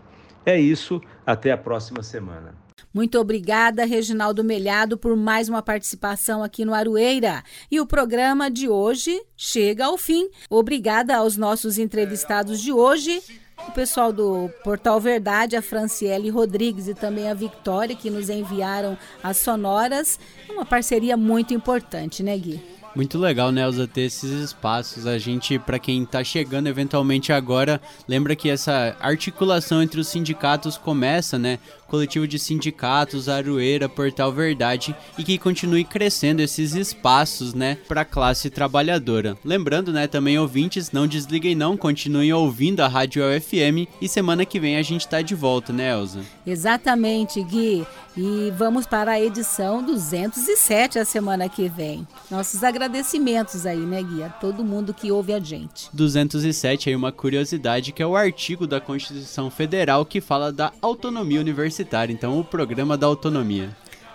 É 0.46 0.60
isso, 0.60 1.02
até 1.26 1.52
a 1.52 1.58
próxima 1.58 2.02
semana. 2.04 2.67
Muito 2.94 3.20
obrigada, 3.20 3.86
Reginaldo 3.86 4.44
Melhado, 4.44 4.98
por 4.98 5.16
mais 5.16 5.48
uma 5.50 5.62
participação 5.62 6.44
aqui 6.44 6.66
no 6.66 6.74
Aroeira. 6.74 7.44
E 7.70 7.80
o 7.80 7.86
programa 7.86 8.50
de 8.50 8.68
hoje 8.68 9.22
chega 9.36 9.86
ao 9.86 9.98
fim. 9.98 10.30
Obrigada 10.50 11.16
aos 11.16 11.38
nossos 11.38 11.78
entrevistados 11.78 12.60
de 12.60 12.72
hoje. 12.72 13.22
O 13.68 13.72
pessoal 13.72 14.14
do 14.14 14.50
Portal 14.64 15.00
Verdade, 15.00 15.56
a 15.56 15.62
Franciele 15.62 16.30
Rodrigues 16.30 16.88
e 16.88 16.94
também 16.94 17.30
a 17.30 17.34
Victória, 17.34 17.96
que 17.96 18.10
nos 18.10 18.30
enviaram 18.30 18.98
as 19.24 19.38
sonoras. 19.38 20.20
Uma 20.50 20.66
parceria 20.66 21.18
muito 21.18 21.54
importante, 21.54 22.24
né, 22.24 22.38
Gui? 22.38 22.78
Muito 22.96 23.20
legal, 23.20 23.52
né, 23.52 23.62
Elza, 23.62 23.88
ter 23.88 24.02
esses 24.02 24.32
espaços. 24.32 25.06
A 25.06 25.20
gente, 25.20 25.60
para 25.60 25.78
quem 25.78 26.02
está 26.02 26.24
chegando 26.24 26.66
eventualmente 26.66 27.32
agora, 27.32 27.80
lembra 28.08 28.36
que 28.36 28.50
essa 28.50 28.98
articulação 29.00 29.84
entre 29.84 30.00
os 30.00 30.08
sindicatos 30.08 30.78
começa, 30.78 31.38
né, 31.38 31.60
coletivo 31.88 32.28
de 32.28 32.38
sindicatos, 32.38 33.30
Aroeira, 33.30 33.90
Portal 33.90 34.32
Verdade 34.32 34.96
e 35.18 35.24
que 35.24 35.38
continue 35.38 35.84
crescendo 35.84 36.42
esses 36.42 36.76
espaços, 36.76 37.54
né, 37.54 37.78
para 37.88 38.02
a 38.02 38.06
classe 38.06 38.50
trabalhadora. 38.50 39.38
Lembrando, 39.44 39.92
né, 39.92 40.08
também 40.08 40.38
ouvintes, 40.38 40.92
não 40.92 41.08
desliguem 41.08 41.56
não, 41.56 41.78
continuem 41.78 42.32
ouvindo 42.34 42.82
a 42.82 42.88
Rádio 42.88 43.24
UFM 43.24 43.88
e 44.02 44.08
semana 44.08 44.46
que 44.46 44.60
vem 44.60 44.78
a 44.78 44.82
gente 44.82 45.08
tá 45.08 45.22
de 45.22 45.36
volta, 45.36 45.72
né, 45.72 45.92
Elza? 45.92 46.22
Exatamente, 46.46 47.44
Gui. 47.44 47.86
E 48.20 48.52
vamos 48.58 48.88
para 48.88 49.12
a 49.12 49.22
edição 49.22 49.84
207 49.84 50.98
a 50.98 51.06
semana 51.06 51.48
que 51.48 51.70
vem. 51.70 52.08
Nossos 52.32 52.64
agradecimentos 52.64 53.64
aí, 53.64 53.78
né, 53.78 54.02
Gui? 54.02 54.24
A 54.24 54.30
todo 54.30 54.64
mundo 54.64 54.92
que 54.92 55.12
ouve 55.12 55.34
a 55.34 55.40
gente. 55.40 55.88
207 55.94 56.90
aí 56.90 56.96
uma 56.96 57.12
curiosidade 57.12 57.92
que 57.92 58.02
é 58.02 58.08
o 58.08 58.16
artigo 58.16 58.66
da 58.66 58.82
Constituição 58.82 59.52
Federal 59.52 60.04
que 60.04 60.20
fala 60.20 60.52
da 60.52 60.74
autonomia 60.82 61.40
universitária, 61.40 61.77
então 62.10 62.40
o 62.40 62.44
programa 62.44 62.98
da 62.98 63.08
autonomia. 63.08 63.70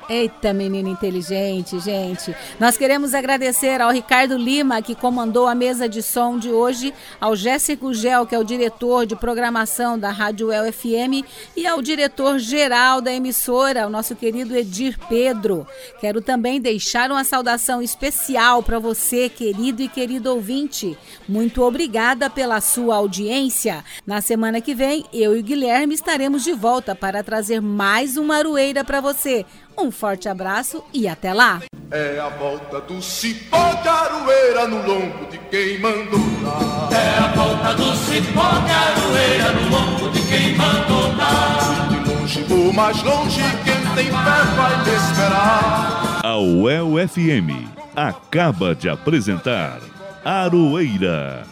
Eita, 0.08 0.52
menino 0.52 0.88
inteligente, 0.88 1.78
gente. 1.78 2.34
Nós 2.58 2.76
queremos 2.76 3.14
agradecer 3.14 3.80
ao 3.80 3.90
Ricardo 3.90 4.36
Lima, 4.36 4.82
que 4.82 4.94
comandou 4.94 5.46
a 5.46 5.54
mesa 5.54 5.88
de 5.88 6.02
som 6.02 6.38
de 6.38 6.50
hoje, 6.50 6.92
ao 7.20 7.36
Jéssico 7.36 7.94
Gel, 7.94 8.26
que 8.26 8.34
é 8.34 8.38
o 8.38 8.44
diretor 8.44 9.06
de 9.06 9.14
programação 9.14 9.98
da 9.98 10.10
Rádio 10.10 10.50
El 10.50 10.72
FM, 10.72 11.24
e 11.56 11.66
ao 11.66 11.80
diretor-geral 11.80 13.00
da 13.00 13.12
emissora, 13.12 13.86
o 13.86 13.90
nosso 13.90 14.16
querido 14.16 14.56
Edir 14.56 14.98
Pedro. 15.08 15.66
Quero 16.00 16.20
também 16.20 16.60
deixar 16.60 17.10
uma 17.10 17.24
saudação 17.24 17.80
especial 17.80 18.62
para 18.62 18.78
você, 18.78 19.28
querido 19.28 19.82
e 19.82 19.88
querido 19.88 20.34
ouvinte. 20.34 20.98
Muito 21.28 21.62
obrigada 21.62 22.28
pela 22.28 22.60
sua 22.60 22.96
audiência. 22.96 23.84
Na 24.06 24.20
semana 24.20 24.60
que 24.60 24.74
vem, 24.74 25.04
eu 25.12 25.36
e 25.36 25.40
o 25.40 25.44
Guilherme 25.44 25.94
estaremos 25.94 26.42
de 26.42 26.52
volta 26.52 26.94
para 26.94 27.22
trazer 27.22 27.60
mais 27.60 28.16
uma 28.16 28.36
aroeira 28.36 28.84
para 28.84 29.00
você. 29.00 29.46
Um 29.76 29.90
forte 29.90 30.28
abraço 30.28 30.82
e 30.92 31.08
até 31.08 31.32
lá! 31.32 31.62
É 31.90 32.18
a 32.18 32.28
volta 32.30 32.80
do 32.80 33.02
cipó 33.02 33.74
de 33.74 33.88
aroeira 33.88 34.66
no 34.66 34.78
lombo 34.86 35.26
de 35.30 35.38
quem 35.50 35.78
mandou 35.78 36.20
dar. 36.42 36.88
É 36.90 37.18
a 37.18 37.28
volta 37.34 37.74
do 37.74 37.94
cipó 37.96 38.48
de 38.60 38.70
aroeira 38.70 39.52
no 39.52 39.70
lombo 39.70 40.10
de 40.10 40.22
quem 40.22 40.54
mandou 40.56 41.14
dar. 41.16 41.88
De 41.90 42.10
longe 42.10 42.46
ou 42.50 42.72
mais 42.72 43.02
longe, 43.02 43.42
quem 43.64 43.94
tem 43.94 44.06
fé 44.06 44.44
vai 44.56 44.84
te 44.84 44.90
esperar. 44.90 46.20
A 46.22 46.38
UEL 46.38 46.92
FM 47.08 47.68
acaba 47.94 48.74
de 48.74 48.88
apresentar 48.88 49.80
Aroeira, 50.24 51.44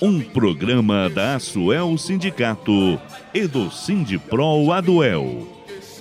um 0.00 0.20
programa 0.20 1.08
da 1.08 1.36
Asuel 1.36 1.96
Sindicato 1.98 2.98
e 3.32 3.46
do 3.46 3.70
Sindipro 3.70 4.72
Aduel. 4.72 5.53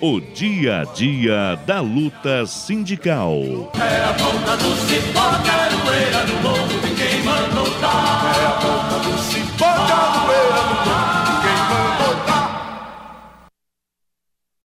O 0.05 0.19
dia 0.19 0.81
a 0.81 0.83
dia 0.83 1.57
da 1.65 1.79
luta 1.79 2.45
sindical. 2.45 3.39
É 3.73 4.03
a 4.03 4.13
ponta 4.13 4.57
do 4.57 4.75
cipó, 4.75 5.31
caroeira 5.45 6.25
morro 6.43 6.95
quem 6.97 7.23
manda 7.23 7.61
lutar. 7.61 8.22